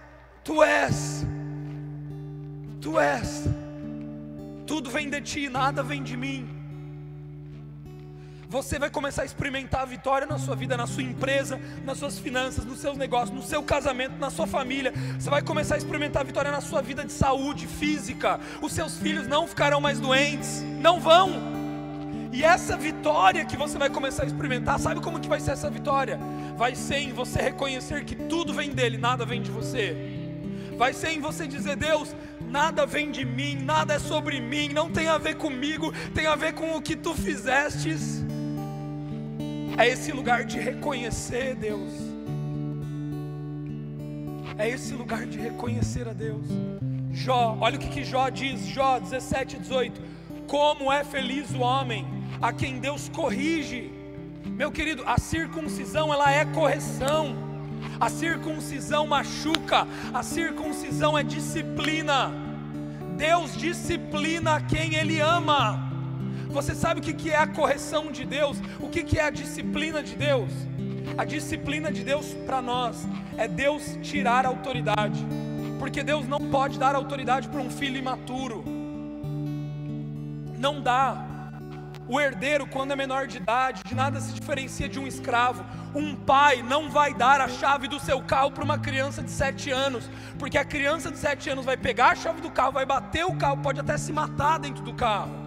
tu 0.45 0.63
és, 0.63 1.27
tu 2.81 3.01
és, 3.01 3.49
tudo 4.69 4.89
vem 4.89 5.11
de 5.11 5.21
ti, 5.21 5.49
nada 5.49 5.83
vem 5.83 6.01
de 6.01 6.17
mim 6.17 6.60
você 8.51 8.80
vai 8.80 8.90
começar 8.90 9.22
a 9.22 9.24
experimentar 9.24 9.82
a 9.82 9.84
vitória 9.84 10.26
na 10.26 10.36
sua 10.36 10.57
vida, 10.57 10.76
na 10.76 10.84
sua 10.84 11.05
empresa, 11.05 11.61
nas 11.84 11.98
suas 11.98 12.18
finanças, 12.18 12.64
nos 12.64 12.80
seus 12.80 12.96
negócios, 12.96 13.30
no 13.30 13.44
seu 13.44 13.62
casamento, 13.62 14.18
na 14.18 14.28
sua 14.28 14.44
família. 14.44 14.92
Você 15.16 15.30
vai 15.30 15.40
começar 15.40 15.76
a 15.76 15.78
experimentar 15.78 16.22
a 16.22 16.24
vitória 16.24 16.51
na 16.51 16.61
sua 16.61 16.82
vida 16.82 17.05
de 17.05 17.12
saúde 17.12 17.68
física. 17.68 18.40
Os 18.61 18.72
seus 18.72 18.98
filhos 18.98 19.28
não 19.28 19.46
ficarão 19.46 19.80
mais 19.80 20.01
doentes, 20.01 20.64
não 20.80 20.98
vão. 20.98 21.30
E 22.32 22.42
essa 22.42 22.76
vitória 22.76 23.44
que 23.44 23.57
você 23.57 23.78
vai 23.78 23.88
começar 23.88 24.24
a 24.24 24.26
experimentar, 24.26 24.80
sabe 24.80 25.01
como 25.01 25.20
que 25.20 25.28
vai 25.28 25.38
ser 25.38 25.53
essa 25.53 25.70
vitória? 25.70 26.18
Vai 26.57 26.74
ser 26.74 26.96
em 26.96 27.12
você 27.12 27.40
reconhecer 27.40 28.05
que 28.05 28.16
tudo 28.16 28.53
vem 28.53 28.70
dele, 28.70 28.98
nada 28.98 29.24
vem 29.24 29.40
de 29.40 29.51
você. 29.53 29.96
Vai 30.76 30.92
ser 30.92 31.11
em 31.11 31.20
você 31.20 31.46
dizer, 31.46 31.76
Deus, 31.76 32.16
nada 32.40 32.84
vem 32.84 33.12
de 33.12 33.24
mim, 33.24 33.55
nada 33.55 33.94
é 33.94 33.98
sobre 34.01 34.40
mim, 34.40 34.70
não 34.70 34.90
tem 34.90 35.07
a 35.07 35.18
ver 35.18 35.36
comigo, 35.36 35.92
tem 36.12 36.26
a 36.26 36.34
ver 36.34 36.53
com 36.55 36.76
o 36.76 36.82
que 36.82 36.96
tu 36.96 37.14
fizestes 37.14 38.24
é 39.81 39.89
esse 39.89 40.12
lugar 40.12 40.45
de 40.45 40.59
reconhecer 40.59 41.55
Deus, 41.55 41.91
é 44.59 44.68
esse 44.68 44.93
lugar 44.93 45.24
de 45.24 45.39
reconhecer 45.39 46.07
a 46.07 46.12
Deus. 46.12 46.45
Jó, 47.11 47.57
olha 47.59 47.76
o 47.76 47.78
que, 47.78 47.89
que 47.89 48.05
Jó 48.05 48.28
diz, 48.28 48.66
Jó 48.66 49.01
17, 49.01 49.59
18: 49.59 50.03
Como 50.47 50.93
é 50.93 51.03
feliz 51.03 51.51
o 51.53 51.61
homem 51.61 52.07
a 52.43 52.53
quem 52.53 52.78
Deus 52.78 53.09
corrige. 53.09 53.91
Meu 54.45 54.70
querido, 54.70 55.03
a 55.07 55.18
circuncisão 55.18 56.12
ela 56.12 56.31
é 56.31 56.45
correção, 56.45 57.35
a 57.99 58.11
circuncisão 58.11 59.07
machuca, 59.07 59.89
a 60.12 60.22
circuncisão 60.22 61.16
é 61.16 61.22
disciplina. 61.22 62.31
Deus 63.16 63.57
disciplina 63.57 64.61
quem 64.61 64.95
Ele 64.95 65.20
ama. 65.20 65.89
Você 66.51 66.74
sabe 66.74 67.01
o 67.01 67.03
que 67.03 67.30
é 67.30 67.36
a 67.36 67.46
correção 67.46 68.11
de 68.11 68.24
Deus? 68.24 68.59
O 68.80 68.88
que 68.88 69.18
é 69.18 69.22
a 69.22 69.30
disciplina 69.30 70.03
de 70.03 70.16
Deus? 70.16 70.51
A 71.16 71.24
disciplina 71.24 71.92
de 71.92 72.03
Deus 72.03 72.34
para 72.46 72.61
nós 72.61 73.07
é 73.36 73.46
Deus 73.46 73.98
tirar 74.03 74.44
a 74.44 74.48
autoridade, 74.48 75.24
porque 75.78 76.03
Deus 76.03 76.26
não 76.26 76.38
pode 76.51 76.78
dar 76.78 76.94
autoridade 76.94 77.48
para 77.48 77.61
um 77.61 77.70
filho 77.70 77.96
imaturo, 77.96 78.64
não 80.59 80.80
dá. 80.80 81.26
O 82.09 82.20
herdeiro, 82.20 82.66
quando 82.66 82.92
é 82.92 82.96
menor 82.96 83.28
de 83.28 83.36
idade, 83.36 83.82
de 83.84 83.94
nada 83.94 84.20
se 84.20 84.32
diferencia 84.32 84.88
de 84.88 84.98
um 84.98 85.07
escravo. 85.07 85.64
Um 85.94 86.16
pai 86.16 86.61
não 86.61 86.90
vai 86.90 87.14
dar 87.14 87.40
a 87.40 87.48
chave 87.48 87.86
do 87.86 88.01
seu 88.01 88.20
carro 88.20 88.51
para 88.51 88.64
uma 88.64 88.78
criança 88.78 89.22
de 89.22 89.30
7 89.30 89.70
anos, 89.70 90.11
porque 90.36 90.59
a 90.59 90.64
criança 90.64 91.11
de 91.12 91.18
7 91.18 91.51
anos 91.51 91.64
vai 91.64 91.76
pegar 91.76 92.11
a 92.11 92.16
chave 92.16 92.40
do 92.40 92.51
carro, 92.51 92.72
vai 92.72 92.84
bater 92.84 93.24
o 93.24 93.36
carro, 93.36 93.59
pode 93.59 93.78
até 93.78 93.96
se 93.96 94.12
matar 94.12 94.59
dentro 94.59 94.82
do 94.82 94.92
carro. 94.92 95.39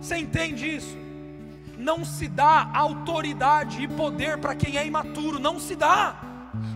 Você 0.00 0.16
entende 0.16 0.76
isso? 0.76 0.96
Não 1.76 2.04
se 2.04 2.26
dá 2.28 2.70
autoridade 2.74 3.82
e 3.82 3.88
poder 3.88 4.38
para 4.38 4.54
quem 4.54 4.76
é 4.76 4.86
imaturo, 4.86 5.38
não 5.38 5.60
se 5.60 5.76
dá. 5.76 6.20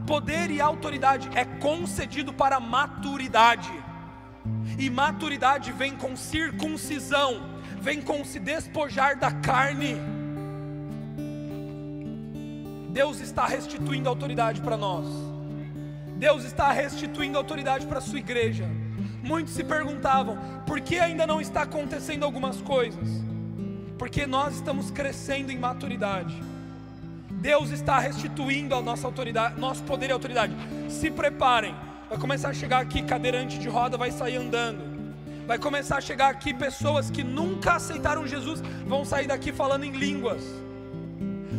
Poder 0.07 0.51
e 0.51 0.61
autoridade 0.61 1.29
é 1.35 1.45
concedido 1.45 2.33
para 2.33 2.61
maturidade. 2.61 3.73
E 4.79 4.89
maturidade 4.89 5.73
vem 5.73 5.97
com 5.97 6.17
circuncisão, 6.17 7.43
vem 7.81 8.01
com 8.01 8.25
se 8.25 8.39
despojar 8.39 9.19
da 9.19 9.31
carne. 9.31 9.97
Deus 12.91 13.21
está 13.21 13.47
restituindo 13.47 14.09
autoridade 14.09 14.61
para 14.61 14.77
nós. 14.77 15.07
Deus 16.17 16.45
está 16.45 16.71
restituindo 16.71 17.39
autoridade 17.39 17.87
para 17.87 17.99
a 17.99 18.03
sua 18.03 18.19
igreja. 18.19 18.69
Muitos 19.23 19.55
se 19.55 19.63
perguntavam: 19.63 20.37
por 20.67 20.81
que 20.81 20.99
ainda 20.99 21.27
não 21.27 21.41
está 21.41 21.63
acontecendo 21.63 22.25
algumas 22.25 22.61
coisas? 22.61 23.09
Porque 23.99 24.27
nós 24.27 24.57
estamos 24.57 24.91
crescendo 24.91 25.53
em 25.53 25.59
maturidade. 25.59 26.43
Deus 27.31 27.71
está 27.71 27.99
restituindo 27.99 28.75
a 28.75 28.83
nossa 28.83 29.07
autoridade, 29.07 29.61
nosso 29.61 29.83
poder 29.85 30.11
e 30.11 30.13
autoridade. 30.13 30.55
Se 30.89 31.11
preparem, 31.11 31.75
vai 32.09 32.19
começar 32.19 32.51
a 32.51 32.55
chegar 32.55 32.81
aqui 32.81 33.03
cadeirante 33.03 33.59
de 33.59 33.69
roda, 33.69 33.97
vai 33.97 34.11
sair 34.11 34.37
andando. 34.37 34.93
Vai 35.47 35.59
começar 35.59 35.99
a 35.99 36.01
chegar 36.01 36.31
aqui 36.31 36.55
pessoas 36.55 37.11
que 37.11 37.25
nunca 37.25 37.75
aceitaram 37.75 38.27
Jesus, 38.27 38.63
vão 38.87 39.05
sair 39.05 39.27
daqui 39.27 39.53
falando 39.53 39.85
em 39.85 39.91
línguas. 39.91 40.43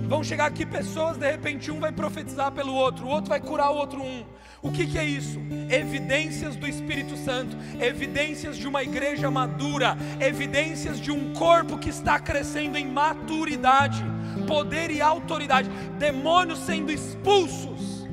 Vão 0.08 0.24
chegar 0.24 0.46
aqui 0.46 0.66
pessoas, 0.66 1.18
de 1.18 1.30
repente 1.30 1.70
um 1.70 1.80
vai 1.80 1.92
profetizar 1.92 2.52
pelo 2.52 2.74
outro, 2.74 3.06
o 3.06 3.10
outro 3.10 3.30
vai 3.30 3.42
curar 3.42 3.72
o 3.72 3.76
outro 3.76 4.02
um. 4.02 4.24
O 4.64 4.72
que, 4.72 4.88
que 4.88 4.98
é 4.98 5.06
isso? 5.06 5.40
Evidências 5.70 6.56
do 6.56 6.66
Espírito 6.66 7.16
Santo, 7.16 7.56
evidências 7.80 8.58
de 8.58 8.68
uma 8.68 8.82
igreja 8.82 9.30
madura, 9.30 9.96
evidências 10.20 11.00
de 11.00 11.12
um 11.12 11.34
corpo 11.34 11.78
que 11.78 11.90
está 11.90 12.18
crescendo 12.18 12.78
em 12.78 12.88
maturidade, 12.88 14.04
poder 14.48 14.90
e 14.90 15.02
autoridade, 15.02 15.70
demônios 16.00 16.60
sendo 16.60 16.92
expulsos 16.92 18.04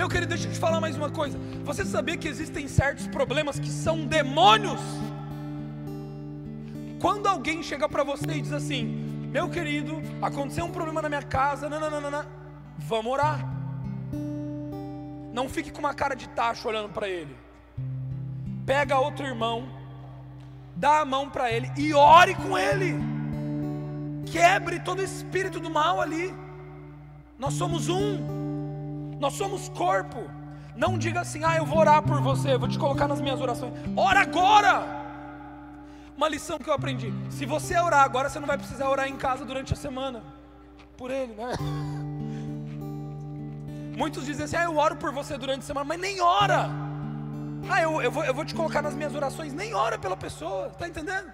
meu 0.00 0.08
querido, 0.08 0.28
deixa 0.28 0.48
eu 0.48 0.52
te 0.52 0.58
falar 0.58 0.80
mais 0.80 0.96
uma 0.96 1.10
coisa. 1.10 1.38
Você 1.62 1.84
sabia 1.84 2.16
que 2.16 2.26
existem 2.26 2.66
certos 2.66 3.06
problemas 3.06 3.58
que 3.58 3.68
são 3.68 4.06
demônios? 4.06 4.80
Quando 6.98 7.26
alguém 7.26 7.62
chega 7.62 7.86
para 7.86 8.02
você 8.02 8.30
e 8.32 8.40
diz 8.40 8.52
assim: 8.52 8.84
Meu 9.30 9.50
querido, 9.50 10.00
aconteceu 10.22 10.64
um 10.64 10.70
problema 10.70 11.02
na 11.02 11.10
minha 11.10 11.22
casa, 11.22 11.68
nananana, 11.68 12.26
vamos 12.78 13.12
orar. 13.12 13.59
Não 15.32 15.48
fique 15.48 15.70
com 15.70 15.78
uma 15.78 15.94
cara 15.94 16.14
de 16.14 16.28
tacho 16.28 16.68
olhando 16.68 16.88
para 16.88 17.08
ele. 17.08 17.36
Pega 18.66 18.98
outro 18.98 19.26
irmão, 19.26 19.68
dá 20.76 21.00
a 21.00 21.04
mão 21.04 21.28
para 21.28 21.50
ele 21.50 21.70
e 21.76 21.94
ore 21.94 22.34
com 22.34 22.58
ele. 22.58 22.96
Quebre 24.26 24.80
todo 24.80 25.02
espírito 25.02 25.58
do 25.58 25.70
mal 25.70 26.00
ali. 26.00 26.34
Nós 27.38 27.54
somos 27.54 27.88
um. 27.88 29.18
Nós 29.18 29.34
somos 29.34 29.68
corpo. 29.70 30.18
Não 30.76 30.96
diga 30.96 31.20
assim, 31.20 31.42
ah, 31.44 31.56
eu 31.56 31.66
vou 31.66 31.78
orar 31.78 32.02
por 32.02 32.20
você, 32.20 32.56
vou 32.56 32.68
te 32.68 32.78
colocar 32.78 33.06
nas 33.08 33.20
minhas 33.20 33.40
orações. 33.40 33.72
Ora 33.96 34.20
agora! 34.20 35.00
Uma 36.16 36.28
lição 36.28 36.58
que 36.58 36.68
eu 36.68 36.74
aprendi: 36.74 37.12
se 37.30 37.46
você 37.46 37.78
orar 37.78 38.02
agora, 38.02 38.28
você 38.28 38.38
não 38.38 38.46
vai 38.46 38.58
precisar 38.58 38.88
orar 38.88 39.08
em 39.08 39.16
casa 39.16 39.44
durante 39.44 39.72
a 39.72 39.76
semana. 39.76 40.22
Por 40.96 41.10
ele, 41.10 41.32
né? 41.34 41.52
Muitos 44.00 44.24
dizem 44.24 44.46
assim, 44.46 44.56
ah, 44.56 44.64
eu 44.64 44.78
oro 44.78 44.96
por 44.96 45.12
você 45.12 45.36
durante 45.36 45.58
a 45.58 45.66
semana, 45.66 45.84
mas 45.84 46.00
nem 46.00 46.22
ora. 46.22 46.70
Ah, 47.68 47.82
eu, 47.82 48.00
eu, 48.00 48.10
vou, 48.10 48.24
eu 48.24 48.32
vou 48.32 48.46
te 48.46 48.54
colocar 48.54 48.80
nas 48.80 48.94
minhas 48.94 49.14
orações, 49.14 49.52
nem 49.52 49.74
ora 49.74 49.98
pela 49.98 50.16
pessoa, 50.16 50.68
está 50.68 50.88
entendendo? 50.88 51.30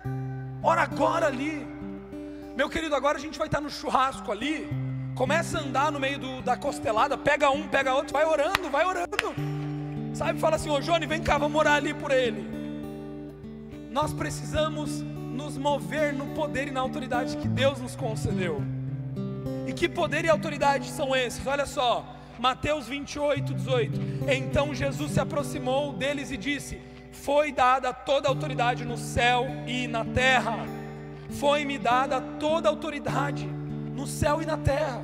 Ora 0.60 0.82
agora 0.82 1.26
ali. 1.26 1.64
Meu 2.56 2.68
querido, 2.68 2.96
agora 2.96 3.18
a 3.18 3.20
gente 3.20 3.38
vai 3.38 3.46
estar 3.46 3.60
no 3.60 3.70
churrasco 3.70 4.32
ali. 4.32 4.68
Começa 5.14 5.58
a 5.58 5.60
andar 5.60 5.92
no 5.92 6.00
meio 6.00 6.18
do, 6.18 6.42
da 6.42 6.56
costelada, 6.56 7.16
pega 7.16 7.48
um, 7.50 7.68
pega 7.68 7.94
outro, 7.94 8.12
vai 8.12 8.24
orando, 8.24 8.68
vai 8.68 8.84
orando. 8.84 9.16
Sabe, 10.12 10.40
fala 10.40 10.56
assim, 10.56 10.68
ô 10.68 10.80
Johnny, 10.80 11.06
vem 11.06 11.22
cá, 11.22 11.38
vamos 11.38 11.56
orar 11.56 11.74
ali 11.74 11.94
por 11.94 12.10
ele. 12.10 12.50
Nós 13.92 14.12
precisamos 14.12 15.02
nos 15.02 15.56
mover 15.56 16.12
no 16.12 16.26
poder 16.34 16.66
e 16.66 16.72
na 16.72 16.80
autoridade 16.80 17.36
que 17.36 17.46
Deus 17.46 17.78
nos 17.80 17.94
concedeu. 17.94 18.60
E 19.68 19.72
que 19.72 19.88
poder 19.88 20.24
e 20.24 20.28
autoridade 20.28 20.90
são 20.90 21.14
esses? 21.14 21.46
Olha 21.46 21.64
só, 21.64 22.16
Mateus 22.38 22.86
28, 22.86 23.54
18. 23.54 24.00
Então 24.30 24.74
Jesus 24.74 25.12
se 25.12 25.20
aproximou 25.20 25.92
deles 25.92 26.30
e 26.30 26.36
disse: 26.36 26.80
Foi 27.12 27.52
dada 27.52 27.92
toda 27.92 28.28
a 28.28 28.30
autoridade 28.30 28.84
no 28.84 28.96
céu 28.96 29.46
e 29.66 29.86
na 29.86 30.04
terra. 30.04 30.66
Foi-me 31.30 31.78
dada 31.78 32.20
toda 32.20 32.68
a 32.68 32.72
autoridade 32.72 33.46
no 33.46 34.06
céu 34.06 34.42
e 34.42 34.46
na 34.46 34.56
terra. 34.56 35.02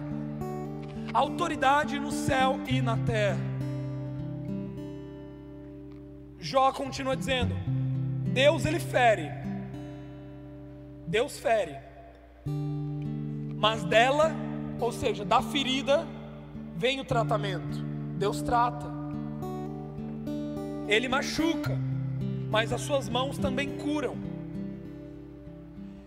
Autoridade 1.12 1.99
no 1.99 2.11
céu 2.11 2.61
e 2.68 2.80
na 2.80 2.97
terra. 2.99 3.53
Jó 6.39 6.72
continua 6.72 7.16
dizendo: 7.16 7.55
Deus 8.33 8.64
ele 8.64 8.80
fere. 8.80 9.30
Deus 11.07 11.39
fere. 11.39 11.76
Mas 13.57 13.85
dela, 13.85 14.35
ou 14.80 14.91
seja, 14.91 15.24
da 15.24 15.41
ferida, 15.41 16.07
vem 16.83 16.99
o 16.99 17.05
tratamento. 17.05 17.78
Deus 18.18 18.43
trata. 18.43 18.91
Ele 20.89 21.09
machuca, 21.09 21.78
mas 22.51 22.72
as 22.72 22.80
suas 22.80 23.09
mãos 23.09 23.39
também 23.39 23.76
curam. 23.76 24.16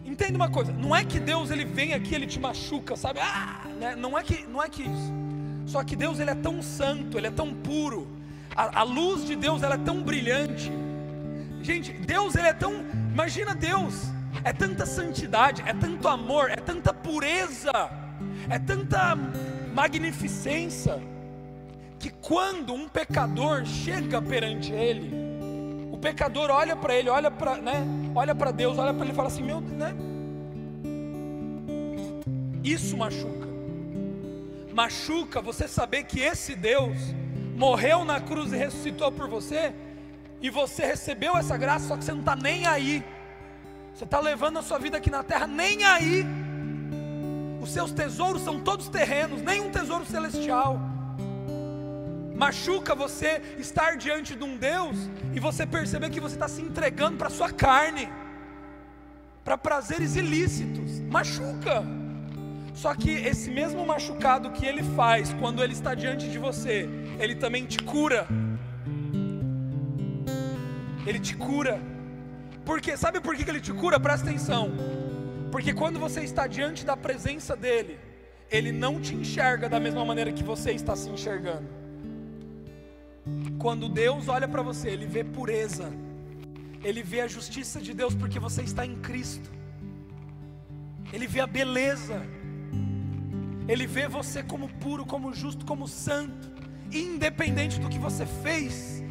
Entenda 0.03 0.35
uma 0.35 0.49
coisa, 0.49 0.73
não 0.73 0.93
é 0.93 1.05
que 1.05 1.17
Deus 1.17 1.49
ele 1.49 1.63
vem 1.63 1.93
aqui, 1.93 2.13
ele 2.13 2.27
te 2.27 2.41
machuca, 2.41 2.97
sabe? 2.97 3.21
Ah, 3.21 3.61
né? 3.79 3.95
não 3.95 4.19
é 4.19 4.21
que 4.21 4.45
não 4.45 4.61
é 4.61 4.67
que 4.67 4.83
isso. 4.83 5.13
Só 5.65 5.81
que 5.81 5.95
Deus 5.95 6.19
ele 6.19 6.31
é 6.31 6.35
tão 6.35 6.61
santo, 6.61 7.17
ele 7.17 7.27
é 7.27 7.31
tão 7.31 7.53
puro. 7.53 8.05
A, 8.53 8.81
a 8.81 8.83
luz 8.83 9.25
de 9.25 9.35
Deus 9.35 9.63
ela 9.63 9.75
é 9.75 9.83
tão 9.89 10.03
brilhante. 10.03 10.69
Gente, 11.61 11.93
Deus 11.93 12.35
ele 12.35 12.47
é 12.47 12.53
tão, 12.53 12.73
imagina 13.13 13.55
Deus, 13.55 14.11
é 14.43 14.51
tanta 14.51 14.85
santidade, 14.85 15.63
é 15.65 15.73
tanto 15.73 16.05
amor, 16.09 16.51
é 16.51 16.57
tanta 16.57 16.93
pureza, 16.93 17.71
é 18.49 18.59
tanta 18.59 19.17
magnificência 19.75 21.01
que 21.99 22.09
quando 22.09 22.73
um 22.73 22.87
pecador 22.87 23.65
chega 23.65 24.21
perante 24.21 24.71
ele, 24.71 25.13
o 25.91 25.97
pecador 25.97 26.49
olha 26.49 26.77
para 26.77 26.95
ele, 26.95 27.09
olha 27.09 27.29
para, 27.29 27.57
né? 27.57 27.85
Olha 28.15 28.33
para 28.33 28.51
Deus, 28.51 28.77
olha 28.77 28.93
para 28.93 29.03
ele 29.03 29.11
e 29.11 29.15
fala 29.15 29.27
assim: 29.27 29.43
"Meu, 29.43 29.59
né? 29.59 29.93
Isso 32.63 32.95
machuca. 32.95 33.47
Machuca 34.73 35.41
você 35.41 35.67
saber 35.67 36.03
que 36.03 36.21
esse 36.21 36.55
Deus 36.55 36.97
morreu 37.57 38.05
na 38.05 38.21
cruz 38.21 38.53
e 38.53 38.57
ressuscitou 38.57 39.11
por 39.11 39.27
você, 39.27 39.73
e 40.41 40.49
você 40.49 40.85
recebeu 40.85 41.37
essa 41.37 41.57
graça, 41.57 41.89
só 41.89 41.97
que 41.97 42.05
você 42.05 42.13
não 42.13 42.21
está 42.21 42.35
nem 42.35 42.65
aí. 42.65 43.03
Você 43.93 44.05
está 44.05 44.19
levando 44.19 44.57
a 44.59 44.61
sua 44.61 44.79
vida 44.79 44.97
aqui 44.97 45.09
na 45.09 45.23
terra 45.23 45.47
nem 45.47 45.83
aí. 45.83 46.25
Os 47.65 47.71
seus 47.71 47.91
tesouros 47.91 48.43
são 48.43 48.59
todos 48.59 48.87
terrenos, 48.89 49.41
nenhum 49.41 49.71
tesouro 49.71 50.05
celestial. 50.05 50.79
Machuca 52.35 52.93
você 52.93 53.41
estar 53.57 53.97
diante 53.97 54.35
de 54.35 54.43
um 54.43 54.55
Deus 54.55 54.95
e 55.33 55.39
você 55.39 55.65
perceber 55.65 56.11
que 56.11 56.19
você 56.19 56.35
está 56.35 56.47
se 56.47 56.61
entregando 56.61 57.17
para 57.17 57.27
a 57.27 57.31
sua 57.31 57.51
carne, 57.51 58.07
para 59.43 59.57
prazeres 59.57 60.15
ilícitos. 60.15 60.99
Machuca. 61.09 61.83
Só 62.75 62.93
que 62.93 63.09
esse 63.09 63.49
mesmo 63.49 63.83
machucado 63.83 64.51
que 64.51 64.63
ele 64.63 64.83
faz 64.95 65.33
quando 65.33 65.63
ele 65.63 65.73
está 65.73 65.95
diante 65.95 66.29
de 66.29 66.37
você, 66.37 66.87
ele 67.17 67.33
também 67.33 67.65
te 67.65 67.79
cura. 67.79 68.27
Ele 71.03 71.19
te 71.19 71.35
cura. 71.35 71.81
Porque 72.63 72.95
sabe 72.95 73.19
por 73.19 73.35
que 73.35 73.49
ele 73.49 73.59
te 73.59 73.73
cura? 73.73 73.99
Presta 73.99 74.29
atenção. 74.29 74.94
Porque 75.55 75.73
quando 75.73 75.97
você 75.97 76.19
está 76.19 76.47
diante 76.47 76.85
da 76.85 76.97
presença 76.97 77.55
dele, 77.55 77.97
ele 78.51 78.73
não 78.73 78.99
te 78.99 79.15
enxerga 79.15 79.69
da 79.69 79.79
mesma 79.79 80.03
maneira 80.03 80.33
que 80.33 80.43
você 80.43 80.71
está 80.73 80.97
se 80.97 81.07
enxergando. 81.09 81.69
Quando 83.57 83.87
Deus 83.87 84.27
olha 84.27 84.49
para 84.49 84.61
você, 84.61 84.89
Ele 84.89 85.05
vê 85.05 85.23
pureza, 85.23 85.93
Ele 86.83 87.01
vê 87.01 87.21
a 87.21 87.27
justiça 87.29 87.79
de 87.79 87.93
Deus 87.93 88.13
porque 88.13 88.37
você 88.37 88.63
está 88.63 88.85
em 88.85 88.97
Cristo, 88.97 89.49
Ele 91.13 91.25
vê 91.25 91.39
a 91.39 91.47
beleza, 91.47 92.21
Ele 93.65 93.87
vê 93.87 94.09
você 94.09 94.43
como 94.43 94.67
puro, 94.67 95.05
como 95.05 95.33
justo, 95.33 95.65
como 95.65 95.87
santo, 95.87 96.51
independente 96.91 97.79
do 97.79 97.87
que 97.87 97.97
você 97.97 98.25
fez. 98.25 99.01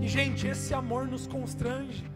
E 0.00 0.08
gente, 0.08 0.46
esse 0.46 0.72
amor 0.72 1.06
nos 1.06 1.26
constrange. 1.26 2.15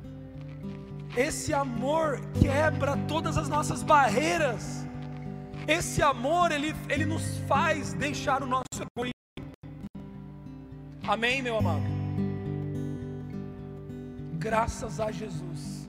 Esse 1.17 1.53
amor 1.53 2.21
quebra 2.41 2.97
todas 3.09 3.37
as 3.37 3.49
nossas 3.49 3.83
barreiras. 3.83 4.87
Esse 5.67 6.03
amor, 6.03 6.53
ele, 6.53 6.75
ele 6.89 7.05
nos 7.05 7.39
faz 7.49 7.93
deixar 7.95 8.43
o 8.43 8.47
nosso 8.47 8.65
orgulho. 8.97 9.13
Amém, 11.07 11.43
meu 11.43 11.59
amado? 11.59 11.83
Graças 14.39 15.01
a 15.01 15.11
Jesus. 15.11 15.89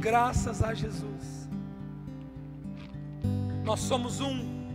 Graças 0.00 0.62
a 0.62 0.74
Jesus. 0.74 1.48
Nós 3.64 3.80
somos 3.80 4.20
um. 4.20 4.66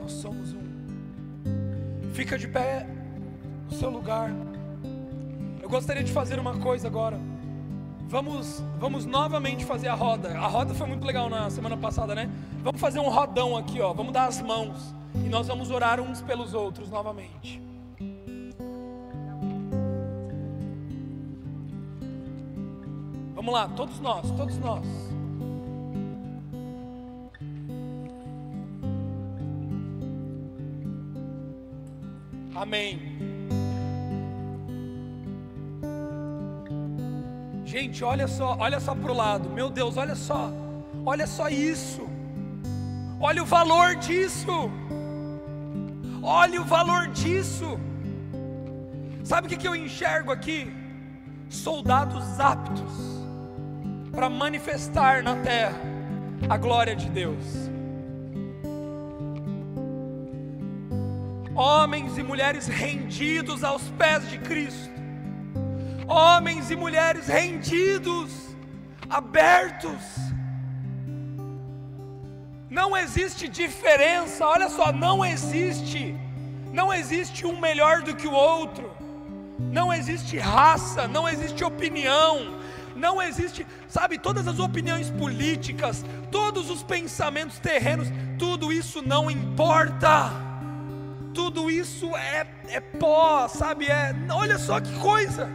Nós 0.00 0.12
somos 0.12 0.54
um. 0.54 0.70
Fica 2.14 2.38
de 2.38 2.48
pé 2.48 2.86
no 3.68 3.76
seu 3.76 3.90
lugar. 3.90 4.30
Gostaria 5.70 6.02
de 6.02 6.10
fazer 6.10 6.40
uma 6.40 6.58
coisa 6.58 6.88
agora. 6.88 7.16
Vamos, 8.08 8.60
vamos 8.80 9.06
novamente 9.06 9.64
fazer 9.64 9.86
a 9.86 9.94
roda. 9.94 10.36
A 10.36 10.48
roda 10.48 10.74
foi 10.74 10.84
muito 10.88 11.06
legal 11.06 11.30
na 11.30 11.48
semana 11.48 11.76
passada, 11.76 12.12
né? 12.12 12.28
Vamos 12.64 12.80
fazer 12.80 12.98
um 12.98 13.08
rodão 13.08 13.56
aqui, 13.56 13.80
ó. 13.80 13.92
Vamos 13.92 14.12
dar 14.12 14.26
as 14.26 14.42
mãos 14.42 14.92
e 15.14 15.28
nós 15.28 15.46
vamos 15.46 15.70
orar 15.70 16.00
uns 16.00 16.20
pelos 16.20 16.54
outros 16.54 16.90
novamente. 16.90 17.62
Vamos 23.36 23.54
lá, 23.54 23.68
todos 23.68 24.00
nós, 24.00 24.28
todos 24.32 24.58
nós. 24.58 24.84
Amém. 32.56 33.29
Gente, 37.70 38.02
olha 38.02 38.26
só, 38.26 38.56
olha 38.58 38.80
só 38.80 38.96
para 38.96 39.12
o 39.12 39.14
lado. 39.14 39.48
Meu 39.48 39.70
Deus, 39.70 39.96
olha 39.96 40.16
só. 40.16 40.50
Olha 41.06 41.24
só 41.24 41.48
isso. 41.48 42.02
Olha 43.20 43.44
o 43.44 43.46
valor 43.46 43.94
disso. 43.94 44.68
Olha 46.20 46.60
o 46.60 46.64
valor 46.64 47.06
disso. 47.08 47.78
Sabe 49.22 49.46
o 49.46 49.50
que, 49.50 49.68
eu 49.68 49.76
enxergo 49.76 50.32
aqui? 50.32 50.72
Soldados 51.48 52.40
aptos 52.40 52.92
para 54.10 54.28
manifestar 54.28 55.22
na 55.22 55.36
terra 55.36 55.78
a 56.48 56.56
glória 56.56 56.96
de 56.96 57.08
Deus. 57.08 57.70
homens 61.60 62.16
e 62.16 62.22
mulheres 62.22 62.66
rendidos 62.66 63.62
aos 63.62 63.82
pés 63.90 64.28
de 64.30 64.38
Cristo, 64.38 64.99
homens 66.10 66.70
e 66.70 66.76
mulheres 66.76 67.28
rendidos, 67.28 68.30
abertos. 69.08 70.02
Não 72.68 72.96
existe 72.96 73.48
diferença, 73.48 74.44
olha 74.44 74.68
só, 74.68 74.92
não 74.92 75.24
existe, 75.24 76.16
não 76.72 76.92
existe 76.92 77.46
um 77.46 77.58
melhor 77.60 78.02
do 78.02 78.14
que 78.14 78.26
o 78.26 78.32
outro, 78.32 78.90
não 79.58 79.92
existe 79.92 80.36
raça, 80.36 81.06
não 81.06 81.28
existe 81.28 81.62
opinião, 81.64 82.58
não 82.94 83.22
existe, 83.22 83.66
sabe, 83.88 84.18
todas 84.18 84.46
as 84.46 84.58
opiniões 84.58 85.10
políticas, 85.10 86.04
todos 86.30 86.70
os 86.70 86.82
pensamentos 86.82 87.58
terrenos, 87.58 88.08
tudo 88.38 88.72
isso 88.72 89.00
não 89.00 89.30
importa 89.30 90.50
tudo 91.32 91.70
isso 91.70 92.14
é, 92.16 92.46
é 92.68 92.80
pó, 92.80 93.46
sabe? 93.46 93.86
É, 93.86 94.14
olha 94.30 94.58
só 94.58 94.80
que 94.80 94.92
coisa. 94.98 95.48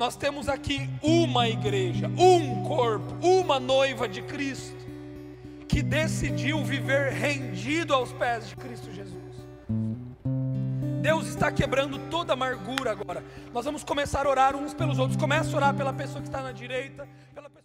Nós 0.00 0.16
temos 0.16 0.48
aqui 0.48 0.88
uma 1.02 1.46
igreja, 1.46 2.08
um 2.16 2.64
corpo, 2.64 3.14
uma 3.20 3.60
noiva 3.60 4.08
de 4.08 4.22
Cristo, 4.22 4.74
que 5.68 5.82
decidiu 5.82 6.64
viver 6.64 7.12
rendido 7.12 7.92
aos 7.92 8.10
pés 8.10 8.48
de 8.48 8.56
Cristo 8.56 8.90
Jesus. 8.90 9.46
Deus 11.02 11.26
está 11.26 11.52
quebrando 11.52 11.98
toda 12.08 12.32
amargura 12.32 12.92
agora. 12.92 13.22
Nós 13.52 13.66
vamos 13.66 13.84
começar 13.84 14.24
a 14.24 14.30
orar 14.30 14.56
uns 14.56 14.72
pelos 14.72 14.98
outros. 14.98 15.20
Começa 15.20 15.52
a 15.52 15.56
orar 15.56 15.74
pela 15.74 15.92
pessoa 15.92 16.22
que 16.22 16.28
está 16.28 16.40
na 16.40 16.52
direita, 16.52 17.06
pela 17.34 17.50
pessoa 17.50 17.59